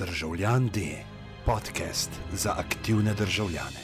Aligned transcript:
Državljan 0.00 0.68
D, 0.74 0.80
podcast 1.46 2.10
za 2.32 2.54
aktivne 2.58 3.14
državljane. 3.14 3.80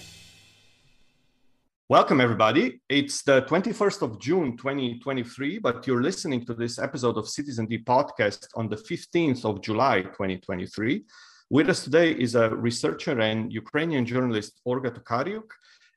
Welcome, 1.88 2.24
everybody. 2.24 2.80
It's 2.88 3.24
the 3.24 3.46
21st 3.48 4.03
of 4.03 4.11
June, 4.26 4.56
2023, 4.56 5.60
but 5.60 5.87
you're 5.87 6.04
listening 6.04 6.46
to 6.46 6.54
this 6.54 6.79
episode 6.79 7.18
of 7.18 7.29
Citizen 7.29 7.66
D 7.66 7.84
podcast 7.84 8.48
on 8.54 8.68
the 8.68 8.76
15th 8.76 9.44
of 9.44 9.60
July, 9.68 10.02
2023. 10.02 11.04
With 11.50 11.68
us 11.68 11.84
today 11.84 12.12
is 12.12 12.35
a 12.35 12.48
researcher 12.48 13.21
and 13.21 13.53
Ukrainian 13.53 14.07
journalist, 14.07 14.61
Olga 14.64 14.91
Tokariuk. 14.91 15.51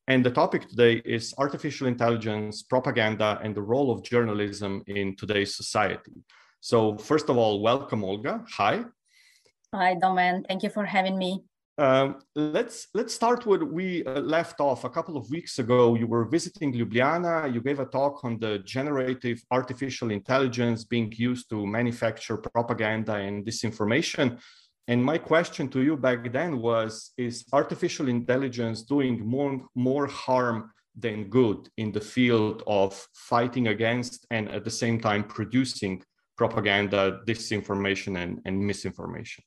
And 0.08 0.26
the 0.26 0.32
topic 0.32 0.68
today 0.68 1.02
is 1.06 1.34
artificial 1.38 1.88
intelligence, 1.88 2.64
propaganda, 2.64 3.40
and 3.44 3.56
the 3.56 3.68
role 3.74 3.90
of 3.92 4.04
journalism 4.04 4.84
in 4.88 5.16
today's 5.16 5.56
society. 5.56 6.16
So, 6.60 6.98
first 6.98 7.30
of 7.30 7.38
all, 7.38 7.62
welcome, 7.62 8.04
Olga. 8.04 8.44
Hi. 8.58 8.84
Hi, 9.74 9.94
Domen. 9.94 10.48
Thank 10.48 10.64
you 10.64 10.70
for 10.72 10.84
having 10.84 11.18
me. 11.18 11.44
Um, 11.78 12.16
let's 12.36 12.88
let's 12.96 13.14
start 13.14 13.46
where 13.46 13.64
we 13.64 14.04
uh, 14.04 14.20
left 14.20 14.60
off 14.60 14.84
a 14.84 14.90
couple 14.90 15.16
of 15.16 15.30
weeks 15.30 15.60
ago. 15.60 15.96
You 15.96 16.08
were 16.08 16.26
visiting 16.26 16.74
Ljubljana. 16.74 17.54
You 17.54 17.62
gave 17.62 17.80
a 17.80 17.86
talk 17.86 18.26
on 18.26 18.40
the 18.40 18.60
generative 18.60 19.42
artificial 19.52 20.10
intelligence 20.12 20.84
being 20.84 21.14
used 21.16 21.50
to 21.52 21.68
manufacture 21.68 22.38
propaganda 22.38 23.14
and 23.14 23.46
disinformation. 23.46 24.40
And 24.88 25.06
my 25.06 25.20
question 25.20 25.70
to 25.70 25.82
you 25.84 25.96
back 25.96 26.34
then 26.34 26.60
was: 26.60 27.12
Is 27.18 27.46
artificial 27.54 28.10
intelligence 28.10 28.82
doing 28.82 29.26
more 29.26 29.68
more 29.76 30.08
harm 30.08 30.72
than 30.96 31.30
good 31.30 31.70
in 31.78 31.92
the 31.92 32.02
field 32.02 32.64
of 32.66 33.08
fighting 33.14 33.68
against 33.68 34.26
and 34.32 34.50
at 34.50 34.66
the 34.66 34.72
same 34.72 35.00
time 35.00 35.24
producing 35.24 36.02
propaganda, 36.36 37.22
disinformation, 37.28 38.18
and, 38.18 38.42
and 38.46 38.60
misinformation? 38.60 39.44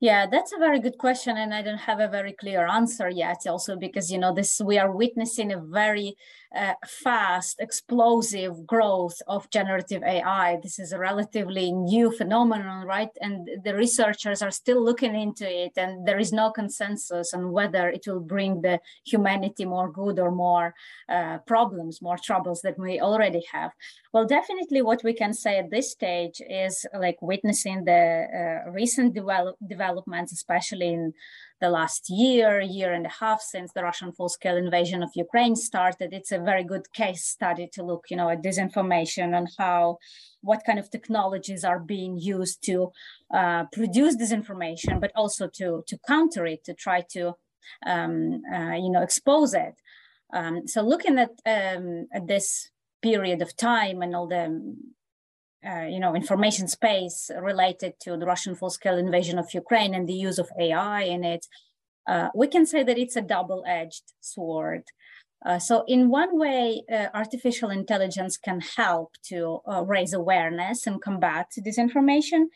Yeah, 0.00 0.26
that's 0.30 0.52
a 0.52 0.58
very 0.58 0.78
good 0.78 0.98
question, 0.98 1.38
and 1.38 1.54
I 1.54 1.62
don't 1.62 1.78
have 1.78 2.00
a 2.00 2.08
very 2.08 2.34
clear 2.34 2.66
answer 2.66 3.08
yet. 3.08 3.46
Also, 3.48 3.76
because 3.76 4.10
you 4.12 4.18
know 4.18 4.34
this, 4.34 4.60
we 4.60 4.78
are 4.78 4.94
witnessing 4.94 5.52
a 5.52 5.58
very 5.58 6.16
uh, 6.54 6.74
fast, 6.86 7.60
explosive 7.60 8.66
growth 8.66 9.20
of 9.26 9.50
generative 9.50 10.02
AI. 10.02 10.58
This 10.62 10.78
is 10.78 10.92
a 10.92 10.98
relatively 10.98 11.72
new 11.72 12.10
phenomenon, 12.10 12.86
right? 12.86 13.10
And 13.20 13.48
the 13.64 13.74
researchers 13.74 14.42
are 14.42 14.50
still 14.50 14.82
looking 14.82 15.14
into 15.14 15.48
it, 15.48 15.72
and 15.76 16.06
there 16.06 16.18
is 16.18 16.32
no 16.32 16.50
consensus 16.50 17.34
on 17.34 17.52
whether 17.52 17.88
it 17.88 18.06
will 18.06 18.20
bring 18.20 18.62
the 18.62 18.80
humanity 19.04 19.64
more 19.64 19.90
good 19.90 20.18
or 20.18 20.30
more 20.30 20.74
uh, 21.08 21.38
problems, 21.46 22.02
more 22.02 22.18
troubles 22.18 22.62
that 22.62 22.78
we 22.78 23.00
already 23.00 23.44
have. 23.52 23.72
Well, 24.12 24.26
definitely, 24.26 24.82
what 24.82 25.04
we 25.04 25.12
can 25.12 25.34
say 25.34 25.58
at 25.58 25.70
this 25.70 25.90
stage 25.90 26.40
is 26.48 26.86
like 26.98 27.20
witnessing 27.20 27.84
the 27.84 28.62
uh, 28.66 28.70
recent 28.70 29.14
develop- 29.14 29.56
developments, 29.66 30.32
especially 30.32 30.88
in 30.88 31.12
the 31.60 31.70
last 31.70 32.10
year, 32.10 32.60
year 32.60 32.92
and 32.92 33.06
a 33.06 33.14
half 33.20 33.40
since 33.40 33.72
the 33.72 33.82
Russian 33.82 34.12
full-scale 34.12 34.56
invasion 34.56 35.02
of 35.02 35.10
Ukraine 35.14 35.56
started. 35.56 36.12
It's 36.12 36.32
a 36.32 36.35
very 36.38 36.64
good 36.64 36.92
case 36.92 37.24
study 37.24 37.68
to 37.72 37.82
look, 37.82 38.04
you 38.10 38.16
know, 38.16 38.28
at 38.28 38.42
disinformation 38.42 39.36
and 39.36 39.48
how, 39.58 39.98
what 40.40 40.64
kind 40.64 40.78
of 40.78 40.90
technologies 40.90 41.64
are 41.64 41.78
being 41.78 42.16
used 42.18 42.62
to 42.64 42.92
uh, 43.34 43.64
produce 43.72 44.16
disinformation, 44.16 45.00
but 45.00 45.12
also 45.14 45.48
to 45.54 45.82
to 45.86 45.98
counter 46.06 46.46
it, 46.46 46.64
to 46.64 46.74
try 46.74 47.02
to, 47.10 47.34
um, 47.86 48.42
uh, 48.52 48.74
you 48.74 48.90
know, 48.90 49.02
expose 49.02 49.54
it. 49.54 49.74
Um, 50.32 50.66
so 50.66 50.82
looking 50.82 51.18
at 51.18 51.30
um, 51.46 52.06
at 52.12 52.26
this 52.26 52.70
period 53.02 53.42
of 53.42 53.56
time 53.56 54.02
and 54.02 54.14
all 54.16 54.26
the 54.26 54.76
uh, 55.66 55.86
you 55.86 55.98
know, 55.98 56.14
information 56.14 56.68
space 56.68 57.30
related 57.40 57.94
to 58.00 58.16
the 58.16 58.26
Russian 58.26 58.54
full-scale 58.54 58.98
invasion 58.98 59.38
of 59.38 59.52
Ukraine 59.52 59.94
and 59.94 60.08
the 60.08 60.12
use 60.12 60.38
of 60.38 60.48
AI 60.60 61.02
in 61.02 61.24
it, 61.24 61.46
uh, 62.06 62.28
we 62.34 62.46
can 62.46 62.66
say 62.66 62.84
that 62.84 62.98
it's 62.98 63.16
a 63.16 63.22
double-edged 63.22 64.12
sword. 64.20 64.84
Uh, 65.46 65.60
so, 65.60 65.84
in 65.86 66.10
one 66.10 66.36
way, 66.36 66.82
uh, 66.92 67.06
artificial 67.14 67.70
intelligence 67.70 68.36
can 68.36 68.60
help 68.60 69.12
to 69.22 69.60
uh, 69.70 69.80
raise 69.84 70.12
awareness 70.12 70.88
and 70.88 71.00
combat 71.00 71.46
disinformation, 71.64 72.46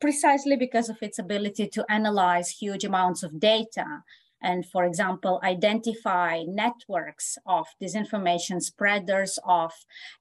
precisely 0.00 0.54
because 0.54 0.90
of 0.90 0.98
its 1.00 1.18
ability 1.18 1.66
to 1.66 1.84
analyze 1.88 2.50
huge 2.50 2.84
amounts 2.84 3.22
of 3.22 3.40
data 3.40 4.02
and 4.42 4.66
for 4.66 4.84
example 4.84 5.40
identify 5.44 6.42
networks 6.46 7.36
of 7.46 7.66
disinformation 7.82 8.60
spreaders 8.60 9.38
of 9.44 9.72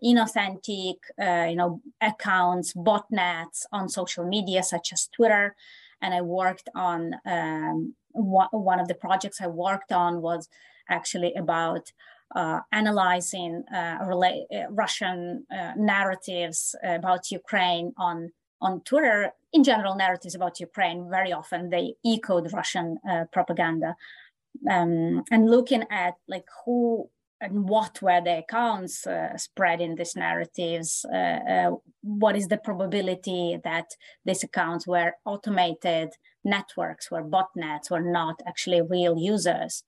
inauthentic 0.04 0.96
uh, 1.22 1.48
you 1.50 1.56
know 1.56 1.82
accounts 2.02 2.74
botnets 2.74 3.66
on 3.72 3.88
social 3.88 4.26
media 4.26 4.64
such 4.64 4.92
as 4.94 5.10
twitter. 5.16 5.56
And 6.02 6.14
i 6.14 6.22
worked 6.22 6.70
on 6.76 7.16
um, 7.26 7.96
one 8.12 8.80
of 8.80 8.88
the 8.88 8.96
projects 8.96 9.42
i 9.42 9.48
worked 9.48 9.92
on 9.92 10.22
was 10.22 10.48
actually 10.90 11.34
about 11.34 11.92
uh, 12.36 12.60
analyzing 12.72 13.64
uh, 13.74 14.00
rela- 14.04 14.46
uh, 14.54 14.70
Russian 14.70 15.46
uh, 15.52 15.74
narratives 15.78 16.76
about 16.84 17.32
Ukraine 17.32 17.94
on 17.98 18.32
on 18.62 18.82
Twitter, 18.82 19.32
in 19.54 19.64
general, 19.64 19.96
narratives 19.96 20.36
about 20.36 20.60
Ukraine, 20.60 21.10
very 21.10 21.32
often 21.32 21.70
they 21.70 21.94
echoed 22.06 22.52
Russian 22.52 22.98
propaganda. 23.32 23.96
Um, 24.70 25.24
and 25.32 25.50
looking 25.50 25.86
at 25.90 26.16
like 26.28 26.44
who 26.66 27.10
and 27.42 27.70
what 27.70 28.02
were 28.02 28.22
the 28.22 28.40
accounts 28.40 29.08
uh, 29.08 29.38
spreading 29.38 29.96
these 29.96 30.16
narratives, 30.16 31.06
uh, 31.14 31.40
uh 31.56 31.72
what 32.02 32.36
is 32.36 32.50
the 32.50 32.58
probability 32.58 33.58
that 33.64 33.88
these 34.26 34.44
accounts 34.44 34.86
were 34.86 35.14
automated 35.26 36.10
networks, 36.44 37.10
were 37.10 37.24
botnets, 37.24 37.90
were 37.90 38.02
not 38.02 38.42
actually 38.46 38.82
real 38.82 39.18
users 39.18 39.84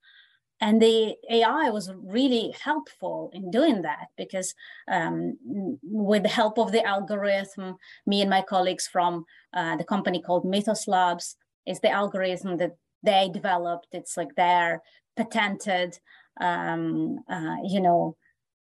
and 0.61 0.79
the 0.79 1.15
AI 1.29 1.71
was 1.71 1.91
really 2.03 2.53
helpful 2.63 3.31
in 3.33 3.49
doing 3.49 3.81
that 3.81 4.07
because 4.15 4.53
um, 4.87 5.37
with 5.81 6.21
the 6.21 6.29
help 6.29 6.59
of 6.59 6.71
the 6.71 6.85
algorithm, 6.85 7.77
me 8.05 8.21
and 8.21 8.29
my 8.29 8.43
colleagues 8.43 8.87
from 8.87 9.25
uh, 9.53 9.75
the 9.75 9.83
company 9.83 10.21
called 10.21 10.45
Mythos 10.45 10.87
Labs, 10.87 11.35
is 11.65 11.79
the 11.79 11.89
algorithm 11.89 12.57
that 12.57 12.77
they 13.01 13.29
developed. 13.33 13.87
It's 13.91 14.15
like 14.15 14.35
their 14.35 14.83
patented, 15.17 15.97
um, 16.39 17.19
uh, 17.27 17.57
you 17.63 17.81
know, 17.81 18.15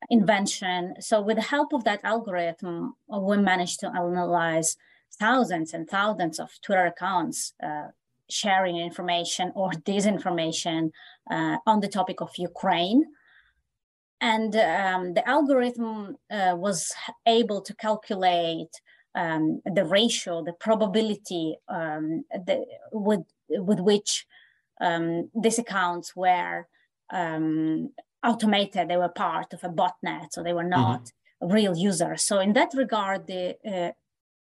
invention. 0.10 0.96
So 1.00 1.22
with 1.22 1.38
the 1.38 1.44
help 1.44 1.72
of 1.74 1.86
that 1.86 2.02
algorithm, 2.04 2.96
we 3.08 3.38
managed 3.38 3.80
to 3.80 3.88
analyze 3.88 4.76
thousands 5.18 5.74
and 5.74 5.90
thousands 5.90 6.40
of 6.40 6.50
Twitter 6.62 6.88
accounts 6.88 7.54
uh, 7.64 7.88
sharing 8.30 8.78
information 8.78 9.52
or 9.56 9.72
disinformation 9.72 10.92
uh, 11.30 11.58
on 11.66 11.80
the 11.80 11.88
topic 11.88 12.22
of 12.22 12.32
Ukraine. 12.38 13.06
And 14.22 14.56
um, 14.56 15.14
the 15.14 15.28
algorithm 15.28 16.18
uh, 16.32 16.56
was 16.56 16.92
able 17.28 17.62
to 17.62 17.76
calculate 17.76 18.74
um, 19.14 19.62
the 19.66 19.86
ratio, 19.86 20.44
the 20.44 20.54
probability 20.54 21.56
um, 21.68 22.26
the, 22.32 22.66
with, 22.92 23.26
with 23.50 23.80
which 23.80 24.26
um, 24.82 25.30
these 25.34 25.60
accounts 25.60 26.16
were 26.16 26.68
um, 27.12 27.92
automated, 28.24 28.90
they 28.90 28.98
were 28.98 29.10
part 29.10 29.54
of 29.54 29.64
a 29.64 29.70
botnet, 29.70 30.28
so 30.32 30.44
they 30.44 30.54
were 30.54 30.64
not 30.64 31.04
mm-hmm. 31.04 31.54
real 31.54 31.78
users. 31.78 32.24
So, 32.24 32.40
in 32.40 32.54
that 32.54 32.72
regard, 32.74 33.28
the 33.28 33.56
uh, 33.66 33.92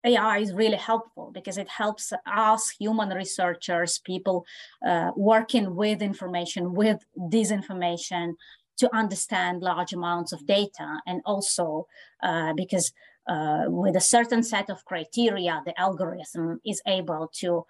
AI 0.05 0.39
is 0.39 0.53
really 0.53 0.77
helpful 0.77 1.31
because 1.33 1.59
it 1.59 1.69
helps 1.69 2.13
us 2.27 2.71
human 2.71 3.11
researchers, 3.11 3.99
people 3.99 4.45
uh, 4.87 5.11
working 5.17 5.75
with 5.75 6.03
information, 6.03 6.75
with 6.75 7.05
disinformation, 7.19 8.35
to 8.77 8.95
understand 8.95 9.63
large 9.63 9.93
amounts 9.93 10.33
of 10.33 10.47
data. 10.47 11.01
And 11.07 11.23
also 11.25 11.87
uh, 12.23 12.53
because 12.55 12.93
uh, 13.29 13.65
with 13.69 13.97
a 13.97 14.01
certain 14.01 14.43
set 14.43 14.69
of 14.69 14.85
criteria, 14.85 15.63
the 15.65 15.79
algorithm 15.81 16.61
is 16.65 16.83
able 16.87 17.31
to 17.41 17.65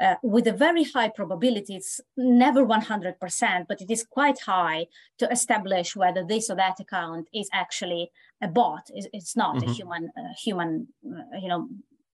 uh, 0.00 0.14
with 0.22 0.46
a 0.46 0.52
very 0.52 0.82
high 0.82 1.10
probability, 1.10 1.76
it's 1.76 2.00
never 2.16 2.64
100%, 2.64 3.66
but 3.68 3.82
it 3.82 3.90
is 3.90 4.02
quite 4.02 4.40
high 4.40 4.86
to 5.18 5.30
establish 5.30 5.94
whether 5.94 6.24
this 6.24 6.48
or 6.48 6.56
that 6.56 6.80
account 6.80 7.28
is 7.34 7.50
actually 7.52 8.10
a 8.42 8.48
bot. 8.48 8.90
It's, 8.94 9.06
it's 9.12 9.36
not 9.36 9.56
mm-hmm. 9.56 9.70
a 9.70 9.74
human, 9.74 10.10
uh, 10.16 10.32
human, 10.38 10.88
uh, 11.06 11.38
you 11.40 11.48
know, 11.48 11.68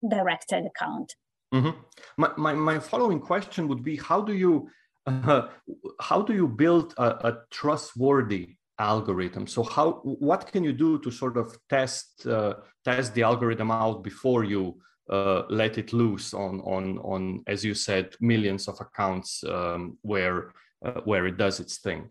directed 0.09 0.67
account. 0.67 1.15
Mm-hmm. 1.53 1.79
My, 2.17 2.31
my, 2.37 2.55
my, 2.55 2.79
following 2.79 3.21
question 3.21 3.69
would 3.69 3.85
be: 3.85 3.97
How 3.97 4.21
do 4.21 4.35
you 4.35 4.69
uh, 5.07 5.49
how 6.01 6.23
do 6.23 6.35
you 6.35 6.49
build 6.49 6.95
a, 6.99 7.29
a, 7.29 7.39
trustworthy 7.51 8.57
algorithm? 8.79 9.47
So 9.47 9.63
how 9.63 10.01
what 10.03 10.51
can 10.51 10.65
you 10.65 10.73
do 10.73 10.99
to 11.01 11.11
sort 11.11 11.37
of 11.37 11.57
test 11.69 12.27
uh, 12.27 12.55
test 12.85 13.15
the 13.15 13.23
algorithm 13.23 13.71
out 13.71 14.03
before 14.03 14.45
you 14.45 14.81
uh, 15.11 15.43
let 15.49 15.79
it 15.79 15.93
loose 15.93 16.35
on 16.35 16.61
on 16.61 16.99
on 16.99 17.43
as 17.47 17.65
you 17.65 17.75
said 17.75 18.15
millions 18.21 18.69
of 18.69 18.81
accounts 18.81 19.45
um, 19.45 19.99
where 20.03 20.53
uh, 20.85 21.01
where 21.05 21.27
it 21.27 21.37
does 21.37 21.61
its 21.61 21.79
thing 21.79 22.11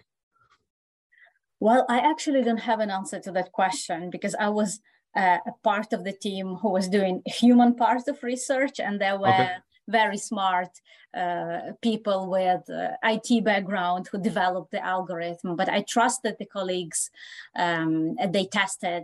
well 1.60 1.86
i 1.90 2.00
actually 2.00 2.42
don't 2.44 2.58
have 2.72 2.80
an 2.80 2.90
answer 2.90 3.20
to 3.20 3.32
that 3.32 3.52
question 3.52 4.10
because 4.10 4.36
i 4.40 4.50
was 4.50 4.80
uh, 5.16 5.38
a 5.46 5.52
part 5.64 5.94
of 5.94 6.04
the 6.04 6.12
team 6.12 6.56
who 6.56 6.70
was 6.72 6.88
doing 6.88 7.22
human 7.26 7.76
part 7.76 8.08
of 8.08 8.24
research 8.24 8.80
and 8.80 9.00
there 9.00 9.20
were 9.20 9.28
okay. 9.28 9.58
very 9.88 10.18
smart 10.18 10.70
uh, 11.16 11.74
people 11.82 12.28
with 12.28 12.68
uh, 12.70 12.90
IT 13.04 13.44
background 13.44 14.08
who 14.12 14.20
developed 14.20 14.72
the 14.72 14.84
algorithm. 14.84 15.56
But 15.56 15.70
I 15.70 15.82
trusted 15.82 16.38
the 16.40 16.46
colleagues. 16.48 17.12
Um, 17.56 18.16
they 18.30 18.46
tested 18.46 19.04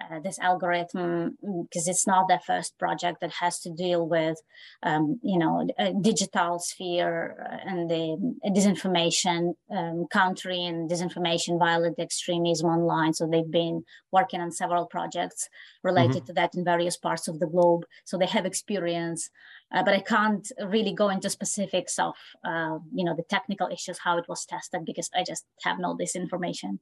uh, 0.00 0.20
this 0.20 0.38
algorithm 0.38 1.36
because 1.68 1.88
it's 1.88 2.06
not 2.06 2.28
the 2.28 2.40
first 2.46 2.78
project 2.78 3.20
that 3.20 3.32
has 3.32 3.60
to 3.60 3.70
deal 3.70 4.08
with 4.08 4.38
um, 4.82 5.18
you 5.22 5.38
know 5.38 5.66
digital 6.00 6.58
sphere 6.58 7.36
and 7.66 7.90
the 7.90 8.16
disinformation 8.46 9.54
um, 9.70 10.06
country 10.10 10.64
and 10.64 10.90
disinformation 10.90 11.58
violent 11.58 11.98
extremism 11.98 12.68
online 12.68 13.12
so 13.12 13.26
they've 13.26 13.50
been 13.50 13.82
working 14.12 14.40
on 14.40 14.50
several 14.50 14.86
projects 14.86 15.48
related 15.82 16.16
mm-hmm. 16.16 16.26
to 16.26 16.32
that 16.32 16.54
in 16.54 16.64
various 16.64 16.96
parts 16.96 17.28
of 17.28 17.38
the 17.40 17.46
globe 17.46 17.84
so 18.04 18.16
they 18.16 18.26
have 18.26 18.46
experience 18.46 19.30
uh, 19.72 19.84
but 19.84 19.94
I 19.94 20.00
can't 20.00 20.50
really 20.66 20.92
go 20.92 21.08
into 21.10 21.30
specifics 21.30 21.98
of, 21.98 22.14
uh, 22.44 22.78
you 22.92 23.04
know, 23.04 23.14
the 23.14 23.22
technical 23.28 23.68
issues, 23.68 24.00
how 24.02 24.18
it 24.18 24.28
was 24.28 24.44
tested, 24.44 24.84
because 24.84 25.08
I 25.14 25.22
just 25.22 25.44
have 25.62 25.78
no 25.78 25.94
this 25.96 26.16
information. 26.16 26.80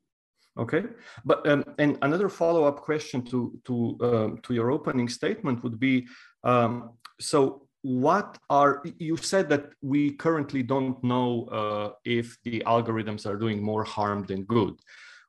Okay, 0.59 0.85
but 1.25 1.47
um, 1.49 1.65
and 1.79 1.97
another 2.03 2.29
follow-up 2.29 2.81
question 2.81 3.23
to 3.27 3.59
to 3.65 3.97
um, 4.01 4.39
to 4.43 4.55
your 4.55 4.71
opening 4.71 5.09
statement 5.09 5.63
would 5.63 5.79
be, 5.79 6.09
um, 6.43 6.99
so 7.21 7.69
what 7.83 8.39
are 8.51 8.83
you 8.99 9.17
said 9.17 9.49
that 9.49 9.71
we 9.83 10.13
currently 10.13 10.63
don't 10.63 11.03
know 11.05 11.45
uh, 11.47 11.91
if 12.05 12.37
the 12.45 12.63
algorithms 12.67 13.25
are 13.27 13.37
doing 13.37 13.63
more 13.63 13.85
harm 13.85 14.25
than 14.25 14.45
good. 14.45 14.75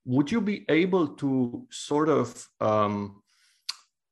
Would 0.05 0.31
you 0.31 0.41
be 0.41 0.65
able 0.69 1.09
to 1.17 1.67
sort 1.69 2.09
of 2.09 2.47
um, 2.59 3.21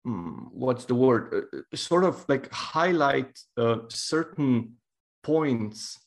hmm, 0.04 0.46
what's 0.52 0.86
the 0.86 0.96
word? 0.96 1.34
Uh, 1.34 1.58
uh, 1.58 1.76
sort 1.76 2.04
of 2.04 2.24
like 2.30 2.52
highlight 2.54 3.40
uh, 3.58 3.80
certain 3.90 4.74
points 5.24 5.98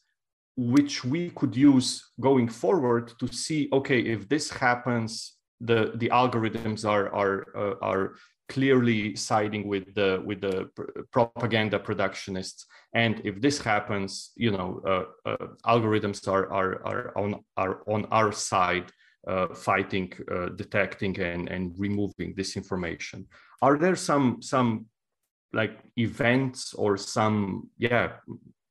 which 0.60 1.04
we 1.04 1.30
could 1.30 1.56
use 1.56 2.10
going 2.20 2.46
forward 2.46 3.12
to 3.18 3.26
see 3.32 3.68
okay 3.72 4.00
if 4.00 4.28
this 4.28 4.50
happens 4.50 5.36
the 5.60 5.92
the 5.96 6.08
algorithms 6.10 6.84
are 6.84 7.08
are 7.14 7.46
uh, 7.56 7.76
are 7.80 8.14
clearly 8.50 9.16
siding 9.16 9.66
with 9.66 9.94
the 9.94 10.22
with 10.26 10.40
the 10.40 10.68
propaganda 11.12 11.78
productionists. 11.78 12.64
And 12.94 13.22
if 13.24 13.40
this 13.40 13.58
happens 13.60 14.32
you 14.36 14.50
know 14.50 14.82
uh, 14.92 15.30
uh, 15.30 15.46
algorithms 15.64 16.28
are 16.28 16.52
are 16.52 16.72
are 16.90 17.12
on 17.16 17.30
are 17.56 17.82
on 17.86 18.04
our 18.10 18.32
side 18.32 18.90
uh, 19.26 19.54
fighting 19.54 20.12
uh, 20.30 20.48
detecting 20.62 21.18
and 21.20 21.48
and 21.48 21.74
removing 21.78 22.34
disinformation 22.34 23.26
are 23.60 23.76
there 23.76 23.96
some 23.96 24.40
some 24.40 24.86
like 25.52 25.78
events 25.96 26.74
or 26.74 26.96
some 26.96 27.68
yeah 27.76 28.08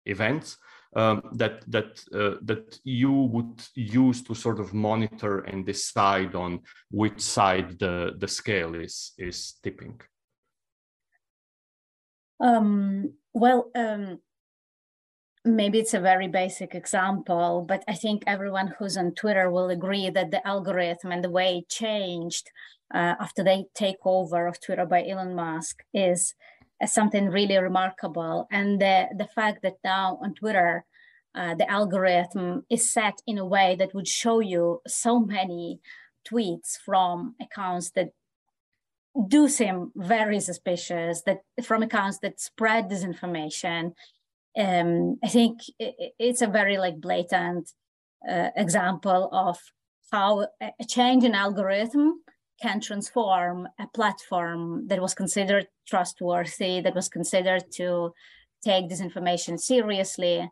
events 0.06 0.58
um, 0.96 1.22
that 1.34 1.64
that 1.68 2.04
uh, 2.14 2.38
that 2.42 2.80
you 2.84 3.12
would 3.12 3.62
use 3.76 4.24
to 4.24 4.34
sort 4.34 4.60
of 4.60 4.74
monitor 4.74 5.40
and 5.40 5.66
decide 5.66 6.36
on 6.36 6.62
which 6.92 7.22
side 7.22 7.80
the 7.80 8.14
the 8.18 8.28
scale 8.28 8.76
is 8.76 9.14
is 9.18 9.56
tipping? 9.64 10.00
Um, 12.40 13.14
well, 13.34 13.70
um, 13.76 14.20
maybe 15.46 15.80
it's 15.80 15.94
a 15.94 16.00
very 16.00 16.28
basic 16.28 16.74
example, 16.74 17.66
but 17.68 17.84
I 17.88 17.94
think 17.94 18.24
everyone 18.26 18.74
who's 18.78 18.98
on 18.98 19.14
Twitter 19.14 19.52
will 19.52 19.70
agree 19.70 20.10
that 20.10 20.32
the 20.32 20.46
algorithm 20.48 21.12
and 21.12 21.24
the 21.24 21.30
way 21.30 21.60
it 21.60 21.70
changed 21.70 22.50
uh, 22.94 23.16
after 23.20 23.44
they 23.44 23.66
take 23.76 23.98
over 24.04 24.48
of 24.48 24.60
Twitter 24.60 24.86
by 24.86 25.06
Elon 25.06 25.36
Musk 25.36 25.84
is 25.94 26.34
as 26.82 26.94
something 26.94 27.30
really 27.30 27.58
remarkable. 27.58 28.48
And 28.52 28.82
the, 28.82 29.08
the 29.18 29.28
fact 29.28 29.62
that 29.64 29.78
now 29.84 30.20
on 30.22 30.34
Twitter, 30.34 30.86
uh, 31.36 31.56
the 31.56 31.70
algorithm 31.70 32.66
is 32.70 32.92
set 32.92 33.22
in 33.28 33.38
a 33.38 33.46
way 33.46 33.76
that 33.78 33.94
would 33.94 34.08
show 34.08 34.40
you 34.40 34.82
so 34.88 35.20
many 35.20 35.80
tweets 36.30 36.78
from 36.84 37.36
accounts 37.42 37.92
that 37.92 38.10
do 39.28 39.48
seem 39.48 39.92
very 39.96 40.40
suspicious, 40.40 41.22
that 41.24 41.40
from 41.64 41.84
accounts 41.84 42.20
that 42.20 42.40
spread 42.40 42.90
disinformation. 42.90 43.94
Um, 44.58 45.18
I 45.24 45.28
think 45.28 45.60
it, 45.78 46.14
it's 46.18 46.42
a 46.42 46.48
very 46.48 46.78
like 46.78 47.00
blatant 47.00 47.72
uh, 48.28 48.50
example 48.56 49.30
of 49.32 49.60
how 50.12 50.48
a 50.62 50.86
change 50.88 51.24
in 51.24 51.36
algorithm 51.36 52.22
can 52.62 52.80
transform 52.82 53.68
a 53.80 53.88
platform 53.88 54.88
that 54.88 55.02
was 55.02 55.14
considered 55.14 55.68
trustworthy, 55.88 56.82
that 56.82 56.96
was 56.96 57.10
considered 57.10 57.64
to 57.74 58.14
take 58.64 58.90
disinformation 58.90 59.60
seriously, 59.60 60.50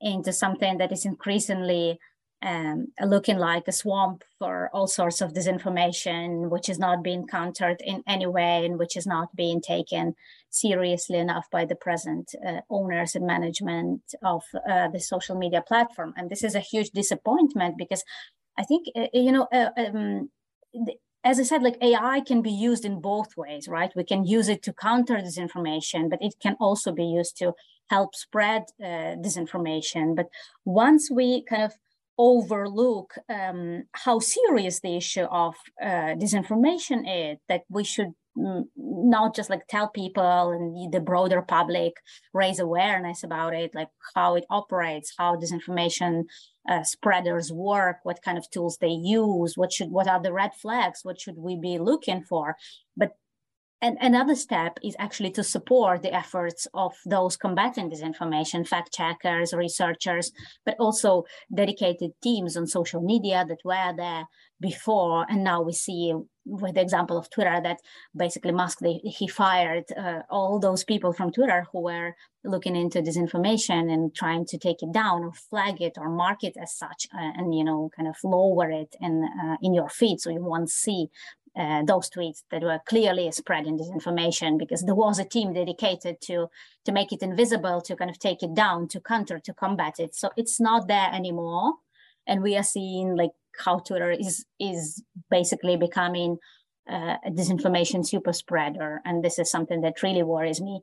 into 0.00 0.32
something 0.32 0.78
that 0.78 0.92
is 0.92 1.04
increasingly 1.04 1.98
um, 2.42 2.86
looking 3.02 3.36
like 3.36 3.68
a 3.68 3.72
swamp 3.72 4.24
for 4.38 4.70
all 4.72 4.86
sorts 4.86 5.20
of 5.20 5.34
disinformation, 5.34 6.48
which 6.48 6.70
is 6.70 6.78
not 6.78 7.04
being 7.04 7.26
countered 7.26 7.82
in 7.84 8.02
any 8.06 8.26
way 8.26 8.64
and 8.64 8.78
which 8.78 8.96
is 8.96 9.06
not 9.06 9.34
being 9.36 9.60
taken 9.60 10.14
seriously 10.48 11.18
enough 11.18 11.46
by 11.52 11.66
the 11.66 11.74
present 11.74 12.34
uh, 12.46 12.60
owners 12.70 13.14
and 13.14 13.26
management 13.26 14.00
of 14.22 14.42
uh, 14.68 14.88
the 14.88 15.00
social 15.00 15.36
media 15.36 15.62
platform. 15.66 16.14
And 16.16 16.30
this 16.30 16.42
is 16.42 16.54
a 16.54 16.60
huge 16.60 16.90
disappointment 16.90 17.76
because 17.76 18.02
I 18.58 18.64
think, 18.64 18.86
uh, 18.96 19.08
you 19.12 19.32
know, 19.32 19.46
uh, 19.52 19.70
um, 19.76 20.30
as 21.22 21.38
I 21.38 21.42
said, 21.42 21.62
like 21.62 21.76
AI 21.82 22.20
can 22.20 22.40
be 22.40 22.50
used 22.50 22.84
in 22.84 23.00
both 23.00 23.36
ways, 23.36 23.68
right? 23.68 23.92
We 23.94 24.04
can 24.04 24.24
use 24.24 24.48
it 24.48 24.62
to 24.62 24.72
counter 24.72 25.16
disinformation, 25.16 26.08
but 26.08 26.22
it 26.22 26.34
can 26.40 26.56
also 26.60 26.92
be 26.92 27.04
used 27.04 27.36
to 27.38 27.52
help 27.90 28.14
spread 28.14 28.62
uh, 28.82 29.16
disinformation. 29.24 30.16
But 30.16 30.28
once 30.64 31.10
we 31.10 31.42
kind 31.44 31.64
of 31.64 31.72
overlook 32.16 33.14
um, 33.28 33.84
how 33.92 34.18
serious 34.18 34.80
the 34.80 34.96
issue 34.96 35.24
of 35.24 35.54
uh, 35.82 36.14
disinformation 36.16 37.32
is, 37.32 37.38
that 37.48 37.62
we 37.68 37.84
should 37.84 38.12
not 38.76 39.34
just 39.34 39.50
like 39.50 39.66
tell 39.68 39.88
people 39.88 40.50
and 40.50 40.92
the 40.92 41.00
broader 41.00 41.42
public 41.42 41.94
raise 42.32 42.58
awareness 42.58 43.22
about 43.22 43.54
it 43.54 43.74
like 43.74 43.88
how 44.14 44.34
it 44.34 44.44
operates 44.50 45.12
how 45.18 45.36
disinformation 45.36 46.24
uh, 46.68 46.82
spreaders 46.82 47.52
work 47.52 47.96
what 48.02 48.22
kind 48.22 48.38
of 48.38 48.50
tools 48.50 48.78
they 48.80 48.88
use 48.88 49.56
what 49.56 49.72
should 49.72 49.90
what 49.90 50.08
are 50.08 50.22
the 50.22 50.32
red 50.32 50.54
flags 50.54 51.00
what 51.02 51.20
should 51.20 51.36
we 51.36 51.56
be 51.56 51.78
looking 51.78 52.22
for 52.22 52.56
but 52.96 53.12
and 53.82 53.96
another 54.00 54.34
step 54.34 54.78
is 54.84 54.94
actually 54.98 55.30
to 55.30 55.42
support 55.42 56.02
the 56.02 56.14
efforts 56.14 56.66
of 56.74 56.92
those 57.06 57.38
combating 57.38 57.90
disinformation, 57.90 58.68
fact 58.68 58.92
checkers, 58.92 59.54
researchers, 59.54 60.32
but 60.66 60.76
also 60.78 61.24
dedicated 61.54 62.10
teams 62.22 62.58
on 62.58 62.66
social 62.66 63.00
media 63.00 63.46
that 63.48 63.64
were 63.64 63.94
there 63.96 64.24
before. 64.60 65.24
And 65.30 65.42
now 65.42 65.62
we 65.62 65.72
see 65.72 66.12
with 66.44 66.74
the 66.74 66.80
example 66.80 67.18
of 67.18 67.30
Twitter 67.30 67.60
that 67.62 67.80
basically 68.16 68.52
Musk, 68.52 68.78
they, 68.80 69.00
he 69.04 69.28
fired 69.28 69.84
uh, 69.96 70.20
all 70.30 70.58
those 70.58 70.84
people 70.84 71.12
from 71.12 71.30
Twitter 71.30 71.66
who 71.72 71.82
were 71.82 72.14
looking 72.44 72.76
into 72.76 73.02
disinformation 73.02 73.92
and 73.92 74.14
trying 74.14 74.46
to 74.46 74.58
take 74.58 74.82
it 74.82 74.92
down 74.92 75.22
or 75.24 75.32
flag 75.32 75.80
it 75.80 75.98
or 75.98 76.08
mark 76.08 76.42
it 76.42 76.56
as 76.60 76.74
such 76.74 77.06
uh, 77.14 77.32
and, 77.36 77.54
you 77.54 77.64
know, 77.64 77.90
kind 77.94 78.08
of 78.08 78.16
lower 78.24 78.70
it 78.70 78.96
in, 79.00 79.28
uh, 79.42 79.56
in 79.62 79.74
your 79.74 79.88
feed 79.88 80.20
so 80.20 80.30
you 80.30 80.42
won't 80.42 80.70
see 80.70 81.10
uh, 81.58 81.82
those 81.84 82.08
tweets 82.08 82.42
that 82.50 82.62
were 82.62 82.78
clearly 82.86 83.30
spreading 83.32 83.78
disinformation 83.78 84.58
because 84.58 84.82
there 84.82 84.94
was 84.94 85.18
a 85.18 85.24
team 85.24 85.52
dedicated 85.52 86.20
to 86.20 86.48
to 86.84 86.92
make 86.92 87.12
it 87.12 87.22
invisible 87.22 87.80
to 87.80 87.96
kind 87.96 88.10
of 88.10 88.18
take 88.18 88.42
it 88.42 88.54
down 88.54 88.86
to 88.88 89.00
counter 89.00 89.38
to 89.38 89.52
combat 89.52 89.98
it. 89.98 90.14
So 90.14 90.30
it's 90.36 90.60
not 90.60 90.86
there 90.86 91.10
anymore. 91.12 91.74
And 92.26 92.42
we 92.42 92.56
are 92.56 92.62
seeing 92.62 93.16
like 93.16 93.32
how 93.64 93.78
twitter 93.78 94.10
is 94.10 94.44
is 94.58 95.02
basically 95.30 95.76
becoming 95.76 96.38
uh, 96.90 97.16
a 97.24 97.30
disinformation 97.30 98.06
super 98.06 98.32
spreader 98.32 99.00
and 99.04 99.22
this 99.24 99.38
is 99.38 99.50
something 99.50 99.80
that 99.80 100.02
really 100.02 100.22
worries 100.22 100.60
me 100.60 100.80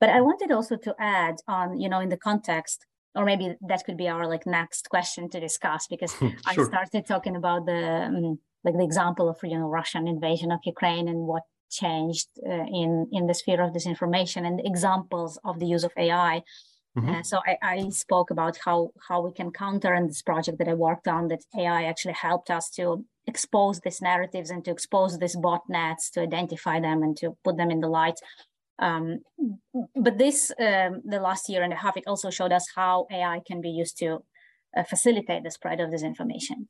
but 0.00 0.10
i 0.10 0.20
wanted 0.20 0.50
also 0.50 0.76
to 0.76 0.94
add 0.98 1.36
on 1.48 1.78
you 1.80 1.88
know 1.88 2.00
in 2.00 2.08
the 2.08 2.16
context 2.16 2.84
or 3.14 3.24
maybe 3.24 3.54
that 3.66 3.82
could 3.84 3.96
be 3.96 4.08
our 4.08 4.28
like 4.28 4.46
next 4.46 4.90
question 4.90 5.30
to 5.30 5.40
discuss 5.40 5.86
because 5.86 6.12
sure. 6.18 6.32
i 6.46 6.54
started 6.54 7.06
talking 7.06 7.36
about 7.36 7.64
the 7.64 7.82
um, 8.06 8.38
like 8.66 8.76
the 8.76 8.84
example 8.84 9.28
of 9.28 9.38
you 9.42 9.56
know 9.58 9.68
Russian 9.68 10.06
invasion 10.08 10.50
of 10.52 10.60
Ukraine 10.64 11.08
and 11.08 11.20
what 11.30 11.44
changed 11.70 12.28
uh, 12.46 12.66
in 12.80 13.08
in 13.12 13.26
the 13.28 13.34
sphere 13.40 13.62
of 13.62 13.72
disinformation 13.72 14.42
and 14.48 14.60
examples 14.72 15.38
of 15.44 15.60
the 15.60 15.66
use 15.66 15.84
of 15.84 15.92
AI. 15.96 16.42
Mm-hmm. 16.96 17.10
Uh, 17.10 17.22
so 17.22 17.40
I, 17.46 17.58
I, 17.62 17.88
spoke 17.90 18.30
about 18.30 18.56
how 18.64 18.90
how 19.06 19.20
we 19.20 19.32
can 19.32 19.50
counter 19.50 19.92
in 19.94 20.06
this 20.06 20.22
project 20.22 20.58
that 20.58 20.68
I 20.68 20.74
worked 20.74 21.06
on 21.06 21.28
that 21.28 21.44
AI 21.58 21.84
actually 21.84 22.14
helped 22.14 22.50
us 22.50 22.70
to 22.70 23.04
expose 23.26 23.80
these 23.80 24.00
narratives 24.00 24.50
and 24.50 24.64
to 24.64 24.70
expose 24.70 25.18
these 25.18 25.36
botnets 25.36 26.10
to 26.12 26.22
identify 26.22 26.80
them 26.80 27.02
and 27.02 27.14
to 27.18 27.36
put 27.44 27.58
them 27.58 27.70
in 27.70 27.80
the 27.80 27.88
light. 27.88 28.18
Um, 28.78 29.20
but 29.94 30.16
this 30.16 30.50
um, 30.58 31.02
the 31.04 31.20
last 31.20 31.48
year 31.50 31.62
and 31.62 31.72
a 31.72 31.76
half 31.76 31.96
it 31.98 32.04
also 32.06 32.30
showed 32.30 32.52
us 32.52 32.66
how 32.74 33.06
AI 33.10 33.40
can 33.46 33.60
be 33.60 33.70
used 33.70 33.98
to 33.98 34.24
uh, 34.76 34.84
facilitate 34.84 35.44
the 35.44 35.50
spread 35.50 35.80
of 35.80 35.90
disinformation 35.90 36.68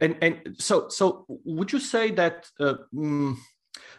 and 0.00 0.16
and 0.22 0.56
so 0.58 0.88
so 0.88 1.24
would 1.28 1.72
you 1.72 1.80
say 1.80 2.10
that 2.10 2.46
uh, 2.60 2.74
mm, 2.94 3.36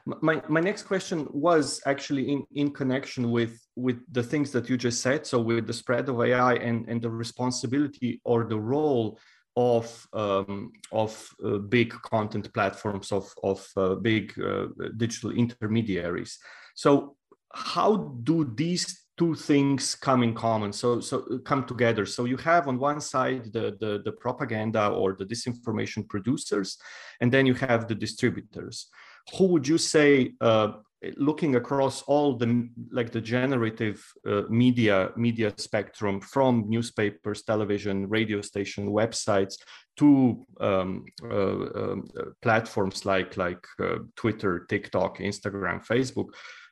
My, 0.05 0.41
my 0.47 0.61
next 0.61 0.83
question 0.83 1.27
was 1.31 1.81
actually 1.85 2.31
in, 2.31 2.43
in 2.55 2.71
connection 2.71 3.31
with, 3.31 3.59
with 3.75 3.99
the 4.11 4.23
things 4.23 4.51
that 4.51 4.69
you 4.69 4.77
just 4.77 5.01
said. 5.01 5.27
So 5.27 5.41
with 5.41 5.67
the 5.67 5.73
spread 5.73 6.07
of 6.09 6.21
AI 6.21 6.53
and, 6.55 6.87
and 6.87 7.01
the 7.01 7.09
responsibility 7.09 8.21
or 8.23 8.45
the 8.45 8.59
role 8.59 9.19
of 9.57 10.07
um, 10.13 10.71
of 10.91 11.27
uh, 11.43 11.57
big 11.57 11.89
content 12.03 12.53
platforms 12.53 13.11
of 13.11 13.33
of 13.43 13.67
uh, 13.75 13.95
big 13.95 14.39
uh, 14.39 14.67
digital 14.97 15.31
intermediaries. 15.31 16.37
So 16.75 17.15
how 17.51 18.13
do 18.23 18.53
these 18.55 19.07
two 19.17 19.33
things 19.33 19.95
come 19.95 20.21
in 20.21 20.33
common 20.33 20.71
so 20.71 20.99
so 20.99 21.25
uh, 21.31 21.37
come 21.39 21.65
together 21.65 22.05
so 22.05 22.25
you 22.25 22.37
have 22.37 22.67
on 22.67 22.77
one 22.77 23.01
side 23.01 23.51
the, 23.51 23.75
the 23.79 24.01
the 24.05 24.11
propaganda 24.11 24.89
or 24.89 25.15
the 25.17 25.25
disinformation 25.25 26.07
producers 26.07 26.77
and 27.19 27.31
then 27.31 27.45
you 27.45 27.55
have 27.55 27.87
the 27.87 27.95
distributors 27.95 28.89
who 29.35 29.45
would 29.47 29.67
you 29.67 29.77
say 29.77 30.33
uh, 30.41 30.73
looking 31.15 31.55
across 31.55 32.01
all 32.03 32.37
the 32.37 32.69
like 32.91 33.11
the 33.11 33.21
generative 33.21 34.03
uh, 34.27 34.43
media 34.49 35.11
media 35.15 35.53
spectrum 35.57 36.19
from 36.19 36.65
newspapers 36.67 37.43
television 37.43 38.09
radio 38.09 38.41
station 38.41 38.89
websites 38.89 39.55
to 39.95 40.43
um, 40.59 41.05
uh, 41.23 41.27
um, 41.29 42.07
uh, 42.19 42.23
platforms 42.41 43.05
like 43.05 43.37
like 43.37 43.63
uh, 43.79 43.97
twitter 44.15 44.65
tiktok 44.69 45.19
instagram 45.19 45.85
facebook 45.85 46.29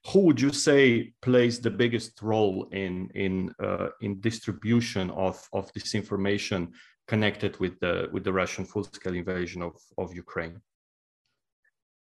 who 0.07 0.19
would 0.19 0.39
you 0.39 0.51
say 0.51 1.13
plays 1.21 1.59
the 1.59 1.71
biggest 1.71 2.21
role 2.21 2.67
in 2.71 3.09
in 3.15 3.53
uh, 3.63 3.89
in 4.01 4.19
distribution 4.21 5.09
of 5.11 5.47
of 5.53 5.71
this 5.73 5.95
information 5.95 6.71
connected 7.07 7.59
with 7.59 7.79
the 7.79 8.09
with 8.11 8.23
the 8.23 8.33
Russian 8.33 8.65
full-scale 8.65 9.15
invasion 9.15 9.61
of 9.61 9.75
of 9.97 10.13
Ukraine? 10.13 10.61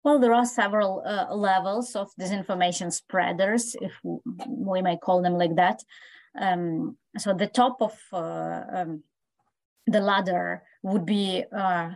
Well, 0.03 0.19
there 0.19 0.33
are 0.33 0.45
several 0.45 1.03
uh, 1.05 1.33
levels 1.35 1.95
of 1.95 2.09
disinformation 2.19 2.91
spreaders, 2.91 3.75
if 3.81 3.91
we 4.03 4.81
may 4.81 4.97
call 4.97 5.21
them 5.21 5.33
like 5.33 5.55
that. 5.55 5.83
Um, 6.39 6.97
so 7.17 7.33
the 7.33 7.47
top 7.47 7.81
of 7.81 7.97
uh, 8.13 8.61
um, 8.73 9.03
the 9.87 9.99
ladder 9.99 10.63
would 10.83 11.05
be 11.05 11.43
uh, 11.55 11.89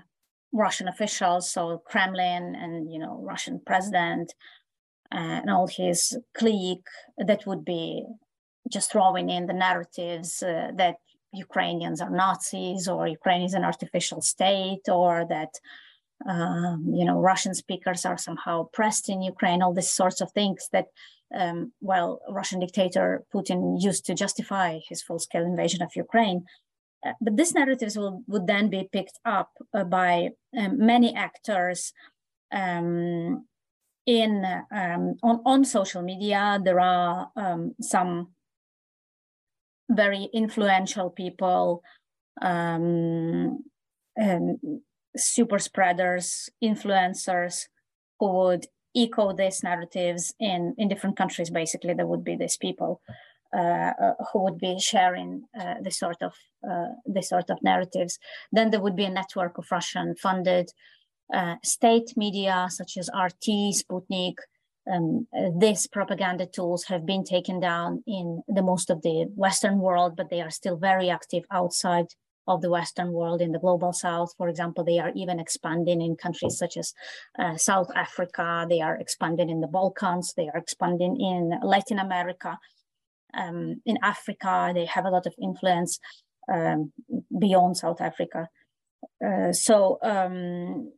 Russian 0.51 0.87
officials, 0.89 1.49
so 1.49 1.81
Kremlin 1.85 2.55
and 2.55 2.91
you 2.91 2.99
know 2.99 3.19
Russian 3.21 3.61
president, 3.65 4.33
and 5.09 5.49
all 5.49 5.67
his 5.67 6.17
clique 6.35 6.87
that 7.17 7.47
would 7.47 7.63
be 7.63 8.03
just 8.69 8.91
throwing 8.91 9.29
in 9.29 9.45
the 9.45 9.53
narratives 9.53 10.43
uh, 10.43 10.71
that 10.75 10.97
Ukrainians 11.33 12.01
are 12.01 12.09
Nazis 12.09 12.87
or 12.87 13.07
Ukraine 13.07 13.43
is 13.43 13.53
an 13.53 13.63
artificial 13.63 14.21
state 14.21 14.87
or 14.87 15.25
that 15.29 15.53
um, 16.27 16.85
you 16.93 17.05
know 17.05 17.19
Russian 17.19 17.53
speakers 17.53 18.05
are 18.05 18.17
somehow 18.17 18.61
oppressed 18.61 19.09
in 19.09 19.21
Ukraine. 19.21 19.61
All 19.61 19.73
these 19.73 19.91
sorts 19.91 20.21
of 20.21 20.31
things 20.31 20.69
that 20.71 20.87
um, 21.35 21.73
well 21.81 22.21
Russian 22.29 22.59
dictator 22.59 23.23
Putin 23.33 23.81
used 23.81 24.05
to 24.05 24.13
justify 24.13 24.79
his 24.87 25.01
full-scale 25.01 25.43
invasion 25.43 25.81
of 25.81 25.95
Ukraine. 25.95 26.45
Uh, 27.05 27.13
but 27.19 27.35
these 27.35 27.53
narratives 27.53 27.97
will, 27.97 28.23
would 28.27 28.47
then 28.47 28.69
be 28.69 28.87
picked 28.91 29.19
up 29.25 29.51
uh, 29.73 29.83
by 29.83 30.29
um, 30.57 30.77
many 30.77 31.13
actors 31.13 31.91
um, 32.53 33.45
in 34.05 34.45
um, 34.71 35.15
on, 35.23 35.41
on 35.45 35.65
social 35.65 36.01
media 36.01 36.59
there 36.63 36.79
are 36.79 37.29
um, 37.35 37.73
some 37.81 38.29
very 39.89 40.29
influential 40.33 41.09
people 41.09 41.81
um, 42.41 43.63
super 45.15 45.59
spreaders 45.59 46.49
influencers 46.63 47.67
who 48.19 48.31
would 48.31 48.65
echo 48.95 49.33
these 49.33 49.63
narratives 49.63 50.33
in 50.39 50.75
in 50.77 50.87
different 50.87 51.17
countries 51.17 51.49
basically 51.49 51.93
there 51.93 52.07
would 52.07 52.23
be 52.23 52.35
these 52.35 52.57
people 52.57 53.01
uh, 53.55 53.93
uh, 54.01 54.13
who 54.31 54.43
would 54.43 54.57
be 54.57 54.79
sharing 54.79 55.43
uh, 55.59 55.75
this 55.81 55.99
sort 55.99 56.21
of 56.21 56.33
uh, 56.67 56.93
this 57.05 57.29
sort 57.29 57.49
of 57.51 57.61
narratives. 57.61 58.17
Then 58.51 58.71
there 58.71 58.81
would 58.81 58.95
be 58.95 59.05
a 59.05 59.09
network 59.11 59.57
of 59.57 59.71
russian 59.71 60.15
funded 60.15 60.71
uh, 61.31 61.55
state 61.63 62.17
media 62.17 62.67
such 62.69 62.97
as 62.97 63.09
RT, 63.15 63.75
Sputnik, 63.79 64.37
um, 64.91 65.27
these 65.57 65.87
propaganda 65.87 66.45
tools 66.45 66.85
have 66.85 67.05
been 67.05 67.23
taken 67.23 67.59
down 67.59 68.03
in 68.05 68.43
the 68.47 68.61
most 68.61 68.89
of 68.89 69.01
the 69.01 69.27
Western 69.35 69.79
world, 69.79 70.15
but 70.17 70.29
they 70.29 70.41
are 70.41 70.49
still 70.49 70.75
very 70.75 71.09
active 71.09 71.43
outside 71.51 72.07
of 72.47 72.61
the 72.61 72.69
Western 72.69 73.11
world 73.11 73.41
in 73.41 73.51
the 73.51 73.59
global 73.59 73.93
South. 73.93 74.33
For 74.37 74.47
example, 74.49 74.83
they 74.83 74.99
are 74.99 75.11
even 75.15 75.39
expanding 75.39 76.01
in 76.01 76.15
countries 76.15 76.57
such 76.57 76.77
as 76.77 76.93
uh, 77.39 77.55
South 77.57 77.89
Africa. 77.95 78.65
They 78.69 78.81
are 78.81 78.95
expanding 78.97 79.49
in 79.49 79.61
the 79.61 79.67
Balkans. 79.67 80.33
They 80.35 80.49
are 80.49 80.57
expanding 80.57 81.19
in 81.19 81.59
Latin 81.63 81.99
America. 81.99 82.57
Um, 83.33 83.81
in 83.85 83.97
Africa, 84.03 84.71
they 84.73 84.85
have 84.85 85.05
a 85.05 85.09
lot 85.09 85.25
of 85.25 85.33
influence 85.41 85.99
um, 86.51 86.91
beyond 87.37 87.77
South 87.77 88.01
Africa. 88.01 88.49
Uh, 89.25 89.51
so 89.51 89.97
um, 90.03 90.91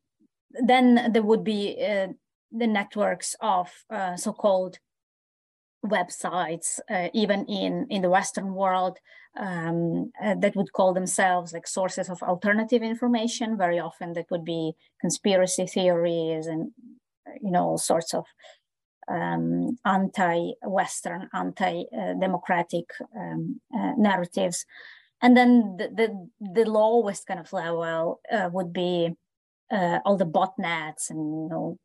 then 0.51 1.11
there 1.11 1.23
would 1.23 1.43
be 1.43 1.77
uh, 1.81 2.07
the 2.51 2.67
networks 2.67 3.35
of 3.41 3.71
uh, 3.89 4.15
so-called 4.15 4.79
websites, 5.85 6.79
uh, 6.89 7.09
even 7.13 7.45
in, 7.45 7.87
in 7.89 8.01
the 8.01 8.09
Western 8.09 8.53
world, 8.53 8.97
um, 9.37 10.11
uh, 10.23 10.35
that 10.35 10.55
would 10.55 10.71
call 10.71 10.93
themselves 10.93 11.53
like 11.53 11.67
sources 11.67 12.09
of 12.09 12.21
alternative 12.23 12.81
information. 12.81 13.57
Very 13.57 13.79
often 13.79 14.13
that 14.13 14.31
would 14.31 14.45
be 14.45 14.73
conspiracy 15.01 15.65
theories 15.65 16.47
and, 16.47 16.71
you 17.41 17.51
know, 17.51 17.63
all 17.63 17.77
sorts 17.77 18.13
of 18.13 18.25
um, 19.07 19.77
anti-Western, 19.85 21.29
anti-democratic 21.33 22.85
um, 23.15 23.61
uh, 23.77 23.93
narratives. 23.97 24.65
And 25.21 25.35
then 25.35 25.77
the, 25.77 25.89
the, 25.89 26.29
the 26.53 26.69
lowest 26.69 27.27
kind 27.27 27.39
of 27.39 27.51
level 27.53 28.19
uh, 28.31 28.49
would 28.51 28.73
be 28.73 29.15
uh, 29.71 29.99
all 30.05 30.17
the 30.17 30.25
botnets 30.25 31.09
and 31.09 31.19
you 31.19 31.49
know 31.49 31.77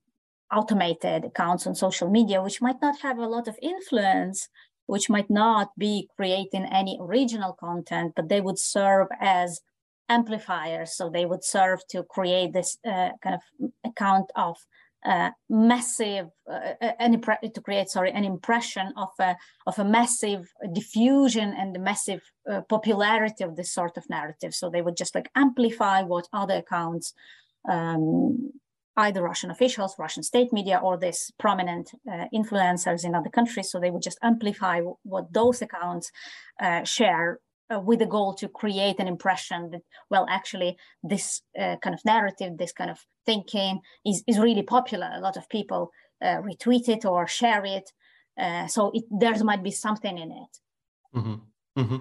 automated 0.53 1.25
accounts 1.25 1.67
on 1.67 1.75
social 1.75 2.11
media, 2.11 2.43
which 2.43 2.61
might 2.61 2.81
not 2.83 3.01
have 3.01 3.19
a 3.19 3.27
lot 3.27 3.49
of 3.49 3.57
influence, 3.63 4.49
which 4.87 5.09
might 5.09 5.31
not 5.31 5.71
be 5.79 6.09
creating 6.17 6.67
any 6.67 6.99
original 7.01 7.53
content, 7.53 8.13
but 8.17 8.29
they 8.29 8.41
would 8.41 8.59
serve 8.59 9.09
as 9.21 9.61
amplifiers. 10.09 10.97
So 10.97 11.09
they 11.09 11.25
would 11.25 11.45
serve 11.45 11.81
to 11.91 12.03
create 12.03 12.53
this 12.53 12.79
uh, 12.85 13.11
kind 13.23 13.37
of 13.37 13.71
account 13.85 14.31
of 14.35 14.57
uh, 15.05 15.31
massive 15.49 16.29
uh, 16.51 16.75
uh 16.83 16.93
an 16.99 17.19
to 17.19 17.61
create 17.63 17.89
sorry 17.89 18.13
an 18.13 18.23
impression 18.23 18.93
of 18.99 19.09
a 19.19 19.35
of 19.67 19.79
a 19.79 19.85
massive 19.85 20.53
diffusion 20.75 21.55
and 21.59 21.75
the 21.75 21.79
massive 21.79 22.21
uh, 22.51 22.61
popularity 22.69 23.43
of 23.43 23.57
this 23.57 23.73
sort 23.73 23.97
of 23.97 24.05
narrative 24.11 24.53
so 24.55 24.69
they 24.69 24.83
would 24.83 24.99
just 24.99 25.15
like 25.15 25.31
amplify 25.35 26.03
what 26.03 26.29
other 26.35 26.57
accounts 26.57 27.15
um, 27.67 28.53
either 29.07 29.23
Russian 29.23 29.51
officials, 29.51 29.99
Russian 29.99 30.23
state 30.23 30.51
media, 30.53 30.79
or 30.83 30.97
these 30.97 31.33
prominent 31.39 31.87
uh, 32.13 32.27
influencers 32.33 33.05
in 33.05 33.15
other 33.15 33.31
countries. 33.39 33.71
So 33.71 33.79
they 33.79 33.93
would 33.93 34.07
just 34.09 34.19
amplify 34.23 34.81
what 35.13 35.33
those 35.33 35.63
accounts 35.63 36.07
uh, 36.67 36.83
share 36.85 37.29
uh, 37.73 37.81
with 37.89 37.99
the 37.99 38.13
goal 38.17 38.35
to 38.35 38.49
create 38.49 38.99
an 39.01 39.09
impression 39.09 39.71
that, 39.71 39.83
well, 40.13 40.27
actually, 40.29 40.77
this 41.13 41.43
uh, 41.63 41.77
kind 41.83 41.95
of 41.95 42.05
narrative, 42.05 42.53
this 42.57 42.73
kind 42.73 42.91
of 42.91 42.99
thinking 43.25 43.81
is, 44.05 44.23
is 44.27 44.39
really 44.39 44.63
popular. 44.77 45.11
A 45.13 45.21
lot 45.21 45.37
of 45.37 45.49
people 45.49 45.91
uh, 46.27 46.39
retweet 46.49 46.89
it 46.89 47.05
or 47.05 47.27
share 47.27 47.65
it. 47.65 47.87
So 48.69 48.91
it, 48.95 49.05
there 49.11 49.45
might 49.45 49.63
be 49.63 49.71
something 49.71 50.17
in 50.17 50.31
it. 50.31 50.55
Mm-hmm. 51.15 51.35
Mm-hmm. 51.79 51.97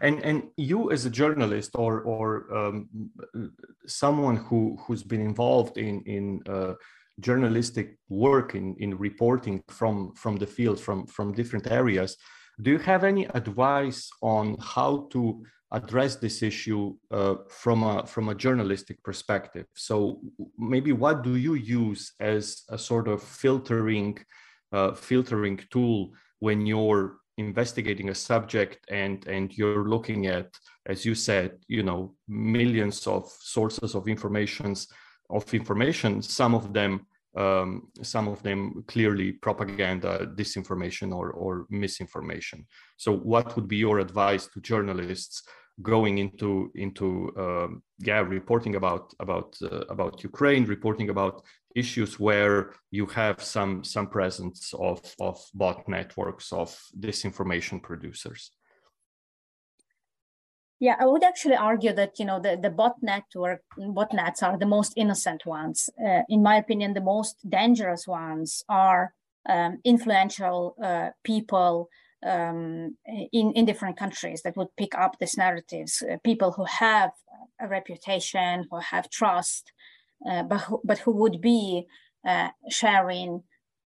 And 0.00 0.22
and 0.22 0.42
you 0.56 0.90
as 0.92 1.04
a 1.06 1.10
journalist 1.10 1.70
or 1.74 2.02
or 2.02 2.56
um, 2.56 2.88
someone 3.86 4.36
who 4.36 4.78
who's 4.82 5.02
been 5.02 5.20
involved 5.20 5.78
in 5.78 6.02
in 6.06 6.40
uh, 6.48 6.74
journalistic 7.20 7.98
work 8.08 8.54
in 8.54 8.76
in 8.78 8.96
reporting 8.96 9.62
from 9.68 10.12
from 10.14 10.36
the 10.36 10.46
field 10.46 10.78
from 10.80 11.06
from 11.06 11.32
different 11.32 11.66
areas, 11.70 12.16
do 12.62 12.70
you 12.70 12.78
have 12.78 13.04
any 13.04 13.24
advice 13.34 14.10
on 14.22 14.56
how 14.60 15.08
to 15.10 15.42
address 15.72 16.16
this 16.16 16.42
issue 16.42 16.94
uh, 17.10 17.36
from 17.48 17.82
a 17.82 18.06
from 18.06 18.28
a 18.28 18.34
journalistic 18.34 19.02
perspective? 19.02 19.66
So 19.74 20.20
maybe 20.58 20.92
what 20.92 21.22
do 21.22 21.36
you 21.36 21.54
use 21.54 22.12
as 22.20 22.62
a 22.68 22.78
sort 22.78 23.08
of 23.08 23.22
filtering 23.22 24.18
uh, 24.72 24.92
filtering 24.94 25.60
tool 25.70 26.12
when 26.38 26.66
you're 26.66 27.19
investigating 27.48 28.08
a 28.10 28.14
subject 28.14 28.78
and 29.02 29.26
and 29.26 29.46
you're 29.58 29.88
looking 29.94 30.26
at 30.26 30.48
as 30.92 30.98
you 31.06 31.14
said 31.14 31.50
you 31.76 31.82
know 31.82 32.00
millions 32.28 33.06
of 33.06 33.22
sources 33.56 33.94
of 33.94 34.08
informations 34.08 34.78
of 35.30 35.42
information 35.54 36.22
some 36.22 36.54
of 36.54 36.64
them 36.72 36.92
um, 37.36 37.88
some 38.02 38.26
of 38.28 38.42
them 38.42 38.84
clearly 38.88 39.32
propaganda 39.32 40.12
disinformation 40.34 41.14
or 41.14 41.30
or 41.30 41.66
misinformation. 41.70 42.66
So 42.96 43.16
what 43.16 43.54
would 43.54 43.68
be 43.68 43.76
your 43.76 44.00
advice 44.00 44.48
to 44.48 44.60
journalists 44.60 45.42
going 45.82 46.18
into 46.18 46.70
into 46.74 47.32
um, 47.36 47.82
yeah 47.98 48.20
reporting 48.20 48.74
about 48.76 49.12
about 49.20 49.56
uh, 49.62 49.84
about 49.88 50.22
Ukraine, 50.22 50.64
reporting 50.64 51.10
about 51.10 51.42
issues 51.74 52.18
where 52.18 52.72
you 52.90 53.06
have 53.06 53.42
some 53.42 53.84
some 53.84 54.08
presence 54.08 54.74
of 54.74 55.00
of 55.20 55.38
bot 55.54 55.88
networks 55.88 56.52
of 56.52 56.76
disinformation 56.98 57.82
producers. 57.82 58.50
Yeah, 60.80 60.96
I 60.98 61.04
would 61.04 61.22
actually 61.22 61.56
argue 61.56 61.92
that 61.92 62.18
you 62.18 62.24
know 62.24 62.40
the, 62.40 62.58
the 62.60 62.70
bot 62.70 62.96
network 63.02 63.62
botnets 63.78 64.42
are 64.42 64.58
the 64.58 64.66
most 64.66 64.94
innocent 64.96 65.44
ones. 65.44 65.90
Uh, 66.02 66.22
in 66.28 66.42
my 66.42 66.56
opinion, 66.56 66.94
the 66.94 67.02
most 67.02 67.36
dangerous 67.48 68.06
ones 68.06 68.64
are 68.68 69.12
um, 69.48 69.78
influential 69.84 70.74
uh, 70.82 71.10
people 71.22 71.88
um, 72.26 72.96
in, 73.06 73.52
in 73.52 73.64
different 73.64 73.96
countries 73.96 74.42
that 74.42 74.56
would 74.56 74.76
pick 74.76 74.94
up 74.96 75.16
these 75.18 75.36
narratives, 75.36 76.02
uh, 76.02 76.16
people 76.24 76.52
who 76.52 76.64
have 76.64 77.10
a 77.60 77.68
reputation, 77.68 78.66
who 78.70 78.78
have 78.78 79.10
trust, 79.10 79.72
uh, 80.28 80.42
but, 80.42 80.60
who, 80.62 80.80
but 80.84 80.98
who 80.98 81.12
would 81.12 81.40
be 81.40 81.86
uh, 82.26 82.48
sharing 82.68 83.42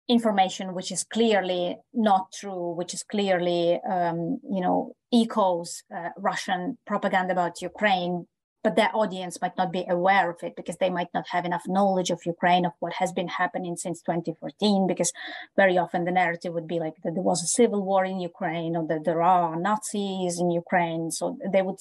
information 0.08 0.74
which 0.74 0.90
is 0.90 1.04
clearly 1.04 1.76
not 1.94 2.32
true, 2.32 2.72
which 2.74 2.92
is 2.94 3.02
clearly, 3.02 3.80
um, 3.88 4.40
you 4.50 4.60
know, 4.60 4.94
echoes 5.12 5.82
uh, 5.94 6.08
Russian 6.16 6.78
propaganda 6.86 7.32
about 7.32 7.62
Ukraine 7.62 8.26
but 8.62 8.76
their 8.76 8.90
audience 8.94 9.40
might 9.40 9.56
not 9.56 9.72
be 9.72 9.84
aware 9.88 10.30
of 10.30 10.42
it 10.42 10.54
because 10.54 10.76
they 10.76 10.90
might 10.90 11.12
not 11.12 11.26
have 11.30 11.44
enough 11.44 11.64
knowledge 11.66 12.10
of 12.10 12.24
Ukraine, 12.24 12.64
of 12.64 12.72
what 12.78 12.94
has 12.94 13.12
been 13.12 13.28
happening 13.28 13.76
since 13.76 14.00
2014. 14.02 14.86
Because 14.86 15.12
very 15.56 15.76
often 15.76 16.04
the 16.04 16.12
narrative 16.12 16.54
would 16.54 16.68
be 16.68 16.78
like 16.78 16.94
that 17.02 17.14
there 17.14 17.22
was 17.22 17.42
a 17.42 17.46
civil 17.46 17.84
war 17.84 18.04
in 18.04 18.20
Ukraine 18.20 18.76
or 18.76 18.86
that 18.86 19.04
there 19.04 19.22
are 19.22 19.56
Nazis 19.56 20.38
in 20.38 20.50
Ukraine. 20.50 21.10
So 21.10 21.38
they 21.52 21.62
would, 21.62 21.80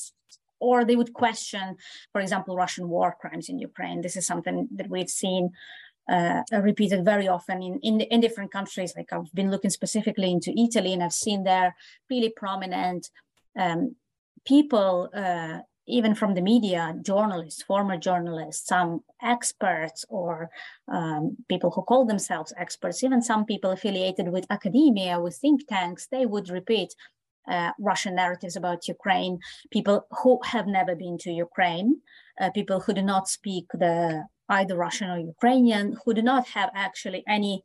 or 0.60 0.84
they 0.84 0.96
would 0.96 1.14
question, 1.14 1.78
for 2.12 2.20
example, 2.22 2.56
Russian 2.56 2.90
war 2.90 3.16
crimes 3.20 3.48
in 3.48 3.60
Ukraine. 3.60 4.02
This 4.02 4.16
is 4.16 4.26
something 4.26 4.68
that 4.76 4.90
we've 4.90 5.10
seen 5.10 5.52
uh, 6.12 6.42
repeated 6.52 7.06
very 7.06 7.28
often 7.28 7.62
in, 7.62 7.80
in, 7.84 8.02
in 8.02 8.22
different 8.22 8.52
countries. 8.52 8.94
Like 8.98 9.14
I've 9.14 9.34
been 9.34 9.52
looking 9.52 9.70
specifically 9.70 10.32
into 10.32 10.52
Italy, 10.60 10.94
and 10.94 11.04
I've 11.04 11.14
seen 11.14 11.44
there 11.44 11.76
really 12.10 12.34
prominent 12.36 13.10
um, 13.58 13.96
people 14.46 15.10
uh, 15.14 15.60
even 15.88 16.14
from 16.16 16.34
the 16.34 16.42
media, 16.42 16.96
journalists, 17.02 17.64
former 17.64 17.98
journalists, 17.98 18.68
some 18.68 19.02
experts 19.22 20.06
or 20.10 20.50
um, 20.88 21.36
people 21.50 21.72
who 21.72 21.82
call 21.82 22.06
themselves 22.06 22.54
experts, 22.58 23.04
even 23.04 23.22
some 23.22 23.46
people 23.46 23.72
affiliated 23.72 24.30
with 24.30 24.46
academia, 24.50 25.20
with 25.20 25.36
think 25.38 25.68
tanks, 25.68 26.08
they 26.12 26.26
would 26.26 26.50
repeat 26.50 26.94
uh, 27.48 27.72
Russian 27.80 28.16
narratives 28.16 28.56
about 28.56 28.88
Ukraine, 28.88 29.40
people 29.72 30.06
who 30.22 30.40
have 30.46 30.68
never 30.68 30.96
been 30.96 31.18
to 31.20 31.32
Ukraine, 31.32 32.02
uh, 32.40 32.52
people 32.52 32.80
who 32.80 32.94
do 32.94 33.02
not 33.02 33.28
speak 33.28 33.66
the 33.74 34.26
either 34.50 34.76
Russian 34.76 35.10
or 35.10 35.18
Ukrainian, 35.18 35.98
who 36.04 36.14
do 36.14 36.22
not 36.22 36.48
have 36.50 36.70
actually 36.76 37.24
any 37.28 37.64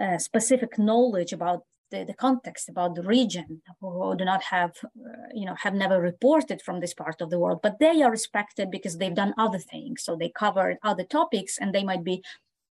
uh, 0.00 0.16
specific 0.18 0.78
knowledge 0.78 1.32
about 1.32 1.64
the, 1.90 2.04
the 2.04 2.14
context 2.14 2.68
about 2.68 2.94
the 2.94 3.02
region 3.02 3.62
who 3.80 4.14
do 4.16 4.24
not 4.24 4.42
have 4.42 4.72
uh, 4.84 5.28
you 5.34 5.46
know 5.46 5.54
have 5.56 5.74
never 5.74 6.00
reported 6.00 6.62
from 6.62 6.80
this 6.80 6.94
part 6.94 7.20
of 7.20 7.30
the 7.30 7.38
world 7.38 7.60
but 7.62 7.78
they 7.78 8.02
are 8.02 8.10
respected 8.10 8.70
because 8.70 8.98
they've 8.98 9.14
done 9.14 9.34
other 9.38 9.58
things. 9.58 10.02
So 10.02 10.16
they 10.16 10.30
cover 10.30 10.78
other 10.82 11.04
topics 11.04 11.58
and 11.58 11.74
they 11.74 11.84
might 11.84 12.04
be 12.04 12.22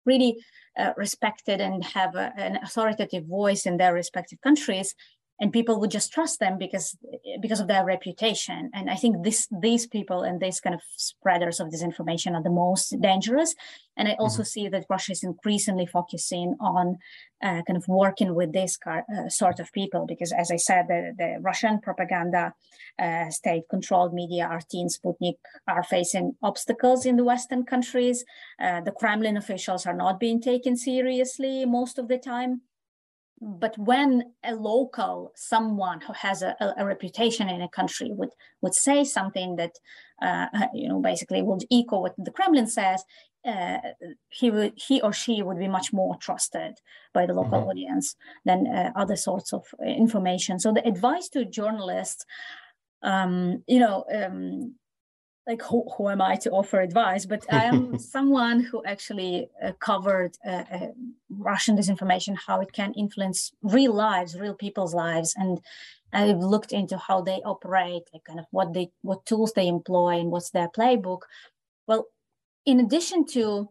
really 0.05 0.37
uh, 0.77 0.93
respected 0.97 1.61
and 1.61 1.83
have 1.83 2.15
a, 2.15 2.33
an 2.37 2.57
authoritative 2.63 3.25
voice 3.25 3.65
in 3.65 3.77
their 3.77 3.93
respective 3.93 4.39
countries 4.41 4.95
and 5.39 5.53
people 5.53 5.79
would 5.79 5.91
just 5.91 6.11
trust 6.11 6.39
them 6.39 6.57
because 6.57 6.97
because 7.41 7.59
of 7.59 7.67
their 7.67 7.85
reputation. 7.85 8.69
And 8.73 8.89
i 8.89 8.95
think 8.95 9.23
this 9.23 9.47
these 9.61 9.87
people 9.87 10.23
and 10.23 10.39
these 10.39 10.59
kind 10.59 10.75
of 10.75 10.81
spreaders 10.95 11.59
of 11.59 11.69
disinformation 11.69 12.33
are 12.33 12.43
the 12.43 12.49
most 12.49 12.95
dangerous. 13.01 13.55
And 13.97 14.07
i 14.07 14.15
also 14.19 14.41
mm-hmm. 14.41 14.53
see 14.53 14.67
that 14.69 14.85
russia 14.89 15.11
is 15.13 15.23
increasingly 15.23 15.85
focusing 15.85 16.55
on 16.59 16.97
uh, 17.41 17.61
kind 17.65 17.77
of 17.77 17.87
working 17.87 18.35
with 18.35 18.51
this 18.51 18.75
car, 18.75 19.05
uh, 19.15 19.29
sort 19.29 19.59
of 19.59 19.71
people 19.71 20.05
because 20.05 20.31
as 20.33 20.51
i 20.51 20.57
said 20.57 20.85
the, 20.87 21.13
the 21.17 21.37
russian 21.41 21.79
propaganda 21.79 22.53
uh, 23.01 23.29
state 23.29 23.63
controlled 23.69 24.13
media 24.13 24.45
rt 24.47 24.73
and 24.73 24.91
sputnik 24.91 25.37
are 25.67 25.83
facing 25.83 26.35
obstacles 26.43 27.05
in 27.05 27.15
the 27.15 27.23
western 27.23 27.63
countries. 27.63 28.25
Uh, 28.61 28.81
the 28.81 28.91
kremlin 28.91 29.37
officials 29.37 29.85
are 29.85 29.93
not 29.93 30.19
being 30.19 30.41
taken 30.41 30.75
seriously 30.75 31.65
most 31.65 31.97
of 31.97 32.07
the 32.07 32.17
time 32.17 32.61
but 33.41 33.77
when 33.77 34.33
a 34.43 34.55
local 34.55 35.31
someone 35.35 36.01
who 36.01 36.13
has 36.13 36.41
a, 36.41 36.55
a, 36.77 36.85
reputation 36.85 37.49
in 37.49 37.61
a 37.61 37.69
country 37.69 38.11
would 38.11 38.29
would 38.61 38.75
say 38.75 39.03
something 39.03 39.55
that 39.55 39.71
uh, 40.21 40.47
you 40.73 40.89
know 40.89 40.99
basically 40.99 41.41
would 41.41 41.63
echo 41.71 42.01
what 42.01 42.15
the 42.17 42.31
Kremlin 42.31 42.67
says, 42.67 43.03
uh, 43.45 43.77
he 44.29 44.51
would 44.51 44.73
he 44.75 45.01
or 45.01 45.13
she 45.13 45.41
would 45.41 45.57
be 45.57 45.67
much 45.67 45.93
more 45.93 46.17
trusted 46.17 46.79
by 47.13 47.25
the 47.25 47.33
local 47.33 47.59
mm-hmm. 47.59 47.69
audience 47.69 48.15
than 48.45 48.67
uh, 48.67 48.91
other 48.95 49.15
sorts 49.15 49.53
of 49.53 49.63
information. 49.85 50.59
So 50.59 50.73
the 50.73 50.85
advice 50.85 51.29
to 51.29 51.45
journalists, 51.45 52.25
um, 53.03 53.63
you 53.67 53.79
know. 53.79 54.05
Um, 54.13 54.75
like 55.49 55.63
who, 55.63 55.83
who 55.97 56.09
am 56.09 56.21
I 56.21 56.35
to 56.37 56.51
offer 56.51 56.79
advice? 56.79 57.25
But 57.25 57.43
I 57.51 57.65
am 57.65 57.97
someone 58.15 58.59
who 58.61 58.83
actually 58.85 59.49
uh, 59.63 59.71
covered 59.79 60.37
uh, 60.45 60.63
uh, 60.71 60.87
Russian 61.29 61.75
disinformation, 61.75 62.37
how 62.47 62.61
it 62.61 62.71
can 62.71 62.93
influence 62.93 63.51
real 63.63 63.93
lives, 63.93 64.39
real 64.39 64.53
people's 64.53 64.93
lives, 64.93 65.33
and 65.35 65.59
I've 66.13 66.37
looked 66.37 66.71
into 66.71 66.97
how 66.97 67.21
they 67.21 67.39
operate, 67.53 68.03
like 68.13 68.23
kind 68.25 68.39
of 68.39 68.45
what 68.51 68.73
they 68.73 68.91
what 69.01 69.25
tools 69.25 69.53
they 69.53 69.67
employ 69.67 70.19
and 70.19 70.31
what's 70.31 70.51
their 70.51 70.69
playbook. 70.69 71.21
Well, 71.87 72.05
in 72.65 72.79
addition 72.79 73.25
to 73.33 73.69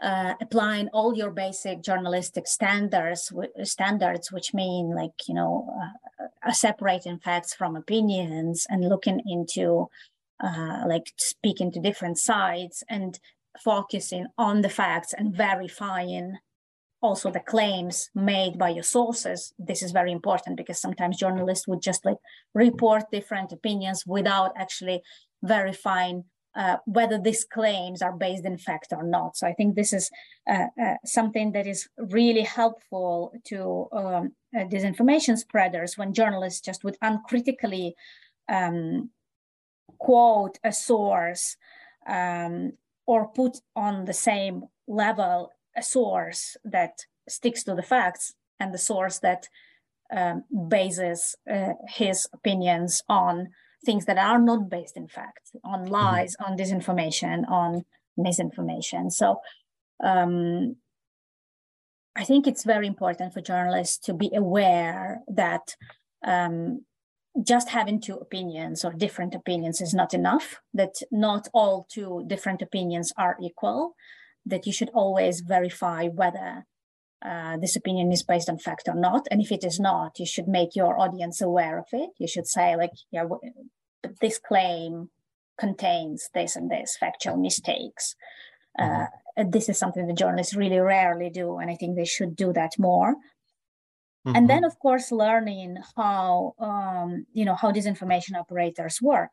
uh, 0.00 0.34
applying 0.40 0.88
all 0.88 1.16
your 1.16 1.32
basic 1.32 1.82
journalistic 1.82 2.46
standards 2.46 3.32
standards 3.64 4.30
which 4.30 4.54
mean 4.54 4.94
like 4.94 5.16
you 5.26 5.34
know 5.34 5.52
uh, 6.46 6.52
separating 6.52 7.18
facts 7.18 7.52
from 7.52 7.74
opinions 7.74 8.64
and 8.70 8.88
looking 8.88 9.20
into 9.26 9.88
uh, 10.42 10.84
like 10.86 11.12
speaking 11.16 11.72
to 11.72 11.80
different 11.80 12.18
sides 12.18 12.84
and 12.88 13.18
focusing 13.62 14.26
on 14.36 14.62
the 14.62 14.68
facts 14.68 15.12
and 15.12 15.34
verifying 15.34 16.38
also 17.00 17.30
the 17.30 17.40
claims 17.40 18.10
made 18.14 18.58
by 18.58 18.68
your 18.70 18.82
sources. 18.82 19.52
This 19.58 19.82
is 19.82 19.92
very 19.92 20.12
important 20.12 20.56
because 20.56 20.80
sometimes 20.80 21.16
journalists 21.16 21.68
would 21.68 21.82
just 21.82 22.04
like 22.04 22.16
report 22.54 23.04
different 23.12 23.52
opinions 23.52 24.04
without 24.06 24.52
actually 24.56 25.02
verifying 25.42 26.24
uh, 26.56 26.78
whether 26.86 27.18
these 27.18 27.44
claims 27.44 28.02
are 28.02 28.16
based 28.16 28.44
in 28.44 28.58
fact 28.58 28.88
or 28.90 29.04
not. 29.04 29.36
So 29.36 29.46
i 29.46 29.52
think 29.52 29.74
this 29.74 29.92
is 29.92 30.10
uh, 30.50 30.66
uh, 30.82 30.94
something 31.04 31.52
that 31.52 31.66
is 31.66 31.88
really 31.96 32.42
helpful 32.42 33.32
to 33.44 33.86
um, 33.92 34.32
uh, 34.56 34.64
disinformation 34.64 35.38
spreaders 35.38 35.96
when 35.96 36.12
journalists 36.12 36.60
just 36.60 36.82
would 36.82 36.96
uncritically 37.00 37.94
um, 38.48 39.10
quote 39.98 40.58
a 40.64 40.72
source 40.72 41.56
um, 42.06 42.72
or 43.06 43.28
put 43.28 43.58
on 43.74 44.04
the 44.04 44.12
same 44.12 44.64
level 44.86 45.50
a 45.76 45.82
source 45.82 46.56
that 46.64 47.06
sticks 47.28 47.64
to 47.64 47.74
the 47.74 47.82
facts 47.82 48.34
and 48.60 48.74
the 48.74 48.78
source 48.78 49.18
that 49.20 49.48
um, 50.14 50.44
bases 50.68 51.36
uh, 51.50 51.74
his 51.88 52.26
opinions 52.32 53.02
on 53.08 53.48
things 53.84 54.06
that 54.06 54.18
are 54.18 54.38
not 54.38 54.68
based 54.68 54.96
in 54.96 55.08
fact, 55.08 55.50
on 55.64 55.84
mm-hmm. 55.84 55.92
lies, 55.92 56.36
mm-hmm. 56.36 56.52
on 56.52 56.58
disinformation, 56.58 57.48
on 57.48 57.84
misinformation. 58.16 59.10
So 59.10 59.40
um, 60.02 60.76
I 62.16 62.24
think 62.24 62.46
it's 62.46 62.64
very 62.64 62.86
important 62.86 63.32
for 63.32 63.40
journalists 63.40 63.98
to 64.06 64.14
be 64.14 64.30
aware 64.34 65.20
that 65.28 65.76
um, 66.24 66.84
just 67.42 67.68
having 67.68 68.00
two 68.00 68.14
opinions 68.14 68.84
or 68.84 68.92
different 68.92 69.34
opinions 69.34 69.80
is 69.80 69.94
not 69.94 70.14
enough, 70.14 70.60
that 70.74 70.94
not 71.10 71.48
all 71.52 71.86
two 71.90 72.24
different 72.26 72.62
opinions 72.62 73.12
are 73.16 73.36
equal, 73.40 73.94
that 74.46 74.66
you 74.66 74.72
should 74.72 74.90
always 74.90 75.40
verify 75.40 76.08
whether 76.08 76.66
uh, 77.24 77.56
this 77.58 77.76
opinion 77.76 78.12
is 78.12 78.22
based 78.22 78.48
on 78.48 78.58
fact 78.58 78.88
or 78.88 78.94
not. 78.94 79.26
And 79.30 79.40
if 79.40 79.52
it 79.52 79.64
is 79.64 79.78
not, 79.80 80.18
you 80.18 80.26
should 80.26 80.48
make 80.48 80.74
your 80.74 80.98
audience 80.98 81.40
aware 81.40 81.78
of 81.78 81.86
it. 81.92 82.10
You 82.18 82.28
should 82.28 82.46
say, 82.46 82.76
like, 82.76 82.92
yeah, 83.10 83.24
this 84.20 84.38
claim 84.38 85.10
contains 85.58 86.30
this 86.34 86.56
and 86.56 86.70
this 86.70 86.96
factual 86.98 87.36
mistakes. 87.36 88.14
Uh, 88.78 89.06
mm-hmm. 89.36 89.50
this 89.50 89.68
is 89.68 89.76
something 89.76 90.06
that 90.06 90.16
journalists 90.16 90.54
really 90.54 90.78
rarely 90.78 91.30
do, 91.30 91.58
and 91.58 91.70
I 91.70 91.74
think 91.74 91.96
they 91.96 92.04
should 92.04 92.36
do 92.36 92.52
that 92.52 92.78
more. 92.78 93.16
Mm-hmm. 94.28 94.36
And 94.36 94.50
then, 94.50 94.64
of 94.64 94.78
course, 94.78 95.10
learning 95.10 95.78
how 95.96 96.54
um, 96.58 97.26
you 97.32 97.46
know 97.46 97.54
how 97.54 97.72
disinformation 97.72 98.36
operators 98.36 99.00
work. 99.00 99.30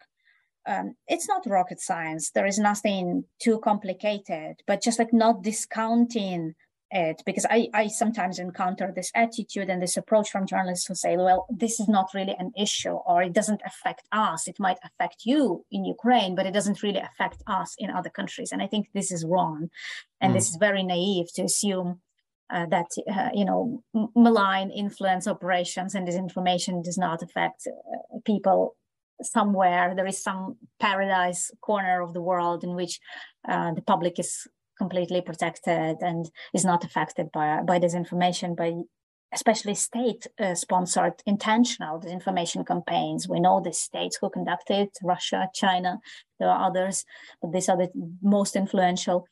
Um, 0.66 0.96
it's 1.08 1.28
not 1.28 1.46
rocket 1.46 1.82
science. 1.82 2.32
There 2.32 2.46
is 2.46 2.58
nothing 2.58 3.26
too 3.40 3.60
complicated, 3.60 4.64
but 4.66 4.82
just 4.82 4.98
like 4.98 5.14
not 5.14 5.44
discounting 5.44 6.56
it 6.92 7.22
because 7.26 7.46
I, 7.50 7.68
I 7.74 7.88
sometimes 7.88 8.40
encounter 8.40 8.92
this 8.96 9.12
attitude 9.14 9.70
and 9.70 9.82
this 9.82 9.98
approach 9.98 10.30
from 10.32 10.48
journalists 10.48 10.88
who 10.88 10.96
say, 10.96 11.18
well, 11.18 11.46
this 11.50 11.80
is 11.80 11.88
not 11.88 12.14
really 12.14 12.36
an 12.40 12.52
issue 12.58 12.94
or 13.06 13.22
it 13.22 13.34
doesn't 13.34 13.62
affect 13.66 14.08
us. 14.12 14.48
It 14.48 14.60
might 14.60 14.78
affect 14.84 15.24
you 15.26 15.66
in 15.72 15.84
Ukraine, 15.84 16.36
but 16.36 16.46
it 16.46 16.54
doesn't 16.54 16.82
really 16.82 17.00
affect 17.00 17.44
us 17.48 17.76
in 17.78 17.90
other 17.90 18.10
countries. 18.10 18.52
And 18.52 18.62
I 18.62 18.68
think 18.68 18.88
this 18.94 19.12
is 19.12 19.26
wrong. 19.26 19.70
And 20.22 20.32
mm. 20.32 20.36
this 20.36 20.50
is 20.50 20.56
very 20.56 20.84
naive 20.84 21.32
to 21.34 21.44
assume 21.44 22.02
uh, 22.54 22.66
that, 22.68 22.86
uh, 23.12 23.30
you 23.34 23.44
know, 23.44 23.84
malign 24.16 24.70
influence 24.70 25.28
operations 25.28 25.96
and 25.96 26.08
disinformation 26.08 26.84
does 26.84 26.98
not 26.98 27.24
affect 27.24 27.68
uh, 27.68 28.20
people 28.24 28.76
somewhere. 29.22 29.94
There 29.96 30.06
is 30.06 30.22
some 30.22 30.58
paradise 30.80 31.50
corner 31.62 32.02
of 32.02 32.14
the 32.14 32.22
world 32.22 32.64
in 32.64 32.76
which 32.76 33.00
uh, 33.48 33.74
the 33.74 33.82
public 33.82 34.20
is 34.20 34.48
completely 34.78 35.22
protected 35.22 35.98
and 36.02 36.30
is 36.54 36.66
not 36.66 36.84
affected 36.84 37.32
by, 37.32 37.62
by 37.64 37.80
disinformation, 37.80 38.56
by 38.56 38.74
especially 39.34 39.74
state 39.74 40.28
sponsored 40.54 41.14
intentional 41.26 42.00
disinformation 42.00 42.66
campaigns. 42.66 43.28
We 43.28 43.40
know 43.40 43.60
the 43.60 43.74
states 43.74 44.18
who 44.22 44.30
conducted 44.30 44.90
Russia, 45.04 45.50
China, 45.54 46.00
there 46.40 46.50
are 46.50 46.68
others, 46.68 47.06
but 47.42 47.52
these 47.52 47.70
are 47.70 47.78
the 47.78 47.90
most 48.22 48.56
influential 48.56 49.26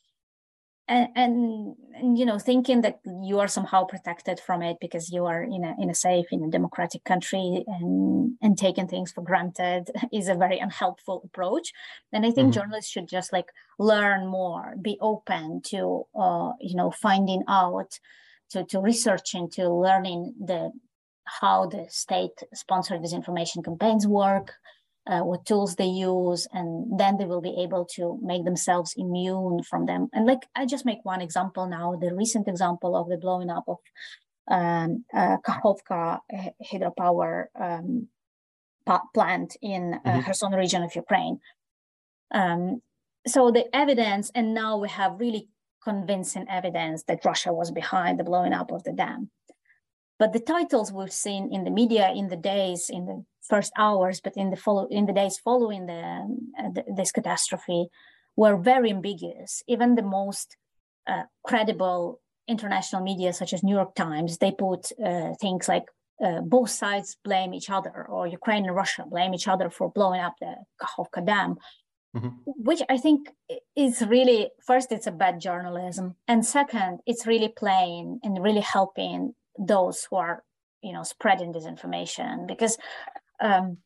and, 0.88 1.08
and, 1.16 1.76
and 1.96 2.18
you 2.18 2.26
know 2.26 2.38
thinking 2.38 2.82
that 2.82 3.00
you 3.24 3.40
are 3.40 3.48
somehow 3.48 3.86
protected 3.86 4.40
from 4.40 4.62
it 4.62 4.78
because 4.82 5.12
you 5.12 5.26
are 5.26 5.42
in 5.42 5.64
a 5.64 5.76
in 5.80 5.90
a 5.90 5.96
safe 5.96 6.26
in 6.32 6.44
a 6.44 6.50
democratic 6.50 7.04
country 7.06 7.64
and 7.68 8.36
and 8.42 8.58
taking 8.58 8.88
things 8.88 9.12
for 9.12 9.24
granted 9.24 9.90
is 10.12 10.28
a 10.28 10.36
very 10.36 10.60
unhelpful 10.60 11.22
approach 11.24 11.72
and 12.12 12.26
i 12.26 12.32
think 12.32 12.50
mm-hmm. 12.50 12.60
journalists 12.60 12.92
should 12.92 13.08
just 13.08 13.32
like 13.32 13.48
learn 13.80 14.28
more 14.28 14.76
be 14.82 14.98
open 15.00 15.62
to 15.62 16.06
uh, 16.16 16.52
you 16.60 16.76
know 16.76 16.92
finding 16.92 17.44
out 17.48 18.00
to 18.50 18.66
to 18.66 18.80
researching 18.80 19.50
to 19.50 19.70
learning 19.70 20.34
the 20.40 20.72
how 21.26 21.66
the 21.66 21.86
state 21.90 22.44
sponsored 22.54 23.02
disinformation 23.02 23.64
campaigns 23.64 24.06
work 24.06 24.56
uh, 25.08 25.22
what 25.22 25.46
tools 25.46 25.76
they 25.76 25.86
use, 25.86 26.48
and 26.54 27.00
then 27.00 27.18
they 27.18 27.26
will 27.26 27.42
be 27.42 27.56
able 27.62 27.86
to 27.86 28.20
make 28.22 28.46
themselves 28.46 28.94
immune 28.98 29.62
from 29.64 29.86
them. 29.86 30.10
And 30.14 30.26
like 30.26 30.44
I 30.56 30.66
just 30.66 30.86
make 30.86 31.00
one 31.04 31.22
example 31.22 31.68
now, 31.68 31.96
the 32.00 32.14
recent 32.14 32.48
example 32.48 32.96
of 32.96 33.10
the 33.10 33.18
blowing 33.18 33.50
up 33.50 33.66
of 33.68 33.78
um, 34.50 35.06
uh, 35.14 35.38
Kakhovka 35.46 36.20
hydropower 36.72 37.46
um, 37.60 38.08
plant 39.14 39.56
in 39.62 39.94
uh, 39.94 40.00
mm-hmm. 40.00 40.22
Kherson 40.22 40.52
region 40.54 40.84
of 40.84 40.96
Ukraine. 40.96 41.40
Um, 42.32 42.82
so 43.26 43.52
the 43.52 43.74
evidence, 43.76 44.32
and 44.36 44.54
now 44.54 44.78
we 44.78 44.90
have 44.90 45.20
really 45.20 45.48
convincing 45.84 46.46
evidence 46.50 47.04
that 47.04 47.26
Russia 47.26 47.54
was 47.54 47.72
behind 47.72 48.20
the 48.20 48.24
blowing 48.24 48.54
up 48.54 48.72
of 48.72 48.84
the 48.84 48.94
dam. 48.94 49.30
But 50.24 50.32
the 50.32 50.54
titles 50.56 50.94
we've 50.94 51.12
seen 51.12 51.44
in 51.52 51.66
the 51.66 51.70
media 51.82 52.10
in 52.22 52.30
the 52.30 52.38
days, 52.38 52.90
in 52.90 53.04
the 53.10 53.26
first 53.42 53.74
hours, 53.78 54.22
but 54.22 54.38
in 54.38 54.52
the 54.52 54.56
follow 54.56 54.86
in 54.90 55.06
the 55.06 55.12
days 55.12 55.38
following 55.38 55.86
the, 55.86 56.02
uh, 56.58 56.70
the 56.76 56.84
this 56.96 57.12
catastrophe, 57.12 57.90
were 58.38 58.56
very 58.56 58.90
ambiguous. 58.90 59.52
Even 59.68 59.96
the 59.96 60.08
most 60.20 60.56
uh, 61.12 61.24
credible 61.46 62.22
international 62.48 63.04
media, 63.04 63.34
such 63.34 63.52
as 63.52 63.64
New 63.64 63.76
York 63.76 63.96
Times, 63.96 64.38
they 64.38 64.54
put 64.54 64.82
uh, 65.10 65.34
things 65.42 65.68
like 65.68 65.88
uh, 66.26 66.40
both 66.56 66.70
sides 66.70 67.18
blame 67.26 67.54
each 67.54 67.70
other, 67.70 68.08
or 68.08 68.26
Ukraine 68.26 68.66
and 68.66 68.78
Russia 68.82 69.04
blame 69.06 69.34
each 69.34 69.50
other 69.50 69.70
for 69.70 69.92
blowing 69.92 70.22
up 70.22 70.36
the 70.40 70.54
Kakhovka 70.82 71.22
Dam, 71.26 71.58
mm-hmm. 72.16 72.30
which 72.70 72.82
I 72.88 72.98
think 72.98 73.20
is 73.76 73.96
really 74.16 74.52
first, 74.70 74.94
it's 74.94 75.08
a 75.08 75.20
bad 75.24 75.42
journalism, 75.42 76.16
and 76.30 76.46
second, 76.46 77.02
it's 77.06 77.28
really 77.28 77.52
playing 77.64 78.22
and 78.24 78.42
really 78.42 78.66
helping 78.78 79.36
those 79.58 80.08
who 80.10 80.18
are 80.18 80.44
you 80.82 80.94
know 80.94 81.04
spreading 81.04 81.54
disinformation 81.54 82.48
because 82.48 82.78
um, 83.40 83.78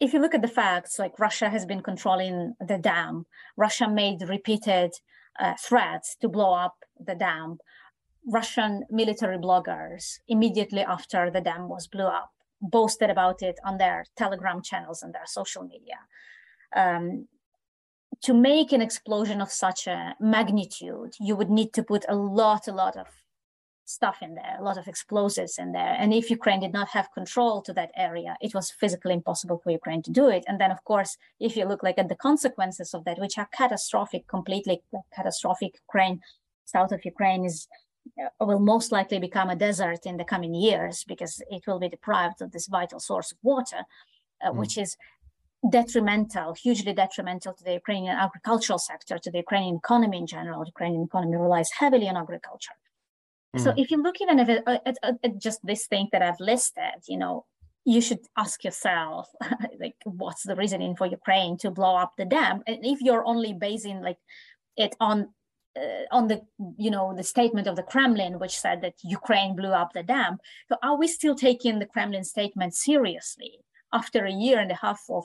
if 0.00 0.12
you 0.12 0.20
look 0.20 0.34
at 0.34 0.42
the 0.42 0.48
facts 0.48 0.98
like 0.98 1.18
russia 1.18 1.48
has 1.48 1.64
been 1.64 1.82
controlling 1.82 2.54
the 2.60 2.78
dam. 2.78 3.26
Russia 3.56 3.88
made 3.88 4.28
repeated 4.28 4.92
uh, 5.40 5.54
threats 5.58 6.16
to 6.20 6.28
blow 6.28 6.52
up 6.52 6.74
the 6.98 7.14
dam. 7.14 7.58
Russian 8.26 8.84
military 8.90 9.38
bloggers 9.38 10.18
immediately 10.28 10.82
after 10.82 11.30
the 11.30 11.40
dam 11.40 11.68
was 11.68 11.86
blew 11.86 12.04
up 12.04 12.30
boasted 12.62 13.10
about 13.10 13.42
it 13.42 13.58
on 13.64 13.78
their 13.78 14.04
telegram 14.16 14.62
channels 14.62 15.02
and 15.02 15.12
their 15.12 15.26
social 15.26 15.64
media. 15.64 15.98
Um, 16.74 17.26
to 18.22 18.32
make 18.32 18.72
an 18.72 18.80
explosion 18.80 19.40
of 19.40 19.50
such 19.50 19.86
a 19.86 20.14
magnitude 20.20 21.14
you 21.18 21.34
would 21.34 21.50
need 21.50 21.72
to 21.72 21.82
put 21.82 22.04
a 22.08 22.14
lot 22.14 22.68
a 22.68 22.72
lot 22.72 22.96
of 22.96 23.06
stuff 23.84 24.18
in 24.22 24.34
there, 24.34 24.56
a 24.58 24.62
lot 24.62 24.78
of 24.78 24.86
explosives 24.88 25.58
in 25.58 25.72
there. 25.72 25.94
And 25.98 26.14
if 26.14 26.30
Ukraine 26.30 26.60
did 26.60 26.72
not 26.72 26.88
have 26.90 27.12
control 27.12 27.62
to 27.62 27.72
that 27.74 27.90
area, 27.96 28.36
it 28.40 28.54
was 28.54 28.70
physically 28.70 29.14
impossible 29.14 29.58
for 29.58 29.70
Ukraine 29.70 30.02
to 30.02 30.10
do 30.10 30.28
it. 30.28 30.44
And 30.46 30.60
then, 30.60 30.70
of 30.70 30.84
course, 30.84 31.16
if 31.40 31.56
you 31.56 31.64
look 31.64 31.82
like 31.82 31.98
at 31.98 32.08
the 32.08 32.16
consequences 32.16 32.94
of 32.94 33.04
that, 33.04 33.18
which 33.18 33.38
are 33.38 33.48
catastrophic, 33.52 34.28
completely 34.28 34.82
catastrophic, 35.14 35.74
Ukraine, 35.88 36.20
south 36.64 36.92
of 36.92 37.04
Ukraine 37.04 37.44
is 37.44 37.68
uh, 38.20 38.44
will 38.44 38.58
most 38.58 38.90
likely 38.90 39.18
become 39.20 39.48
a 39.48 39.56
desert 39.56 40.06
in 40.06 40.16
the 40.16 40.24
coming 40.24 40.54
years 40.54 41.04
because 41.04 41.40
it 41.48 41.62
will 41.66 41.78
be 41.78 41.88
deprived 41.88 42.42
of 42.42 42.50
this 42.50 42.66
vital 42.66 42.98
source 42.98 43.30
of 43.30 43.38
water, 43.42 43.84
uh, 44.44 44.50
mm. 44.50 44.56
which 44.56 44.76
is 44.76 44.96
detrimental, 45.70 46.54
hugely 46.54 46.92
detrimental 46.92 47.52
to 47.54 47.62
the 47.62 47.74
Ukrainian 47.74 48.16
agricultural 48.16 48.80
sector, 48.80 49.18
to 49.18 49.30
the 49.30 49.38
Ukrainian 49.38 49.76
economy 49.76 50.18
in 50.18 50.26
general. 50.26 50.60
The 50.60 50.72
Ukrainian 50.76 51.04
economy 51.04 51.36
relies 51.36 51.70
heavily 51.70 52.08
on 52.08 52.16
agriculture. 52.16 52.72
So 53.58 53.70
mm. 53.70 53.74
if 53.78 53.90
you 53.90 54.02
look 54.02 54.20
even 54.20 54.40
at, 54.40 54.48
at, 54.86 54.96
at, 55.02 55.38
just 55.38 55.64
this 55.64 55.86
thing 55.86 56.08
that 56.12 56.22
I've 56.22 56.40
listed, 56.40 57.04
you 57.06 57.18
know, 57.18 57.44
you 57.84 58.00
should 58.00 58.20
ask 58.36 58.64
yourself, 58.64 59.28
like, 59.80 59.96
what's 60.04 60.44
the 60.44 60.56
reasoning 60.56 60.96
for 60.96 61.06
Ukraine 61.06 61.58
to 61.58 61.70
blow 61.70 61.96
up 61.96 62.12
the 62.16 62.24
dam? 62.24 62.62
And 62.66 62.78
if 62.82 63.00
you're 63.00 63.26
only 63.26 63.52
basing 63.52 64.00
like 64.00 64.18
it 64.76 64.96
on 65.00 65.28
uh, 65.76 66.04
on 66.10 66.28
the 66.28 66.42
you 66.78 66.90
know 66.90 67.14
the 67.14 67.22
statement 67.22 67.66
of 67.66 67.76
the 67.76 67.82
Kremlin, 67.82 68.38
which 68.38 68.58
said 68.58 68.80
that 68.82 68.94
Ukraine 69.02 69.56
blew 69.56 69.72
up 69.72 69.92
the 69.92 70.02
dam, 70.02 70.38
so 70.68 70.76
are 70.82 70.96
we 70.96 71.06
still 71.08 71.34
taking 71.34 71.78
the 71.78 71.86
Kremlin 71.86 72.24
statement 72.24 72.74
seriously 72.74 73.58
after 73.92 74.24
a 74.24 74.32
year 74.32 74.58
and 74.58 74.70
a 74.70 74.76
half 74.76 75.02
of 75.10 75.24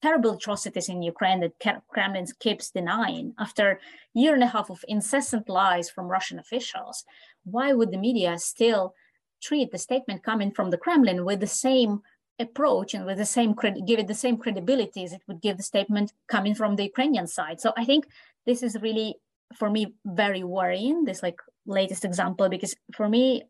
terrible 0.00 0.32
atrocities 0.32 0.88
in 0.88 1.02
Ukraine 1.02 1.40
that 1.40 1.82
Kremlin 1.88 2.26
keeps 2.38 2.70
denying 2.70 3.34
after 3.38 3.72
a 3.72 3.78
year 4.14 4.34
and 4.34 4.44
a 4.44 4.48
half 4.48 4.70
of 4.70 4.84
incessant 4.88 5.48
lies 5.48 5.90
from 5.90 6.06
Russian 6.08 6.38
officials, 6.38 7.04
why 7.50 7.72
would 7.72 7.90
the 7.90 7.98
media 7.98 8.38
still 8.38 8.94
treat 9.42 9.70
the 9.70 9.78
statement 9.78 10.22
coming 10.22 10.50
from 10.50 10.70
the 10.70 10.78
Kremlin 10.78 11.24
with 11.24 11.40
the 11.40 11.46
same 11.46 12.02
approach 12.40 12.94
and 12.94 13.04
with 13.04 13.18
the 13.18 13.24
same 13.24 13.54
give 13.86 13.98
it 13.98 14.06
the 14.06 14.14
same 14.14 14.36
credibility 14.36 15.04
as 15.04 15.12
it 15.12 15.22
would 15.26 15.40
give 15.40 15.56
the 15.56 15.62
statement 15.62 16.12
coming 16.28 16.54
from 16.54 16.76
the 16.76 16.84
Ukrainian 16.84 17.26
side? 17.26 17.60
So 17.60 17.72
I 17.76 17.84
think 17.84 18.06
this 18.46 18.62
is 18.62 18.76
really 18.80 19.16
for 19.54 19.70
me 19.70 19.94
very 20.04 20.44
worrying. 20.44 21.04
This 21.04 21.22
like 21.22 21.40
latest 21.66 22.04
example 22.04 22.48
because 22.48 22.74
for 22.94 23.08
me 23.08 23.42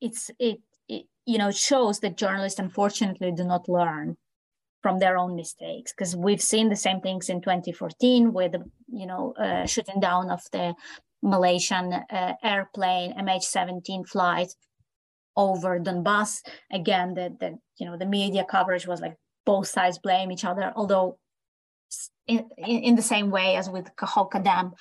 it's 0.00 0.30
it, 0.38 0.60
it 0.88 1.06
you 1.26 1.38
know 1.38 1.50
shows 1.50 2.00
that 2.00 2.16
journalists 2.16 2.58
unfortunately 2.58 3.32
do 3.32 3.44
not 3.44 3.68
learn 3.68 4.16
from 4.82 4.98
their 4.98 5.18
own 5.18 5.34
mistakes 5.34 5.92
because 5.92 6.14
we've 6.14 6.42
seen 6.42 6.68
the 6.68 6.76
same 6.76 7.00
things 7.00 7.28
in 7.28 7.40
2014 7.40 8.32
with 8.32 8.52
the 8.52 8.64
you 8.88 9.06
know 9.06 9.32
uh, 9.32 9.66
shooting 9.66 10.00
down 10.00 10.30
of 10.30 10.40
the 10.52 10.74
Malaysian 11.26 11.92
uh, 11.92 12.34
airplane 12.42 13.12
MH17 13.18 14.08
flight 14.08 14.54
over 15.36 15.78
Donbass. 15.78 16.40
Again, 16.72 17.14
the, 17.14 17.36
the 17.38 17.58
you 17.78 17.86
know 17.86 17.96
the 17.96 18.06
media 18.06 18.44
coverage 18.48 18.86
was 18.86 19.00
like 19.00 19.16
both 19.44 19.66
sides 19.66 19.98
blame 19.98 20.32
each 20.32 20.44
other, 20.44 20.72
although 20.74 21.18
in, 22.26 22.48
in 22.58 22.94
the 22.96 23.02
same 23.02 23.30
way 23.30 23.56
as 23.56 23.68
with 23.68 23.94
Kakhovka 23.96 24.42
Dam, 24.42 24.72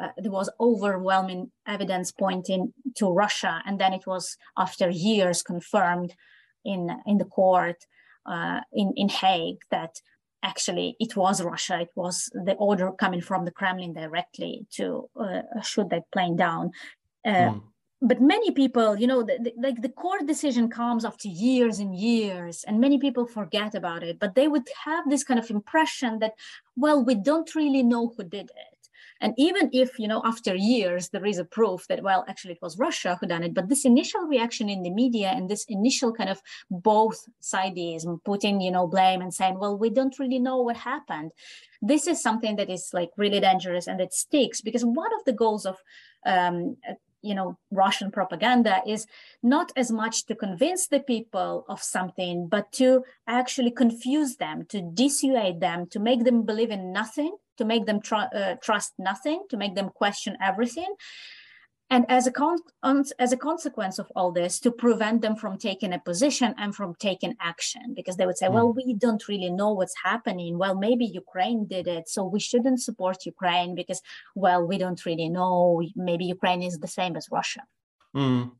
uh, 0.00 0.08
there 0.18 0.30
was 0.30 0.50
overwhelming 0.60 1.50
evidence 1.66 2.12
pointing 2.12 2.72
to 2.96 3.10
Russia, 3.10 3.62
and 3.66 3.80
then 3.80 3.92
it 3.92 4.06
was 4.06 4.36
after 4.56 4.88
years 4.90 5.42
confirmed 5.42 6.14
in 6.64 6.90
in 7.06 7.18
the 7.18 7.24
court 7.24 7.86
uh, 8.26 8.60
in, 8.72 8.92
in 8.96 9.08
Hague 9.08 9.58
that 9.70 9.96
actually 10.42 10.96
it 11.00 11.16
was 11.16 11.42
Russia, 11.42 11.80
it 11.80 11.90
was 11.94 12.30
the 12.32 12.54
order 12.54 12.92
coming 12.92 13.20
from 13.20 13.44
the 13.44 13.50
Kremlin 13.50 13.92
directly 13.92 14.66
to 14.72 15.08
uh, 15.18 15.42
shoot 15.62 15.88
that 15.90 16.10
plane 16.12 16.36
down. 16.36 16.72
Uh, 17.24 17.30
mm. 17.30 17.62
But 18.02 18.20
many 18.20 18.50
people, 18.50 18.94
you 18.96 19.06
know, 19.06 19.22
the, 19.22 19.38
the, 19.40 19.52
like 19.56 19.80
the 19.80 19.88
court 19.88 20.26
decision 20.26 20.68
comes 20.68 21.04
after 21.04 21.28
years 21.28 21.78
and 21.78 21.96
years, 21.96 22.62
and 22.64 22.78
many 22.78 22.98
people 22.98 23.26
forget 23.26 23.74
about 23.74 24.02
it. 24.02 24.18
But 24.18 24.34
they 24.34 24.48
would 24.48 24.68
have 24.84 25.08
this 25.08 25.24
kind 25.24 25.40
of 25.40 25.50
impression 25.50 26.18
that, 26.18 26.34
well, 26.76 27.02
we 27.02 27.14
don't 27.14 27.54
really 27.54 27.82
know 27.82 28.12
who 28.14 28.24
did 28.24 28.50
it 28.50 28.75
and 29.20 29.34
even 29.38 29.70
if, 29.72 29.98
you 29.98 30.08
know, 30.08 30.22
after 30.24 30.54
years, 30.54 31.08
there 31.08 31.24
is 31.24 31.38
a 31.38 31.44
proof 31.44 31.86
that, 31.88 32.02
well, 32.02 32.24
actually 32.28 32.54
it 32.54 32.62
was 32.62 32.78
Russia 32.78 33.16
who 33.20 33.26
done 33.26 33.42
it, 33.42 33.54
but 33.54 33.68
this 33.68 33.84
initial 33.84 34.22
reaction 34.22 34.68
in 34.68 34.82
the 34.82 34.90
media 34.90 35.28
and 35.28 35.48
this 35.48 35.64
initial 35.68 36.12
kind 36.12 36.28
of 36.28 36.40
both 36.70 37.26
sideism, 37.42 38.22
putting, 38.24 38.60
you 38.60 38.70
know, 38.70 38.86
blame 38.86 39.22
and 39.22 39.32
saying, 39.32 39.58
well, 39.58 39.76
we 39.76 39.90
don't 39.90 40.18
really 40.18 40.38
know 40.38 40.60
what 40.60 40.76
happened. 40.76 41.32
This 41.80 42.06
is 42.06 42.22
something 42.22 42.56
that 42.56 42.70
is 42.70 42.90
like 42.92 43.10
really 43.16 43.40
dangerous 43.40 43.86
and 43.86 44.00
it 44.00 44.12
sticks 44.12 44.60
because 44.60 44.84
one 44.84 45.14
of 45.14 45.24
the 45.24 45.32
goals 45.32 45.66
of 45.66 45.76
um, 46.26 46.76
you 47.22 47.34
know 47.34 47.58
russian 47.70 48.10
propaganda 48.10 48.80
is 48.86 49.06
not 49.42 49.72
as 49.76 49.90
much 49.90 50.26
to 50.26 50.34
convince 50.34 50.86
the 50.86 51.00
people 51.00 51.64
of 51.68 51.82
something 51.82 52.46
but 52.46 52.70
to 52.72 53.02
actually 53.26 53.70
confuse 53.70 54.36
them 54.36 54.64
to 54.68 54.80
dissuade 54.94 55.60
them 55.60 55.86
to 55.86 55.98
make 55.98 56.24
them 56.24 56.42
believe 56.42 56.70
in 56.70 56.92
nothing 56.92 57.34
to 57.58 57.64
make 57.64 57.86
them 57.86 58.00
tr- 58.00 58.32
uh, 58.34 58.54
trust 58.62 58.94
nothing 58.98 59.44
to 59.50 59.56
make 59.56 59.74
them 59.74 59.90
question 59.94 60.36
everything. 60.42 60.94
And 61.88 62.04
as 62.08 62.26
a, 62.26 62.32
con- 62.32 62.58
as 62.82 63.32
a 63.32 63.36
consequence 63.36 64.00
of 64.00 64.10
all 64.16 64.32
this 64.32 64.58
to 64.60 64.72
prevent 64.72 65.22
them 65.22 65.36
from 65.36 65.56
taking 65.56 65.92
a 65.92 66.00
position 66.00 66.52
and 66.58 66.74
from 66.74 66.96
taking 66.96 67.34
action. 67.40 67.94
Because 67.94 68.16
they 68.16 68.26
would 68.26 68.36
say 68.36 68.48
mm. 68.48 68.54
well 68.54 68.72
we 68.72 68.94
don't 68.94 69.28
really 69.28 69.50
know 69.50 69.72
what's 69.72 69.94
happening. 70.02 70.58
Well 70.58 70.74
maybe 70.74 71.04
ukraine 71.04 71.66
did 71.66 71.86
it 71.86 72.08
so 72.08 72.24
we 72.24 72.40
shouldn't 72.40 72.82
support 72.82 73.24
ukraine 73.24 73.74
because 73.76 74.02
well 74.34 74.66
we 74.66 74.78
don't 74.78 75.04
really 75.06 75.28
know. 75.28 75.80
Maybe 75.94 76.24
ukraine 76.24 76.62
is 76.62 76.78
the 76.78 76.88
same 76.88 77.14
as 77.16 77.28
russia. 77.30 77.62
Mm. 78.16 78.50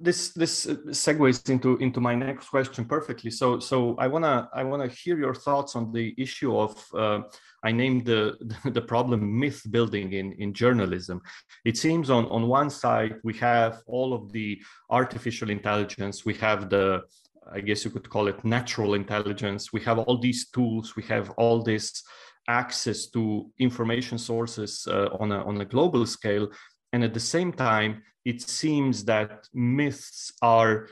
this 0.00 0.30
this 0.30 0.66
segues 0.66 1.48
into 1.48 1.76
into 1.78 2.00
my 2.00 2.14
next 2.14 2.48
question 2.50 2.84
perfectly. 2.84 3.30
So 3.30 3.58
so 3.58 3.96
i 3.98 4.06
want 4.06 4.24
to 4.24 4.48
i 4.52 4.62
want 4.64 4.82
to 4.82 4.96
hear 5.02 5.16
your 5.18 5.34
thoughts 5.34 5.74
on 5.76 5.92
the 5.92 6.14
issue 6.18 6.56
of 6.56 6.72
uh, 6.94 7.20
I 7.64 7.72
named 7.72 8.04
the, 8.06 8.36
the 8.64 8.82
problem 8.82 9.38
myth 9.38 9.62
building 9.70 10.12
in, 10.12 10.32
in 10.32 10.52
journalism. 10.52 11.20
It 11.64 11.76
seems 11.76 12.10
on, 12.10 12.26
on 12.26 12.48
one 12.48 12.70
side, 12.70 13.16
we 13.24 13.34
have 13.34 13.82
all 13.86 14.14
of 14.14 14.32
the 14.32 14.60
artificial 14.90 15.50
intelligence, 15.50 16.24
we 16.24 16.34
have 16.34 16.70
the, 16.70 17.02
I 17.50 17.60
guess 17.60 17.84
you 17.84 17.90
could 17.90 18.08
call 18.08 18.28
it 18.28 18.44
natural 18.44 18.94
intelligence, 18.94 19.72
we 19.72 19.80
have 19.82 19.98
all 19.98 20.18
these 20.18 20.50
tools, 20.50 20.96
we 20.96 21.02
have 21.04 21.30
all 21.30 21.62
this 21.62 22.02
access 22.48 23.06
to 23.06 23.50
information 23.58 24.18
sources 24.18 24.86
uh, 24.90 25.08
on, 25.20 25.32
a, 25.32 25.44
on 25.44 25.60
a 25.60 25.64
global 25.64 26.06
scale. 26.06 26.48
And 26.92 27.04
at 27.04 27.12
the 27.12 27.20
same 27.20 27.52
time, 27.52 28.02
it 28.24 28.42
seems 28.42 29.04
that 29.04 29.46
myths 29.54 30.32
are 30.42 30.88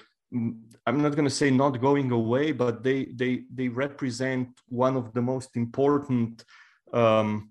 I'm 0.86 1.02
not 1.02 1.16
going 1.16 1.30
to 1.32 1.38
say 1.40 1.50
not 1.50 1.80
going 1.80 2.10
away, 2.12 2.52
but 2.52 2.82
they 2.82 3.06
they 3.20 3.44
they 3.52 3.68
represent 3.68 4.48
one 4.68 4.96
of 4.96 5.12
the 5.12 5.22
most 5.22 5.56
important 5.56 6.44
um, 6.92 7.50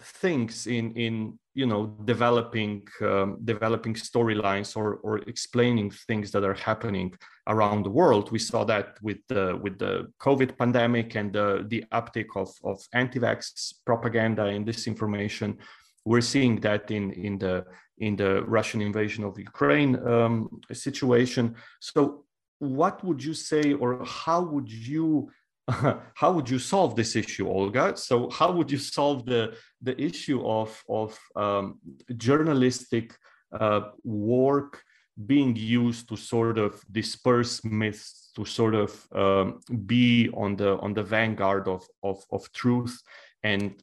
things 0.00 0.66
in 0.66 0.92
in 0.94 1.38
you 1.54 1.66
know 1.66 1.86
developing 2.04 2.86
um, 3.02 3.38
developing 3.44 3.94
storylines 3.94 4.76
or 4.76 4.96
or 4.96 5.18
explaining 5.32 5.90
things 6.08 6.30
that 6.32 6.44
are 6.44 6.54
happening 6.54 7.14
around 7.46 7.84
the 7.84 7.90
world. 8.00 8.32
We 8.32 8.38
saw 8.38 8.64
that 8.64 8.98
with 9.02 9.18
the 9.28 9.58
with 9.62 9.78
the 9.78 10.12
COVID 10.20 10.58
pandemic 10.58 11.14
and 11.14 11.32
the 11.32 11.64
the 11.68 11.84
uptake 11.92 12.34
of 12.36 12.50
of 12.64 12.78
anti-vax 12.92 13.74
propaganda 13.86 14.44
and 14.46 14.66
disinformation. 14.66 15.56
We're 16.04 16.28
seeing 16.34 16.60
that 16.60 16.90
in 16.90 17.12
in 17.12 17.38
the 17.38 17.64
in 18.00 18.16
the 18.16 18.42
Russian 18.44 18.80
invasion 18.80 19.24
of 19.24 19.38
Ukraine 19.38 19.96
um, 20.06 20.60
situation. 20.72 21.56
So, 21.80 22.24
what 22.58 23.04
would 23.04 23.22
you 23.22 23.34
say, 23.34 23.72
or 23.74 24.04
how 24.04 24.40
would 24.42 24.70
you 24.70 25.30
how 26.14 26.32
would 26.32 26.48
you 26.48 26.58
solve 26.58 26.96
this 26.96 27.14
issue, 27.14 27.46
Olga? 27.48 27.96
So, 27.96 28.30
how 28.30 28.50
would 28.52 28.70
you 28.70 28.78
solve 28.78 29.26
the 29.26 29.54
the 29.82 30.00
issue 30.00 30.46
of 30.46 30.82
of 30.88 31.18
um, 31.36 31.78
journalistic 32.16 33.16
uh, 33.52 33.80
work 34.04 34.82
being 35.26 35.56
used 35.56 36.08
to 36.08 36.16
sort 36.16 36.58
of 36.58 36.80
disperse 36.92 37.64
myths, 37.64 38.30
to 38.36 38.44
sort 38.44 38.74
of 38.74 39.06
um, 39.12 39.60
be 39.86 40.30
on 40.34 40.56
the 40.56 40.78
on 40.78 40.94
the 40.94 41.02
vanguard 41.02 41.68
of, 41.68 41.84
of 42.02 42.24
of 42.30 42.50
truth, 42.52 43.00
and 43.42 43.82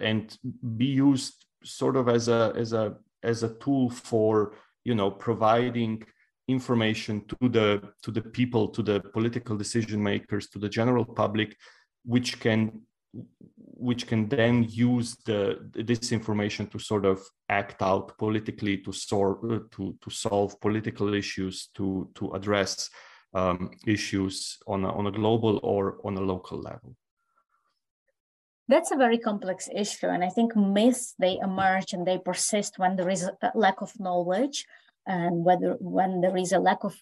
and 0.00 0.38
be 0.76 0.86
used 0.86 1.44
sort 1.64 1.96
of 1.96 2.08
as 2.08 2.28
a 2.28 2.52
as 2.56 2.72
a 2.72 2.96
as 3.24 3.42
a 3.42 3.54
tool 3.54 3.90
for 3.90 4.54
you 4.84 4.94
know 4.94 5.10
providing 5.10 6.04
information 6.48 7.24
to 7.26 7.48
the 7.48 7.82
to 8.02 8.10
the 8.10 8.20
people 8.20 8.68
to 8.68 8.82
the 8.82 9.00
political 9.12 9.56
decision 9.56 10.02
makers 10.02 10.48
to 10.48 10.58
the 10.58 10.68
general 10.68 11.04
public 11.04 11.56
which 12.04 12.38
can 12.38 12.82
which 13.56 14.06
can 14.06 14.28
then 14.28 14.64
use 14.68 15.16
the 15.24 15.58
this 15.72 16.12
information 16.12 16.66
to 16.66 16.78
sort 16.78 17.04
of 17.04 17.20
act 17.48 17.82
out 17.82 18.16
politically 18.18 18.76
to 18.78 18.92
sort 18.92 19.40
to 19.72 19.96
to 20.02 20.10
solve 20.10 20.60
political 20.60 21.14
issues 21.14 21.68
to 21.74 22.08
to 22.14 22.32
address 22.32 22.90
um, 23.34 23.70
issues 23.86 24.58
on 24.66 24.84
a, 24.84 24.92
on 24.92 25.06
a 25.06 25.10
global 25.10 25.58
or 25.62 25.98
on 26.04 26.16
a 26.16 26.20
local 26.20 26.60
level 26.60 26.94
that's 28.68 28.90
a 28.90 28.96
very 28.96 29.18
complex 29.18 29.68
issue 29.74 30.06
and 30.06 30.24
i 30.24 30.28
think 30.28 30.56
myths 30.56 31.14
they 31.18 31.38
emerge 31.42 31.92
and 31.92 32.06
they 32.06 32.18
persist 32.18 32.78
when 32.78 32.96
there 32.96 33.10
is 33.10 33.22
a 33.22 33.50
lack 33.54 33.80
of 33.80 33.92
knowledge 33.98 34.64
and 35.06 35.44
whether 35.44 35.76
when 35.80 36.20
there 36.20 36.36
is 36.36 36.52
a 36.52 36.58
lack 36.58 36.82
of 36.82 36.94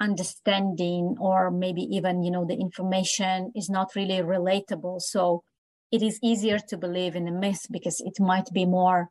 understanding 0.00 1.16
or 1.18 1.50
maybe 1.50 1.82
even 1.82 2.22
you 2.22 2.30
know 2.30 2.44
the 2.44 2.54
information 2.54 3.50
is 3.54 3.68
not 3.68 3.94
really 3.96 4.18
relatable. 4.18 5.00
So 5.00 5.42
it 5.90 6.02
is 6.02 6.20
easier 6.22 6.58
to 6.68 6.76
believe 6.76 7.16
in 7.16 7.26
a 7.26 7.32
myth 7.32 7.66
because 7.70 8.00
it 8.00 8.20
might 8.20 8.48
be 8.52 8.64
more 8.64 9.08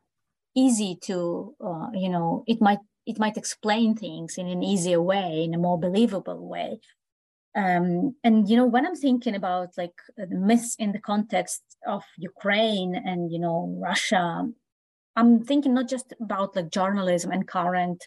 easy 0.56 0.96
to 1.02 1.54
uh, 1.64 1.88
you 1.92 2.08
know 2.08 2.44
it 2.46 2.60
might 2.60 2.78
it 3.06 3.18
might 3.18 3.36
explain 3.36 3.94
things 3.94 4.34
in 4.38 4.46
an 4.46 4.62
easier 4.62 5.00
way 5.00 5.42
in 5.44 5.54
a 5.54 5.58
more 5.58 5.78
believable 5.78 6.48
way 6.48 6.78
um, 7.58 8.14
and 8.24 8.48
you 8.48 8.56
know 8.56 8.66
when 8.66 8.86
i'm 8.86 8.94
thinking 8.94 9.34
about 9.34 9.70
like 9.76 9.98
the 10.16 10.26
myths 10.48 10.76
in 10.78 10.92
the 10.92 11.04
context 11.12 11.62
of 11.86 12.02
ukraine 12.16 12.94
and 12.94 13.32
you 13.32 13.38
know 13.38 13.58
russia 13.80 14.48
i'm 15.16 15.44
thinking 15.44 15.74
not 15.74 15.88
just 15.88 16.14
about 16.20 16.54
like 16.56 16.70
journalism 16.70 17.30
and 17.32 17.48
current 17.48 18.06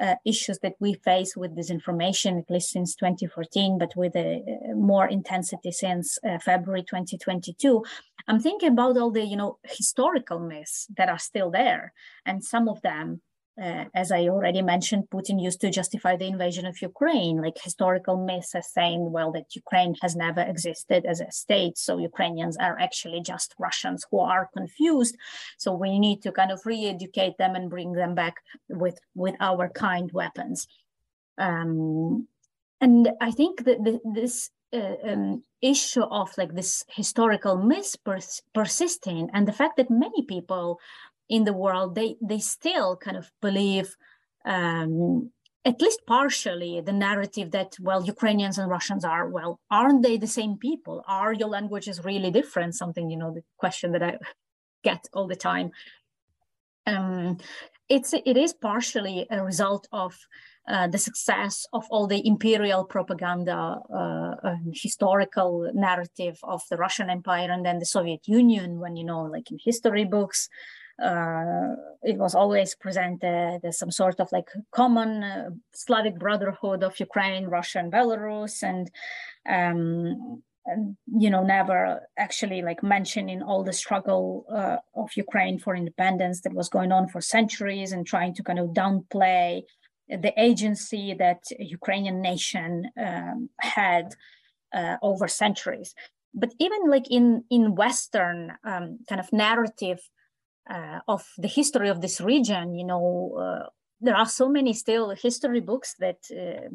uh, 0.00 0.14
issues 0.24 0.58
that 0.60 0.74
we 0.80 0.94
face 0.94 1.36
with 1.36 1.56
disinformation, 1.56 2.38
at 2.38 2.50
least 2.50 2.70
since 2.70 2.96
2014, 2.96 3.78
but 3.78 3.94
with 3.94 4.16
a, 4.16 4.42
a 4.70 4.74
more 4.74 5.06
intensity 5.06 5.70
since 5.70 6.18
uh, 6.26 6.38
February 6.38 6.82
2022. 6.82 7.84
I'm 8.26 8.40
thinking 8.40 8.70
about 8.70 8.96
all 8.96 9.10
the, 9.10 9.24
you 9.24 9.36
know, 9.36 9.58
historical 9.64 10.38
myths 10.38 10.86
that 10.96 11.08
are 11.08 11.18
still 11.18 11.50
there, 11.50 11.92
and 12.24 12.42
some 12.42 12.68
of 12.68 12.80
them 12.82 13.20
uh, 13.60 13.84
as 13.94 14.10
I 14.10 14.28
already 14.28 14.62
mentioned, 14.62 15.10
Putin 15.12 15.40
used 15.40 15.60
to 15.60 15.70
justify 15.70 16.16
the 16.16 16.26
invasion 16.26 16.64
of 16.64 16.80
Ukraine, 16.80 17.36
like 17.42 17.58
historical 17.62 18.16
myths 18.16 18.54
as 18.54 18.72
saying, 18.72 19.12
well, 19.12 19.30
that 19.32 19.54
Ukraine 19.54 19.94
has 20.00 20.16
never 20.16 20.40
existed 20.40 21.04
as 21.04 21.20
a 21.20 21.30
state. 21.30 21.76
So 21.76 21.98
Ukrainians 21.98 22.56
are 22.56 22.78
actually 22.78 23.20
just 23.20 23.54
Russians 23.58 24.06
who 24.10 24.20
are 24.20 24.48
confused. 24.56 25.16
So 25.58 25.74
we 25.74 25.98
need 25.98 26.22
to 26.22 26.32
kind 26.32 26.50
of 26.50 26.64
re 26.64 26.86
educate 26.86 27.36
them 27.38 27.54
and 27.54 27.68
bring 27.68 27.92
them 27.92 28.14
back 28.14 28.36
with, 28.70 28.98
with 29.14 29.34
our 29.38 29.68
kind 29.68 30.10
weapons. 30.12 30.66
Um, 31.36 32.28
and 32.80 33.10
I 33.20 33.30
think 33.32 33.64
that 33.64 33.84
the, 33.84 34.00
this 34.14 34.50
uh, 34.72 34.96
um, 35.04 35.42
issue 35.60 36.02
of 36.04 36.30
like 36.38 36.54
this 36.54 36.84
historical 36.88 37.56
myth 37.56 37.94
pers- 38.04 38.40
persisting 38.54 39.28
and 39.34 39.46
the 39.46 39.52
fact 39.52 39.76
that 39.76 39.90
many 39.90 40.22
people 40.22 40.80
in 41.32 41.44
the 41.44 41.58
world, 41.64 41.94
they 41.94 42.10
they 42.20 42.40
still 42.56 42.90
kind 43.04 43.16
of 43.16 43.26
believe, 43.40 43.88
um, 44.44 45.30
at 45.64 45.80
least 45.80 46.00
partially, 46.06 46.82
the 46.88 46.98
narrative 47.08 47.48
that 47.52 47.70
well, 47.80 48.04
Ukrainians 48.14 48.58
and 48.58 48.68
Russians 48.76 49.02
are 49.04 49.26
well, 49.36 49.52
aren't 49.70 50.02
they 50.02 50.18
the 50.18 50.34
same 50.40 50.54
people? 50.68 50.96
Are 51.08 51.32
your 51.32 51.48
languages 51.48 52.04
really 52.04 52.30
different? 52.30 52.74
Something 52.74 53.10
you 53.10 53.16
know, 53.16 53.32
the 53.32 53.42
question 53.56 53.92
that 53.92 54.02
I 54.02 54.12
get 54.84 55.02
all 55.14 55.26
the 55.26 55.42
time. 55.50 55.70
Um, 56.86 57.38
it's 57.88 58.12
it 58.12 58.36
is 58.36 58.52
partially 58.52 59.26
a 59.30 59.42
result 59.42 59.88
of 59.90 60.12
uh, 60.68 60.86
the 60.94 60.98
success 61.08 61.66
of 61.72 61.84
all 61.90 62.06
the 62.06 62.22
imperial 62.32 62.84
propaganda, 62.84 63.60
uh, 64.00 64.34
uh, 64.48 64.56
historical 64.86 65.52
narrative 65.74 66.36
of 66.42 66.60
the 66.70 66.76
Russian 66.76 67.08
Empire 67.10 67.50
and 67.50 67.64
then 67.66 67.78
the 67.78 67.92
Soviet 67.96 68.22
Union, 68.40 68.78
when 68.82 68.94
you 68.96 69.04
know, 69.10 69.22
like 69.22 69.50
in 69.50 69.58
history 69.70 70.04
books, 70.04 70.48
uh, 71.00 71.74
it 72.02 72.18
was 72.18 72.34
always 72.34 72.74
presented 72.74 73.60
as 73.64 73.78
some 73.78 73.90
sort 73.90 74.20
of 74.20 74.30
like 74.32 74.48
common 74.72 75.22
uh, 75.22 75.50
Slavic 75.72 76.18
brotherhood 76.18 76.82
of 76.82 76.98
Ukraine, 76.98 77.46
Russia, 77.46 77.78
and 77.78 77.92
Belarus, 77.92 78.62
and, 78.62 78.90
um, 79.48 80.42
and 80.66 80.96
you 81.06 81.30
know 81.30 81.42
never 81.42 82.00
actually 82.16 82.62
like 82.62 82.82
mentioning 82.82 83.42
all 83.42 83.64
the 83.64 83.72
struggle 83.72 84.46
uh, 84.52 84.76
of 84.94 85.10
Ukraine 85.16 85.58
for 85.58 85.74
independence 85.74 86.42
that 86.42 86.54
was 86.54 86.68
going 86.68 86.92
on 86.92 87.08
for 87.08 87.20
centuries, 87.20 87.92
and 87.92 88.06
trying 88.06 88.34
to 88.34 88.42
kind 88.42 88.58
of 88.58 88.70
downplay 88.70 89.62
the 90.08 90.32
agency 90.36 91.14
that 91.14 91.42
Ukrainian 91.58 92.20
nation 92.20 92.90
um, 92.98 93.48
had 93.60 94.14
uh, 94.74 94.96
over 95.02 95.26
centuries. 95.28 95.94
But 96.34 96.52
even 96.58 96.90
like 96.90 97.10
in 97.10 97.44
in 97.50 97.74
Western 97.74 98.52
um, 98.64 98.98
kind 99.08 99.20
of 99.20 99.32
narrative 99.32 100.00
uh, 100.68 101.00
of 101.08 101.26
the 101.38 101.48
history 101.48 101.88
of 101.88 102.00
this 102.00 102.20
region, 102.20 102.74
you 102.74 102.84
know, 102.84 103.36
uh, 103.38 103.68
there 104.00 104.16
are 104.16 104.26
so 104.26 104.48
many 104.48 104.72
still 104.72 105.10
history 105.10 105.60
books 105.60 105.94
that 105.98 106.18
uh, 106.30 106.68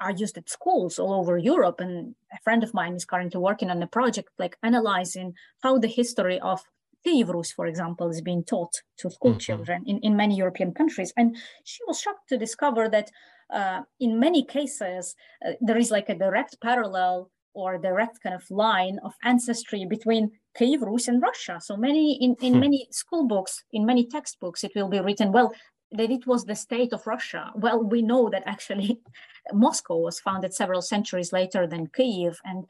are 0.00 0.12
used 0.12 0.36
at 0.36 0.48
schools 0.48 0.98
all 0.98 1.14
over 1.14 1.38
Europe. 1.38 1.80
And 1.80 2.14
a 2.32 2.38
friend 2.42 2.62
of 2.62 2.74
mine 2.74 2.94
is 2.94 3.04
currently 3.04 3.40
working 3.40 3.70
on 3.70 3.82
a 3.82 3.86
project 3.86 4.30
like 4.38 4.56
analyzing 4.62 5.34
how 5.62 5.78
the 5.78 5.88
history 5.88 6.40
of 6.40 6.62
Kiev 7.04 7.30
Rus, 7.30 7.52
for 7.52 7.66
example, 7.66 8.10
is 8.10 8.20
being 8.20 8.44
taught 8.44 8.74
to 8.98 9.10
school 9.10 9.32
mm-hmm. 9.32 9.38
children 9.38 9.82
in, 9.86 9.98
in 10.00 10.16
many 10.16 10.36
European 10.36 10.72
countries. 10.72 11.12
And 11.16 11.36
she 11.64 11.80
was 11.86 12.00
shocked 12.00 12.28
to 12.28 12.36
discover 12.36 12.88
that 12.88 13.10
uh, 13.52 13.82
in 14.00 14.18
many 14.18 14.44
cases, 14.44 15.14
uh, 15.46 15.52
there 15.60 15.76
is 15.76 15.90
like 15.90 16.08
a 16.08 16.14
direct 16.14 16.60
parallel 16.60 17.30
or 17.54 17.78
direct 17.78 18.22
kind 18.22 18.34
of 18.34 18.50
line 18.50 18.98
of 19.04 19.14
ancestry 19.22 19.84
between 19.84 20.30
Kiev 20.56 20.82
Rus 20.82 21.08
and 21.08 21.22
Russia. 21.22 21.58
So 21.60 21.76
many 21.76 22.18
in, 22.22 22.36
in 22.40 22.54
hmm. 22.54 22.60
many 22.60 22.88
school 22.90 23.26
books, 23.26 23.64
in 23.72 23.86
many 23.86 24.06
textbooks, 24.06 24.64
it 24.64 24.72
will 24.74 24.88
be 24.88 25.00
written, 25.00 25.32
well, 25.32 25.52
that 25.92 26.10
it 26.10 26.26
was 26.26 26.44
the 26.44 26.54
state 26.54 26.92
of 26.92 27.06
Russia. 27.06 27.50
Well, 27.54 27.82
we 27.82 28.02
know 28.02 28.30
that 28.30 28.42
actually 28.46 29.00
Moscow 29.52 29.98
was 29.98 30.20
founded 30.20 30.54
several 30.54 30.82
centuries 30.82 31.32
later 31.32 31.66
than 31.66 31.88
Kiev, 31.88 32.40
and 32.44 32.66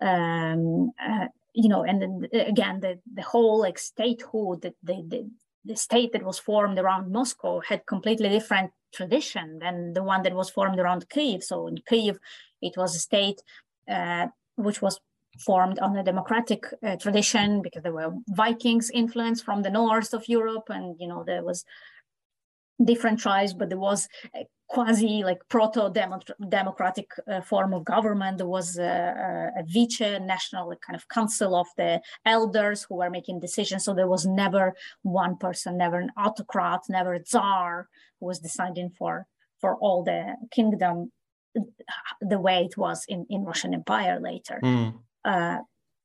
um, 0.00 0.92
uh, 1.02 1.28
you 1.54 1.68
know, 1.68 1.82
and 1.82 2.02
then 2.02 2.28
again, 2.32 2.80
the 2.80 2.98
the 3.14 3.22
whole 3.22 3.60
like 3.60 3.78
statehood, 3.78 4.62
the, 4.62 4.74
the 4.82 5.30
the 5.64 5.76
state 5.76 6.12
that 6.12 6.22
was 6.22 6.38
formed 6.38 6.78
around 6.78 7.12
Moscow 7.12 7.60
had 7.60 7.86
completely 7.86 8.28
different 8.28 8.70
tradition 8.92 9.58
than 9.58 9.92
the 9.92 10.02
one 10.02 10.22
that 10.22 10.34
was 10.34 10.50
formed 10.50 10.78
around 10.78 11.08
Kiev. 11.10 11.42
So 11.42 11.66
in 11.66 11.78
Kiev, 11.88 12.18
it 12.62 12.76
was 12.76 12.94
a 12.94 13.00
state 13.00 13.42
which 14.56 14.82
was 14.82 15.00
formed 15.38 15.78
on 15.78 15.96
a 15.96 16.02
democratic 16.02 16.64
uh, 16.82 16.96
tradition 16.96 17.62
because 17.62 17.82
there 17.82 17.92
were 17.92 18.12
Vikings 18.28 18.90
influence 18.90 19.40
from 19.40 19.62
the 19.62 19.70
north 19.70 20.12
of 20.12 20.28
Europe, 20.28 20.68
and 20.68 20.96
you 20.98 21.08
know 21.08 21.24
there 21.24 21.44
was 21.44 21.64
different 22.84 23.18
tribes, 23.18 23.54
but 23.54 23.68
there 23.68 23.78
was 23.78 24.08
a 24.34 24.46
quasi 24.68 25.24
like 25.24 25.38
proto 25.48 25.90
democratic 26.48 27.10
uh, 27.26 27.40
form 27.40 27.72
of 27.72 27.84
government. 27.84 28.38
There 28.38 28.46
was 28.46 28.78
a, 28.78 29.52
a, 29.56 29.64
vice 29.64 30.20
national 30.20 30.74
kind 30.86 30.94
of 30.94 31.08
council 31.08 31.56
of 31.56 31.66
the 31.76 32.00
elders 32.26 32.84
who 32.84 32.96
were 32.96 33.10
making 33.10 33.40
decisions. 33.40 33.84
So 33.84 33.94
there 33.94 34.08
was 34.08 34.26
never 34.26 34.74
one 35.02 35.36
person, 35.36 35.78
never 35.78 35.98
an 35.98 36.10
autocrat, 36.16 36.82
never 36.88 37.14
a 37.14 37.24
czar 37.24 37.88
who 38.20 38.26
was 38.26 38.40
deciding 38.40 38.90
for 38.90 39.26
for 39.60 39.76
all 39.76 40.04
the 40.04 40.36
kingdom 40.52 41.10
the 42.20 42.38
way 42.38 42.64
it 42.64 42.76
was 42.76 43.04
in 43.08 43.26
in 43.30 43.44
Russian 43.44 43.74
Empire 43.74 44.18
later. 44.20 44.60
Mm. 44.62 44.94
Uh, 45.24 45.58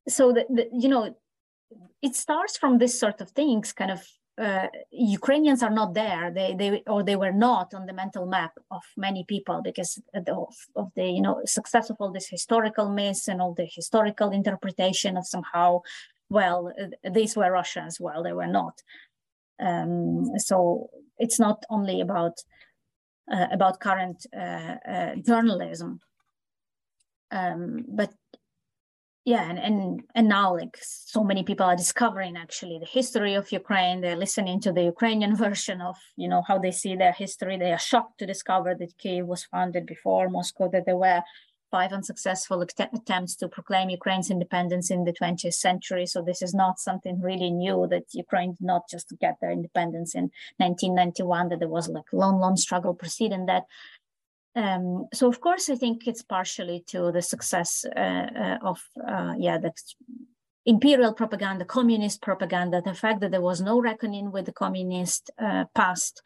so 0.08 0.32
the, 0.32 0.44
the, 0.50 0.68
you 0.72 0.88
know 0.88 1.16
it 2.02 2.14
starts 2.14 2.56
from 2.56 2.78
this 2.78 2.98
sort 2.98 3.20
of 3.20 3.30
things 3.30 3.72
kind 3.72 3.90
of 3.90 4.02
uh, 4.36 4.66
Ukrainians 4.90 5.62
are 5.62 5.70
not 5.70 5.94
there. 5.94 6.30
They 6.30 6.54
they 6.54 6.82
or 6.86 7.02
they 7.04 7.16
were 7.16 7.32
not 7.32 7.72
on 7.72 7.86
the 7.86 7.92
mental 7.92 8.26
map 8.26 8.52
of 8.70 8.82
many 8.96 9.24
people 9.24 9.62
because 9.62 10.00
of, 10.14 10.54
of 10.74 10.90
the 10.96 11.06
you 11.06 11.22
know 11.22 11.40
success 11.44 11.88
of 11.90 11.96
all 12.00 12.10
this 12.10 12.28
historical 12.28 12.88
myths 12.88 13.28
and 13.28 13.40
all 13.40 13.54
the 13.54 13.66
historical 13.66 14.30
interpretation 14.30 15.16
of 15.16 15.26
somehow, 15.26 15.82
well, 16.28 16.72
these 17.12 17.36
were 17.36 17.50
Russians. 17.52 18.00
Well, 18.00 18.22
they 18.22 18.32
were 18.32 18.48
not. 18.48 18.82
Um, 19.60 20.32
so 20.38 20.90
it's 21.18 21.38
not 21.38 21.62
only 21.70 22.00
about 22.00 22.42
uh, 23.32 23.46
about 23.50 23.80
current 23.80 24.26
uh, 24.36 24.76
uh 24.86 25.14
journalism, 25.16 26.00
um, 27.30 27.84
but 27.88 28.12
yeah 29.24 29.48
and, 29.48 29.58
and 29.58 30.02
and 30.14 30.28
now 30.28 30.54
like 30.54 30.76
so 30.82 31.24
many 31.24 31.42
people 31.42 31.64
are 31.64 31.76
discovering 31.76 32.36
actually 32.36 32.78
the 32.78 32.86
history 32.86 33.34
of 33.34 33.50
ukraine. 33.52 34.00
They're 34.00 34.16
listening 34.16 34.60
to 34.60 34.72
the 34.72 34.84
ukrainian 34.84 35.34
version 35.46 35.80
of 35.80 35.96
you 36.16 36.28
know 36.28 36.42
how 36.46 36.58
they 36.58 36.72
see 36.72 36.96
their 36.96 37.12
history. 37.12 37.56
They 37.56 37.72
are 37.72 37.78
shocked 37.78 38.18
to 38.18 38.26
discover 38.26 38.74
that 38.74 38.98
kiev 38.98 39.26
was 39.26 39.44
founded 39.44 39.86
before 39.86 40.28
moscow 40.28 40.68
that 40.68 40.84
there 40.86 40.96
were 40.96 41.22
five 41.74 41.92
unsuccessful 41.92 42.62
attempts 42.62 43.34
to 43.34 43.48
proclaim 43.48 43.88
ukraine's 43.90 44.30
independence 44.30 44.92
in 44.92 45.02
the 45.04 45.16
20th 45.20 45.58
century. 45.68 46.06
So 46.06 46.22
this 46.22 46.40
is 46.46 46.54
not 46.54 46.78
something 46.78 47.20
really 47.30 47.50
new 47.50 47.78
that 47.92 48.06
ukraine 48.24 48.52
did 48.56 48.66
not 48.72 48.82
just 48.88 49.06
get 49.24 49.34
their 49.40 49.50
independence 49.58 50.14
in 50.14 50.24
1991 50.58 51.48
that 51.48 51.58
there 51.58 51.74
was 51.78 51.88
like 51.88 52.08
long 52.12 52.36
long 52.44 52.56
struggle 52.66 52.94
preceding 53.02 53.46
that. 53.46 53.64
Um, 54.62 55.08
so 55.18 55.24
of 55.32 55.40
course, 55.46 55.64
I 55.68 55.76
think 55.82 55.96
it's 56.06 56.22
partially 56.36 56.78
to 56.92 57.00
the 57.16 57.22
success 57.34 57.70
uh, 58.04 58.26
uh, 58.44 58.58
of 58.70 58.78
uh, 59.12 59.34
yeah 59.46 59.58
the 59.64 59.72
imperial 60.74 61.12
propaganda, 61.12 61.64
communist 61.64 62.18
propaganda, 62.28 62.76
the 62.90 63.00
fact 63.04 63.18
that 63.20 63.32
there 63.32 63.48
was 63.50 63.60
no 63.60 63.74
reckoning 63.90 64.26
with 64.34 64.44
the 64.46 64.58
communist 64.64 65.22
uh, 65.46 65.64
past 65.80 66.22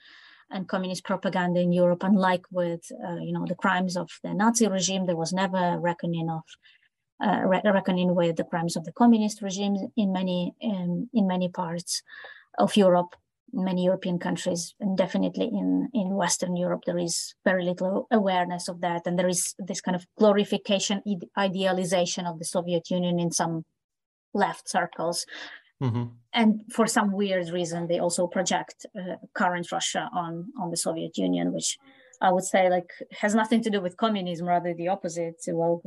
and 0.50 0.68
communist 0.68 1.04
propaganda 1.04 1.60
in 1.60 1.72
Europe, 1.72 2.02
unlike 2.02 2.44
with 2.50 2.90
uh, 3.06 3.16
you 3.16 3.32
know 3.32 3.44
the 3.46 3.54
crimes 3.54 3.96
of 3.96 4.10
the 4.22 4.34
Nazi 4.34 4.66
regime, 4.66 5.06
there 5.06 5.16
was 5.16 5.32
never 5.32 5.78
reckoning 5.78 6.28
of 6.30 6.44
uh, 7.24 7.42
reckoning 7.46 8.14
with 8.14 8.36
the 8.36 8.44
crimes 8.44 8.76
of 8.76 8.84
the 8.84 8.92
communist 8.92 9.42
regime 9.42 9.76
in 9.96 10.12
many 10.12 10.54
um, 10.64 11.08
in 11.12 11.26
many 11.26 11.48
parts 11.48 12.02
of 12.58 12.76
Europe 12.76 13.14
many 13.52 13.84
European 13.84 14.18
countries, 14.18 14.74
and 14.80 14.96
definitely 14.96 15.46
in, 15.46 15.88
in 15.94 16.14
Western 16.14 16.56
Europe, 16.56 16.82
there 16.86 16.98
is 16.98 17.34
very 17.44 17.64
little 17.64 18.06
awareness 18.10 18.68
of 18.68 18.80
that. 18.80 19.06
And 19.06 19.18
there 19.18 19.28
is 19.28 19.54
this 19.58 19.80
kind 19.80 19.94
of 19.94 20.06
glorification, 20.18 21.02
idealization 21.36 22.26
of 22.26 22.38
the 22.38 22.44
Soviet 22.44 22.90
Union 22.90 23.18
in 23.18 23.32
some 23.32 23.64
left 24.34 24.68
circles. 24.68 25.24
Mm-hmm. 25.82 26.04
And 26.32 26.60
for 26.72 26.86
some 26.86 27.12
weird 27.12 27.48
reason, 27.50 27.86
they 27.86 27.98
also 27.98 28.26
project 28.26 28.86
uh, 28.98 29.16
current 29.34 29.70
Russia 29.70 30.08
on, 30.12 30.52
on 30.60 30.70
the 30.70 30.76
Soviet 30.76 31.16
Union, 31.16 31.52
which 31.52 31.78
I 32.20 32.32
would 32.32 32.44
say 32.44 32.68
like 32.68 32.90
has 33.20 33.34
nothing 33.34 33.62
to 33.62 33.70
do 33.70 33.80
with 33.80 33.96
communism, 33.96 34.48
rather 34.48 34.74
the 34.74 34.88
opposite. 34.88 35.36
Well, 35.46 35.82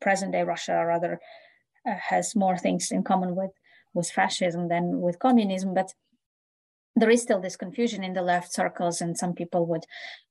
present 0.00 0.32
day 0.32 0.42
Russia 0.42 0.84
rather 0.84 1.20
uh, 1.88 1.94
has 2.10 2.34
more 2.34 2.58
things 2.58 2.90
in 2.90 3.04
common 3.04 3.36
with, 3.36 3.52
with 3.94 4.10
fascism 4.10 4.68
than 4.68 5.00
with 5.00 5.18
communism. 5.18 5.72
But 5.74 5.94
there 6.96 7.10
is 7.10 7.22
still 7.22 7.40
this 7.40 7.56
confusion 7.56 8.02
in 8.02 8.14
the 8.14 8.22
left 8.22 8.52
circles, 8.52 9.00
and 9.00 9.16
some 9.16 9.34
people 9.34 9.66
would, 9.66 9.84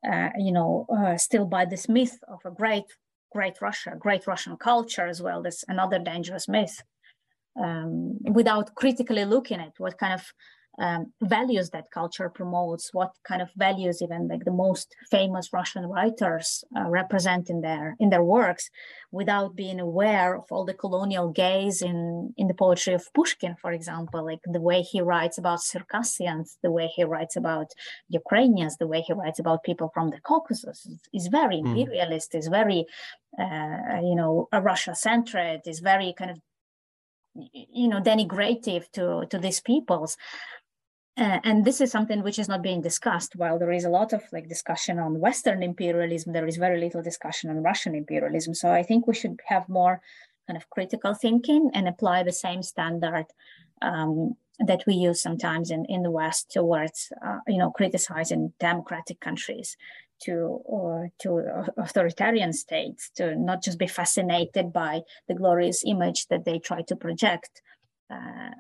uh, 0.10 0.30
you 0.38 0.52
know, 0.52 0.86
uh, 0.96 1.18
still 1.18 1.46
buy 1.46 1.66
this 1.66 1.88
myth 1.88 2.20
of 2.28 2.40
a 2.46 2.52
great, 2.52 2.84
great 3.32 3.62
Russia, 3.62 3.96
great 3.98 4.28
Russian 4.28 4.58
culture 4.58 5.08
as 5.08 5.22
well. 5.22 5.42
This 5.42 5.64
another 5.70 6.00
dangerous 6.00 6.48
myth, 6.50 6.84
um, 7.62 8.18
without 8.32 8.76
critically 8.76 9.26
looking 9.26 9.60
at 9.60 9.74
what 9.78 9.98
kind 9.98 10.14
of 10.14 10.24
um, 10.80 11.12
values 11.22 11.72
that 11.72 11.90
culture 11.92 12.30
promotes, 12.30 12.94
what 12.94 13.12
kind 13.28 13.42
of 13.42 13.50
values 13.56 14.02
even 14.02 14.28
like 14.28 14.46
the 14.46 14.52
most 14.52 14.96
famous 15.10 15.52
Russian 15.52 15.88
writers 15.88 16.64
uh, 16.78 16.88
represent 16.88 17.50
in 17.50 17.62
their 17.62 17.96
in 18.00 18.10
their 18.10 18.24
works, 18.24 18.70
without 19.12 19.56
being 19.56 19.80
aware 19.80 20.36
of 20.36 20.46
all 20.52 20.66
the 20.66 20.76
colonial 20.76 21.30
gaze 21.32 21.82
in 21.82 22.34
in 22.38 22.48
the 22.48 22.54
poetry 22.54 22.94
of 22.94 23.12
Pushkin, 23.16 23.56
for 23.60 23.72
example, 23.72 24.24
like 24.24 24.42
the 24.46 24.62
way 24.62 24.82
he 24.82 25.02
writes 25.02 25.40
about 25.40 25.64
Circassians, 25.64 26.58
the 26.62 26.72
way 26.72 26.88
he 26.96 27.04
writes 27.04 27.36
about 27.36 27.72
Ukrainians, 28.10 28.78
the 28.78 28.88
way 28.88 29.02
he 29.02 29.14
writes 29.14 29.40
about 29.40 29.64
people 29.64 29.90
from 29.96 30.12
the 30.12 30.20
Caucasus 30.20 30.88
is 31.12 31.28
very 31.28 31.58
mm. 31.58 31.66
imperialist, 31.66 32.36
is 32.36 32.48
very 32.50 32.86
uh, 33.40 34.00
you 34.04 34.16
know 34.16 34.48
a 34.52 34.62
Russia 34.62 34.94
centered, 34.94 35.62
is 35.66 35.80
very 35.80 36.14
kind 36.16 36.30
of 36.30 36.40
you 37.54 37.88
know 37.88 38.02
denigrative 38.02 38.90
to 38.92 39.26
to 39.30 39.38
these 39.38 39.60
peoples 39.60 40.18
uh, 41.18 41.40
and 41.44 41.66
this 41.66 41.82
is 41.82 41.90
something 41.90 42.22
which 42.22 42.38
is 42.38 42.48
not 42.48 42.62
being 42.62 42.80
discussed. 42.82 43.36
While 43.36 43.58
there 43.58 43.72
is 43.72 43.86
a 43.86 43.90
lot 43.90 44.14
of 44.14 44.22
like 44.32 44.48
discussion 44.48 45.00
on 45.00 45.20
Western 45.20 45.64
imperialism, 45.64 46.32
there 46.32 46.46
is 46.46 46.58
very 46.58 46.80
little 46.80 47.02
discussion 47.02 47.50
on 47.50 47.64
Russian 47.64 47.96
imperialism. 47.96 48.54
So 48.54 48.72
I 48.72 48.84
think 48.84 49.08
we 49.08 49.16
should 49.16 49.40
have 49.48 49.68
more 49.68 50.00
kind 50.46 50.58
of 50.58 50.70
critical 50.70 51.16
thinking 51.16 51.72
and 51.74 51.88
apply 51.88 52.22
the 52.22 52.32
same 52.32 52.62
standard 52.62 53.26
um, 53.82 54.36
that 54.60 54.84
we 54.86 54.94
use 54.94 55.20
sometimes 55.20 55.72
in, 55.72 55.86
in 55.86 56.04
the 56.04 56.12
West 56.12 56.52
towards, 56.52 57.12
uh, 57.26 57.40
you 57.48 57.58
know, 57.58 57.72
criticizing 57.72 58.54
democratic 58.60 59.20
countries 59.20 59.76
to 60.24 60.62
or 60.66 61.10
to 61.20 61.30
authoritarian 61.78 62.54
states 62.54 63.10
to 63.16 63.36
not 63.36 63.64
just 63.64 63.78
be 63.78 63.88
fascinated 63.88 64.74
by 64.74 65.02
the 65.28 65.36
glorious 65.36 65.84
image 65.86 66.28
that 66.28 66.46
they 66.46 66.60
try 66.60 66.82
to 66.84 66.96
project. 66.96 67.62
Uh, 68.10 68.52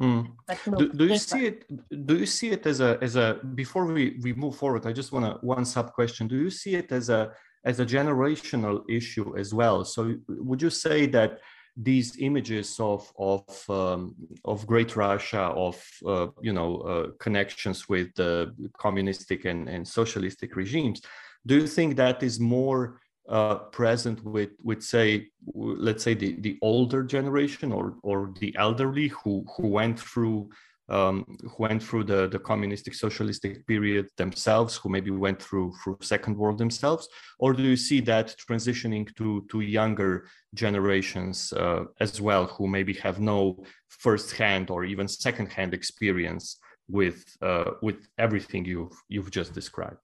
Mm. 0.00 0.32
Do, 0.76 0.92
do, 0.92 1.06
you 1.06 1.16
see 1.16 1.46
it? 1.46 1.64
Do 2.06 2.18
you 2.18 2.26
see 2.26 2.50
it 2.50 2.66
as 2.66 2.80
a 2.80 2.98
as 3.00 3.16
a 3.16 3.40
before 3.54 3.86
we 3.86 4.18
we 4.22 4.34
move 4.34 4.54
forward? 4.56 4.86
I 4.86 4.92
just 4.92 5.10
want 5.10 5.24
to 5.24 5.38
one 5.40 5.64
sub 5.64 5.94
question. 5.94 6.28
Do 6.28 6.36
you 6.36 6.50
see 6.50 6.74
it 6.74 6.92
as 6.92 7.08
a 7.08 7.32
as 7.64 7.80
a 7.80 7.86
generational 7.86 8.84
issue 8.90 9.38
as 9.38 9.54
well? 9.54 9.84
So 9.86 10.14
would 10.28 10.60
you 10.60 10.68
say 10.68 11.06
that 11.06 11.40
these 11.76 12.16
images 12.18 12.76
of 12.80 13.12
of 13.18 13.44
um, 13.68 14.14
of 14.44 14.66
Great 14.66 14.96
Russia, 14.96 15.42
of 15.42 15.82
uh, 16.06 16.28
you 16.40 16.52
know 16.52 16.78
uh, 16.78 17.06
connections 17.20 17.88
with 17.88 18.14
the 18.14 18.54
communistic 18.78 19.44
and, 19.44 19.68
and 19.68 19.86
socialistic 19.86 20.56
regimes, 20.56 21.02
do 21.46 21.56
you 21.56 21.66
think 21.66 21.96
that 21.96 22.22
is 22.22 22.40
more 22.40 23.00
uh, 23.28 23.56
present 23.56 24.24
with 24.24 24.50
with 24.62 24.82
say 24.82 25.28
let's 25.54 26.02
say 26.02 26.14
the, 26.14 26.40
the 26.40 26.58
older 26.62 27.02
generation 27.02 27.72
or 27.72 27.96
or 28.02 28.32
the 28.40 28.54
elderly 28.58 29.08
who 29.08 29.44
who 29.56 29.68
went 29.68 29.98
through 30.00 30.48
um, 30.88 31.24
who 31.42 31.56
went 31.58 31.82
through 31.82 32.04
the, 32.04 32.28
the 32.28 32.38
communistic 32.38 32.94
socialistic 32.94 33.66
period 33.66 34.08
themselves, 34.16 34.76
who 34.76 34.88
maybe 34.88 35.10
went 35.10 35.42
through 35.42 35.72
through 35.82 35.98
Second 36.00 36.36
World 36.36 36.58
themselves, 36.58 37.08
or 37.38 37.52
do 37.52 37.62
you 37.62 37.76
see 37.76 38.00
that 38.02 38.34
transitioning 38.48 39.14
to 39.16 39.46
to 39.50 39.60
younger 39.60 40.28
generations 40.54 41.52
uh, 41.52 41.84
as 42.00 42.20
well, 42.20 42.46
who 42.46 42.66
maybe 42.66 42.94
have 42.94 43.20
no 43.20 43.64
first-hand 43.88 44.70
or 44.70 44.84
even 44.84 45.08
second-hand 45.08 45.74
experience 45.74 46.58
with 46.88 47.24
uh, 47.42 47.72
with 47.82 48.08
everything 48.18 48.64
you've 48.64 48.96
you've 49.08 49.30
just 49.30 49.52
described? 49.52 49.98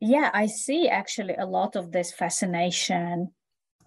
Yeah, 0.00 0.30
I 0.34 0.46
see 0.46 0.88
actually 0.88 1.36
a 1.36 1.46
lot 1.46 1.76
of 1.76 1.92
this 1.92 2.12
fascination 2.12 3.30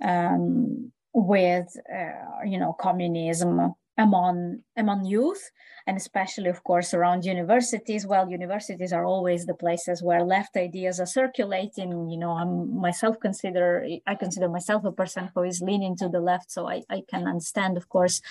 um, 0.01 0.91
with 1.14 1.68
uh, 1.93 2.43
you 2.45 2.58
know 2.58 2.74
communism 2.74 3.76
among 3.97 4.59
among 4.75 5.05
youth 5.05 5.51
and 5.87 5.95
especially 5.95 6.49
of 6.49 6.63
course 6.63 6.93
around 6.93 7.23
universities. 7.23 8.05
Well 8.05 8.29
universities 8.29 8.91
are 8.91 9.05
always 9.05 9.45
the 9.45 9.53
places 9.53 10.03
where 10.03 10.23
left 10.23 10.57
ideas 10.57 10.99
are 10.99 11.05
circulating. 11.05 12.09
You 12.09 12.17
know 12.17 12.31
i'm 12.31 12.79
myself 12.79 13.19
consider 13.19 13.85
i 14.05 14.15
consider 14.15 14.49
myself 14.49 14.83
a 14.83 14.91
person 14.91 15.29
who 15.33 15.43
is 15.43 15.61
leaning 15.61 15.95
to 15.97 16.09
the 16.09 16.19
left 16.19 16.51
so 16.51 16.67
i, 16.67 16.81
I 16.89 17.03
can 17.09 17.27
understand 17.27 17.77
of 17.77 17.87
course 17.89 18.21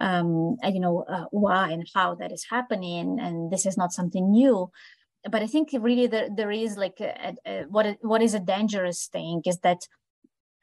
um, 0.00 0.56
you 0.64 0.80
know 0.80 1.04
uh, 1.08 1.26
why 1.30 1.70
and 1.70 1.86
how 1.94 2.14
that 2.16 2.32
is 2.32 2.46
happening 2.50 3.18
and 3.20 3.50
this 3.50 3.66
is 3.66 3.76
not 3.76 3.92
something 3.92 4.30
new. 4.30 4.70
But 5.30 5.42
i 5.42 5.46
think 5.46 5.70
really 5.72 6.08
there, 6.08 6.28
there 6.34 6.50
is 6.50 6.76
like 6.76 6.98
a, 7.00 7.34
a, 7.46 7.64
what 7.68 7.98
what 8.00 8.22
is 8.22 8.34
a 8.34 8.40
dangerous 8.40 9.06
thing 9.06 9.42
is 9.46 9.58
that 9.58 9.86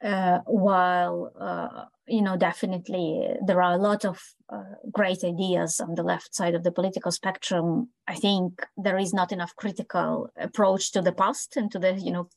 uh, 0.02 0.38
while 0.46 1.32
uh, 1.38 1.84
you 2.10 2.22
know 2.22 2.36
definitely 2.36 3.28
there 3.46 3.62
are 3.62 3.72
a 3.72 3.78
lot 3.78 4.04
of 4.04 4.20
uh, 4.52 4.74
great 4.90 5.22
ideas 5.24 5.80
on 5.80 5.94
the 5.94 6.02
left 6.02 6.34
side 6.34 6.54
of 6.54 6.64
the 6.64 6.72
political 6.72 7.12
spectrum. 7.12 7.88
I 8.06 8.14
think 8.14 8.66
there 8.76 8.98
is 8.98 9.14
not 9.14 9.32
enough 9.32 9.54
critical 9.56 10.30
approach 10.36 10.92
to 10.92 11.02
the 11.02 11.12
past 11.12 11.56
and 11.56 11.70
to 11.72 11.78
the 11.78 11.94
you 11.94 12.12
know 12.12 12.28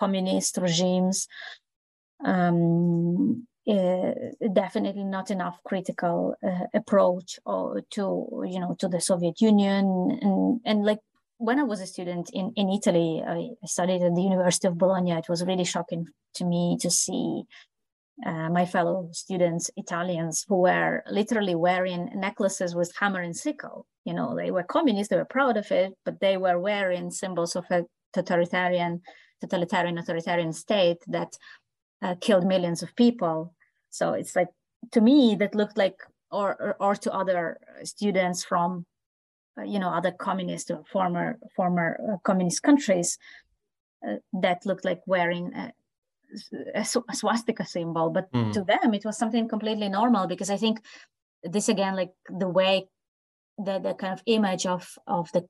communist 0.00 0.56
regimes. 0.56 1.28
Um, 2.24 3.46
uh, 3.68 4.12
definitely 4.54 5.04
not 5.04 5.30
enough 5.30 5.58
critical 5.64 6.34
uh, 6.42 6.66
approach 6.72 7.38
or 7.44 7.82
to 7.90 8.02
you 8.48 8.58
know 8.58 8.74
to 8.78 8.88
the 8.88 9.00
soviet 9.00 9.40
union. 9.40 10.18
And 10.22 10.60
and 10.64 10.84
like 10.84 11.00
when 11.36 11.60
I 11.60 11.64
was 11.64 11.80
a 11.80 11.86
student 11.86 12.30
in, 12.32 12.52
in 12.56 12.70
Italy, 12.70 13.22
I 13.26 13.50
studied 13.66 14.02
at 14.02 14.14
the 14.14 14.22
University 14.22 14.66
of 14.66 14.78
Bologna. 14.78 15.12
It 15.12 15.28
was 15.28 15.44
really 15.44 15.64
shocking 15.64 16.06
to 16.34 16.44
me 16.44 16.78
to 16.80 16.90
see 16.90 17.44
uh, 18.26 18.48
my 18.50 18.66
fellow 18.66 19.08
students, 19.12 19.70
Italians, 19.76 20.44
who 20.48 20.62
were 20.62 21.02
literally 21.10 21.54
wearing 21.54 22.10
necklaces 22.14 22.74
with 22.74 22.92
hammer 22.98 23.20
and 23.20 23.36
sickle. 23.36 23.86
You 24.04 24.14
know, 24.14 24.34
they 24.34 24.50
were 24.50 24.64
communists, 24.64 25.10
they 25.10 25.16
were 25.16 25.24
proud 25.24 25.56
of 25.56 25.70
it, 25.70 25.92
but 26.04 26.20
they 26.20 26.36
were 26.36 26.58
wearing 26.58 27.10
symbols 27.10 27.54
of 27.54 27.64
a 27.70 27.84
totalitarian, 28.12 29.02
totalitarian, 29.40 29.98
authoritarian 29.98 30.52
state 30.52 30.98
that 31.06 31.36
uh, 32.02 32.14
killed 32.20 32.46
millions 32.46 32.82
of 32.82 32.96
people. 32.96 33.54
So 33.90 34.14
it's 34.14 34.34
like, 34.34 34.48
to 34.92 35.00
me, 35.00 35.36
that 35.36 35.54
looked 35.54 35.78
like, 35.78 35.96
or, 36.30 36.56
or, 36.60 36.76
or 36.80 36.94
to 36.96 37.12
other 37.12 37.58
students 37.84 38.44
from 38.44 38.86
uh, 39.58 39.62
you 39.62 39.78
know 39.78 39.88
other 39.88 40.12
communist 40.12 40.70
or 40.70 40.84
former 40.92 41.38
former 41.56 41.98
uh, 42.12 42.16
communist 42.22 42.62
countries 42.62 43.18
uh, 44.06 44.16
that 44.32 44.64
looked 44.66 44.84
like 44.84 45.00
wearing 45.06 45.52
a, 46.74 46.84
swastika 46.84 47.64
symbol 47.64 48.10
but 48.10 48.30
mm. 48.32 48.52
to 48.52 48.62
them 48.62 48.94
it 48.94 49.04
was 49.04 49.18
something 49.18 49.48
completely 49.48 49.88
normal 49.88 50.26
because 50.26 50.50
i 50.50 50.56
think 50.56 50.80
this 51.42 51.68
again 51.68 51.96
like 51.96 52.10
the 52.28 52.48
way 52.48 52.86
the, 53.58 53.78
the 53.78 53.94
kind 53.94 54.12
of 54.12 54.22
image 54.26 54.66
of 54.66 54.98
of 55.06 55.30
the 55.32 55.44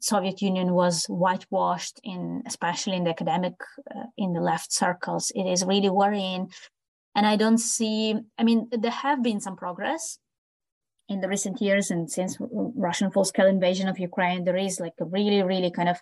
soviet 0.00 0.40
union 0.40 0.72
was 0.72 1.04
whitewashed 1.06 2.00
in 2.04 2.42
especially 2.46 2.96
in 2.96 3.04
the 3.04 3.10
academic 3.10 3.54
uh, 3.94 4.04
in 4.16 4.32
the 4.32 4.40
left 4.40 4.72
circles 4.72 5.32
it 5.34 5.44
is 5.44 5.64
really 5.64 5.90
worrying 5.90 6.50
and 7.14 7.26
i 7.26 7.36
don't 7.36 7.58
see 7.58 8.14
i 8.38 8.44
mean 8.44 8.68
there 8.70 8.90
have 8.90 9.22
been 9.22 9.40
some 9.40 9.56
progress 9.56 10.18
in 11.08 11.20
the 11.20 11.28
recent 11.28 11.60
years 11.60 11.90
and 11.90 12.10
since 12.10 12.38
Russian 12.40 13.10
full-scale 13.10 13.46
invasion 13.46 13.88
of 13.88 13.98
Ukraine, 13.98 14.44
there 14.44 14.56
is 14.56 14.80
like 14.80 14.94
a 15.00 15.04
really, 15.04 15.42
really 15.42 15.70
kind 15.70 15.88
of 15.88 15.98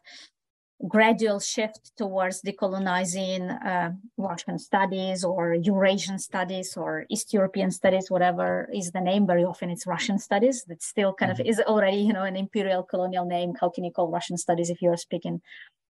gradual 0.89 1.41
shift 1.41 1.93
towards 1.97 2.43
decolonizing 2.43 3.43
uh, 3.65 3.91
Russian 4.17 4.59
studies 4.59 5.25
or 5.25 5.55
Eurasian 5.55 6.19
studies 6.19 6.77
or 6.77 7.05
East 7.11 7.33
European 7.35 7.71
studies, 7.71 8.11
whatever 8.11 8.69
is 8.73 8.93
the 8.93 9.01
name. 9.01 9.27
Very 9.27 9.45
often 9.45 9.71
it's 9.71 9.87
Russian 9.87 10.19
studies. 10.19 10.65
That 10.69 10.83
still 10.83 11.13
kind 11.13 11.33
mm-hmm. 11.33 11.43
of 11.43 11.47
is 11.47 11.61
already, 11.61 11.99
you 11.99 12.13
know, 12.13 12.25
an 12.25 12.37
imperial 12.37 12.83
colonial 12.83 13.27
name. 13.27 13.55
How 13.61 13.69
can 13.69 13.85
you 13.85 13.93
call 13.93 14.11
Russian 14.11 14.39
studies 14.39 14.71
if 14.71 14.81
you're 14.81 14.97
speaking 14.97 15.43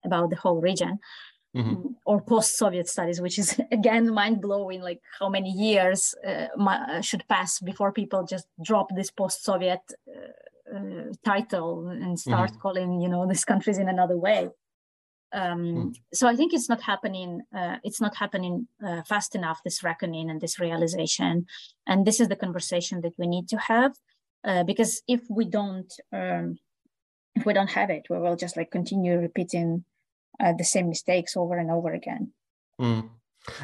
about 0.05 0.31
the 0.31 0.37
whole 0.37 0.61
region? 0.61 0.99
mm-hmm. 1.57 1.71
Mm, 1.71 1.95
or 2.07 2.21
post-Soviet 2.23 2.89
studies, 2.89 3.21
which 3.21 3.39
is 3.39 3.61
again 3.73 4.13
mind-blowing. 4.13 4.81
Like 4.81 5.01
how 5.19 5.29
many 5.29 5.51
years 5.51 6.15
uh, 6.27 6.47
uh, 6.59 7.01
should 7.01 7.27
pass 7.29 7.61
before 7.61 7.93
people 7.93 8.25
just 8.25 8.47
drop 8.65 8.89
this 8.95 9.11
post-Soviet 9.11 9.81
uh, 10.09 10.77
uh, 10.77 11.13
title 11.25 11.89
and 11.89 12.19
start 12.19 12.51
mm-hmm. 12.51 12.61
calling 12.61 13.01
you 13.01 13.09
know 13.09 13.27
these 13.27 13.45
countries 13.45 13.79
in 13.79 13.89
another 13.89 14.17
way. 14.17 14.49
Um, 15.33 15.61
mm. 15.61 15.97
So 16.13 16.27
I 16.27 16.37
think 16.37 16.53
it's 16.53 16.69
not 16.69 16.83
happening. 16.83 17.43
Uh, 17.55 17.77
it's 17.85 18.01
not 18.01 18.17
happening 18.17 18.69
uh, 18.85 19.03
fast 19.03 19.35
enough. 19.35 19.61
This 19.65 19.83
reckoning 19.83 20.31
and 20.31 20.41
this 20.41 20.59
realization, 20.59 21.47
and 21.87 22.07
this 22.07 22.21
is 22.21 22.29
the 22.29 22.37
conversation 22.37 23.01
that 23.03 23.15
we 23.19 23.27
need 23.27 23.49
to 23.49 23.59
have. 23.59 23.95
because 24.67 25.03
if 25.07 25.21
we 25.29 25.45
don't, 25.45 25.93
um, 26.13 26.59
if 27.35 27.45
we 27.47 27.53
don't 27.53 27.71
have 27.71 27.91
it, 27.91 28.07
we 28.11 28.19
will 28.19 28.37
just 28.37 28.57
like 28.57 28.71
continue 28.71 29.19
repeating 29.19 29.85
uh, 30.43 30.55
the 30.57 30.65
same 30.65 30.89
mistakes 30.89 31.37
over 31.37 31.59
and 31.59 31.71
over 31.71 31.93
again. 31.93 32.33
Mm. 32.81 33.11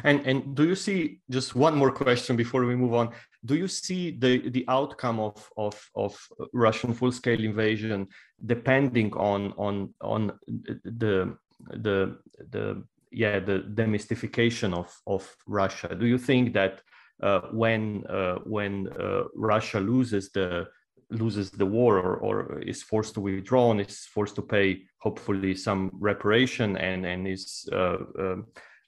And 0.03 0.25
and 0.25 0.55
do 0.55 0.67
you 0.67 0.75
see 0.75 1.19
just 1.29 1.55
one 1.55 1.75
more 1.75 1.91
question 1.91 2.35
before 2.35 2.65
we 2.65 2.75
move 2.75 2.93
on? 2.93 3.13
Do 3.45 3.55
you 3.55 3.67
see 3.67 4.11
the 4.11 4.49
the 4.49 4.65
outcome 4.67 5.19
of 5.19 5.49
of 5.55 5.75
of 5.95 6.17
Russian 6.53 6.93
full 6.93 7.11
scale 7.11 7.43
invasion 7.43 8.07
depending 8.45 9.13
on 9.13 9.53
on 9.57 9.93
on 10.01 10.33
the 10.47 11.37
the 11.59 12.17
the 12.51 12.83
yeah 13.11 13.39
the 13.39 13.59
demystification 13.73 14.73
of 14.73 14.93
of 15.05 15.35
Russia? 15.47 15.95
Do 15.95 16.05
you 16.05 16.17
think 16.17 16.53
that 16.53 16.81
uh, 17.21 17.41
when 17.51 18.05
uh, 18.07 18.35
when 18.45 18.87
uh, 18.99 19.23
Russia 19.35 19.79
loses 19.79 20.29
the 20.31 20.67
loses 21.09 21.51
the 21.51 21.65
war 21.65 21.99
or, 21.99 22.17
or 22.17 22.59
is 22.59 22.83
forced 22.83 23.13
to 23.13 23.21
withdraw 23.21 23.71
and 23.71 23.81
is 23.81 24.05
forced 24.05 24.35
to 24.35 24.41
pay 24.41 24.81
hopefully 24.99 25.55
some 25.55 25.89
reparation 25.93 26.77
and 26.77 27.05
and 27.05 27.27
is 27.27 27.67
uh, 27.71 27.97
uh, 28.19 28.35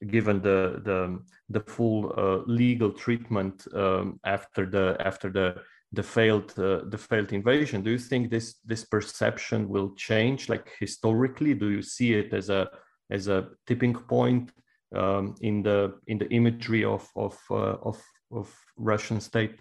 given 0.07 0.41
the 0.41 0.82
the 0.84 1.20
the 1.49 1.59
full 1.61 2.13
uh, 2.17 2.43
legal 2.45 2.91
treatment 2.91 3.67
um, 3.74 4.20
after 4.26 4.65
the 4.65 4.97
after 4.99 5.30
the 5.30 5.55
the 5.91 6.03
failed 6.03 6.53
uh, 6.57 6.81
the 6.85 6.97
failed 6.97 7.33
invasion. 7.33 7.81
Do 7.81 7.91
you 7.91 7.97
think 7.97 8.29
this 8.29 8.55
this 8.65 8.85
perception 8.85 9.67
will 9.69 9.93
change 9.95 10.49
like 10.49 10.71
historically? 10.79 11.53
Do 11.53 11.69
you 11.69 11.81
see 11.81 12.13
it 12.13 12.33
as 12.33 12.49
a 12.49 12.69
as 13.09 13.27
a 13.27 13.47
tipping 13.65 13.95
point 13.95 14.51
um, 14.95 15.35
in 15.41 15.63
the 15.63 15.99
in 16.07 16.17
the 16.19 16.29
imagery 16.29 16.83
of 16.83 17.07
of 17.15 17.37
uh, 17.49 17.77
of 17.81 18.01
of 18.31 18.55
russian 18.77 19.19
state? 19.19 19.59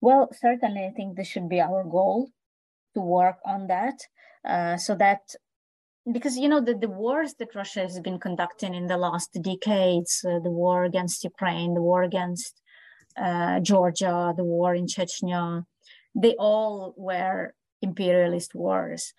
Well, 0.00 0.28
certainly, 0.32 0.84
I 0.84 0.90
think 0.90 1.16
this 1.16 1.28
should 1.28 1.48
be 1.48 1.60
our 1.60 1.84
goal 1.84 2.30
to 2.94 3.00
work 3.00 3.38
on 3.46 3.68
that, 3.68 4.00
uh, 4.44 4.76
so 4.76 4.96
that 4.96 5.20
because 6.10 6.36
you 6.36 6.48
know 6.48 6.60
the, 6.60 6.74
the 6.74 6.88
wars 6.88 7.34
that 7.34 7.54
Russia 7.54 7.80
has 7.80 8.00
been 8.00 8.18
conducting 8.18 8.74
in 8.74 8.88
the 8.88 8.96
last 8.96 9.30
decades, 9.40 10.24
uh, 10.28 10.40
the 10.40 10.50
war 10.50 10.84
against 10.84 11.22
Ukraine, 11.22 11.74
the 11.74 11.82
war 11.82 12.02
against 12.02 12.61
uh, 13.16 13.60
Georgia, 13.60 14.34
the 14.36 14.44
war 14.44 14.74
in 14.74 14.86
Chechnya, 14.86 15.64
they 16.14 16.34
all 16.38 16.94
were 16.96 17.54
imperialist 17.80 18.54
wars, 18.54 19.14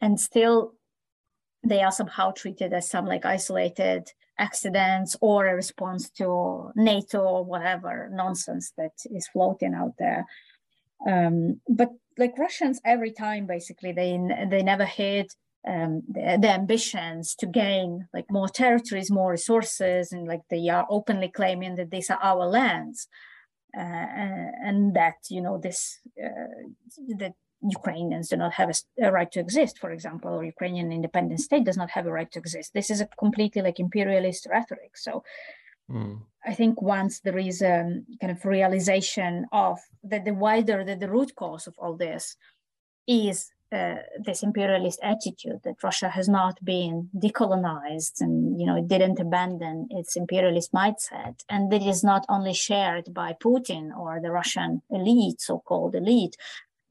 and 0.00 0.20
still 0.20 0.74
they 1.62 1.82
are 1.82 1.92
somehow 1.92 2.30
treated 2.30 2.72
as 2.72 2.88
some 2.88 3.06
like 3.06 3.24
isolated 3.24 4.08
accidents 4.38 5.16
or 5.20 5.46
a 5.46 5.54
response 5.54 6.08
to 6.08 6.72
NATO 6.74 7.20
or 7.20 7.44
whatever 7.44 8.08
nonsense 8.10 8.72
that 8.78 8.92
is 9.04 9.28
floating 9.28 9.74
out 9.74 9.92
there. 9.98 10.24
Um, 11.06 11.60
but 11.68 11.90
like 12.16 12.38
Russians, 12.38 12.80
every 12.84 13.12
time 13.12 13.46
basically 13.46 13.92
they 13.92 14.18
they 14.50 14.62
never 14.62 14.84
had 14.84 15.26
um, 15.66 16.02
the, 16.08 16.38
the, 16.40 16.50
ambitions 16.50 17.34
to 17.36 17.46
gain 17.46 18.08
like 18.14 18.26
more 18.30 18.48
territories, 18.48 19.10
more 19.10 19.30
resources, 19.32 20.12
and 20.12 20.26
like 20.26 20.40
they 20.48 20.68
are 20.68 20.86
openly 20.88 21.28
claiming 21.28 21.76
that 21.76 21.90
these 21.90 22.10
are 22.10 22.18
our 22.22 22.46
lands, 22.46 23.08
uh, 23.76 23.80
and 23.80 24.94
that 24.94 25.16
you 25.28 25.40
know 25.40 25.58
this 25.58 25.98
uh, 26.22 26.68
that 27.18 27.34
Ukrainians 27.62 28.28
do 28.28 28.36
not 28.36 28.54
have 28.54 28.70
a, 28.70 29.06
a, 29.06 29.12
right 29.12 29.30
to 29.32 29.40
exist, 29.40 29.78
for 29.78 29.90
example, 29.90 30.30
or 30.32 30.44
Ukrainian 30.44 30.92
independent 30.92 31.40
state 31.40 31.64
does 31.64 31.76
not 31.76 31.90
have 31.90 32.06
a 32.06 32.12
right 32.12 32.32
to 32.32 32.38
exist. 32.38 32.72
This 32.72 32.90
is 32.90 33.02
a 33.02 33.08
completely 33.18 33.60
like 33.60 33.78
imperialist 33.78 34.46
rhetoric. 34.50 34.96
So 34.96 35.22
Mm. 35.90 36.20
I 36.44 36.54
think 36.54 36.80
once 36.80 37.20
there 37.20 37.38
is 37.38 37.62
a 37.62 38.00
kind 38.20 38.30
of 38.30 38.44
realization 38.44 39.46
of 39.52 39.78
that 40.04 40.24
the 40.24 40.34
wider 40.34 40.84
that 40.84 41.00
the 41.00 41.10
root 41.10 41.34
cause 41.34 41.66
of 41.66 41.74
all 41.78 41.96
this 41.96 42.36
is 43.06 43.50
uh, 43.72 43.96
this 44.18 44.42
imperialist 44.42 44.98
attitude 45.02 45.60
that 45.64 45.82
Russia 45.82 46.08
has 46.08 46.28
not 46.28 46.58
been 46.64 47.08
decolonized 47.16 48.20
and 48.20 48.60
you 48.60 48.66
know 48.66 48.76
it 48.76 48.88
didn't 48.88 49.20
abandon 49.20 49.86
its 49.90 50.16
imperialist 50.16 50.72
mindset, 50.72 51.44
and 51.48 51.70
that 51.70 51.82
is 51.82 52.02
not 52.02 52.26
only 52.28 52.52
shared 52.52 53.14
by 53.14 53.32
Putin 53.32 53.96
or 53.96 54.20
the 54.20 54.32
Russian 54.32 54.82
elite, 54.90 55.40
so-called 55.40 55.94
elite, 55.94 56.36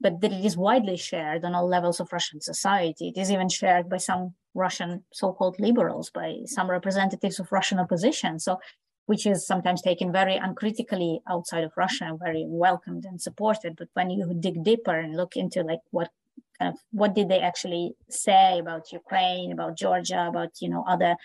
but 0.00 0.20
that 0.20 0.32
it 0.32 0.44
is 0.44 0.56
widely 0.56 0.96
shared 0.96 1.44
on 1.44 1.54
all 1.54 1.68
levels 1.68 2.00
of 2.00 2.12
Russian 2.12 2.40
society. 2.40 3.08
It 3.08 3.20
is 3.20 3.30
even 3.30 3.48
shared 3.48 3.88
by 3.90 3.98
some 3.98 4.34
Russian 4.54 5.04
so-called 5.12 5.60
liberals, 5.60 6.10
by 6.10 6.38
some 6.46 6.70
representatives 6.70 7.38
of 7.38 7.52
Russian 7.52 7.78
opposition. 7.78 8.38
So, 8.38 8.58
which 9.06 9.26
is 9.26 9.46
sometimes 9.46 9.82
taken 9.82 10.12
very 10.12 10.36
uncritically 10.36 11.20
outside 11.28 11.64
of 11.64 11.72
Russia, 11.76 12.04
and 12.04 12.18
very 12.18 12.44
welcomed 12.46 13.04
and 13.04 13.20
supported. 13.20 13.76
But 13.76 13.88
when 13.94 14.08
you 14.08 14.32
dig 14.38 14.62
deeper 14.64 14.98
and 14.98 15.16
look 15.16 15.36
into 15.36 15.62
like 15.62 15.80
what 15.90 16.10
kind 16.60 16.74
of 16.74 16.80
what 16.90 17.14
did 17.14 17.28
they 17.28 17.40
actually 17.40 17.94
say 18.08 18.58
about 18.58 18.92
Ukraine, 18.92 19.52
about 19.52 19.76
Georgia, 19.76 20.26
about 20.28 20.50
you 20.60 20.68
know 20.68 20.84
other 20.86 21.16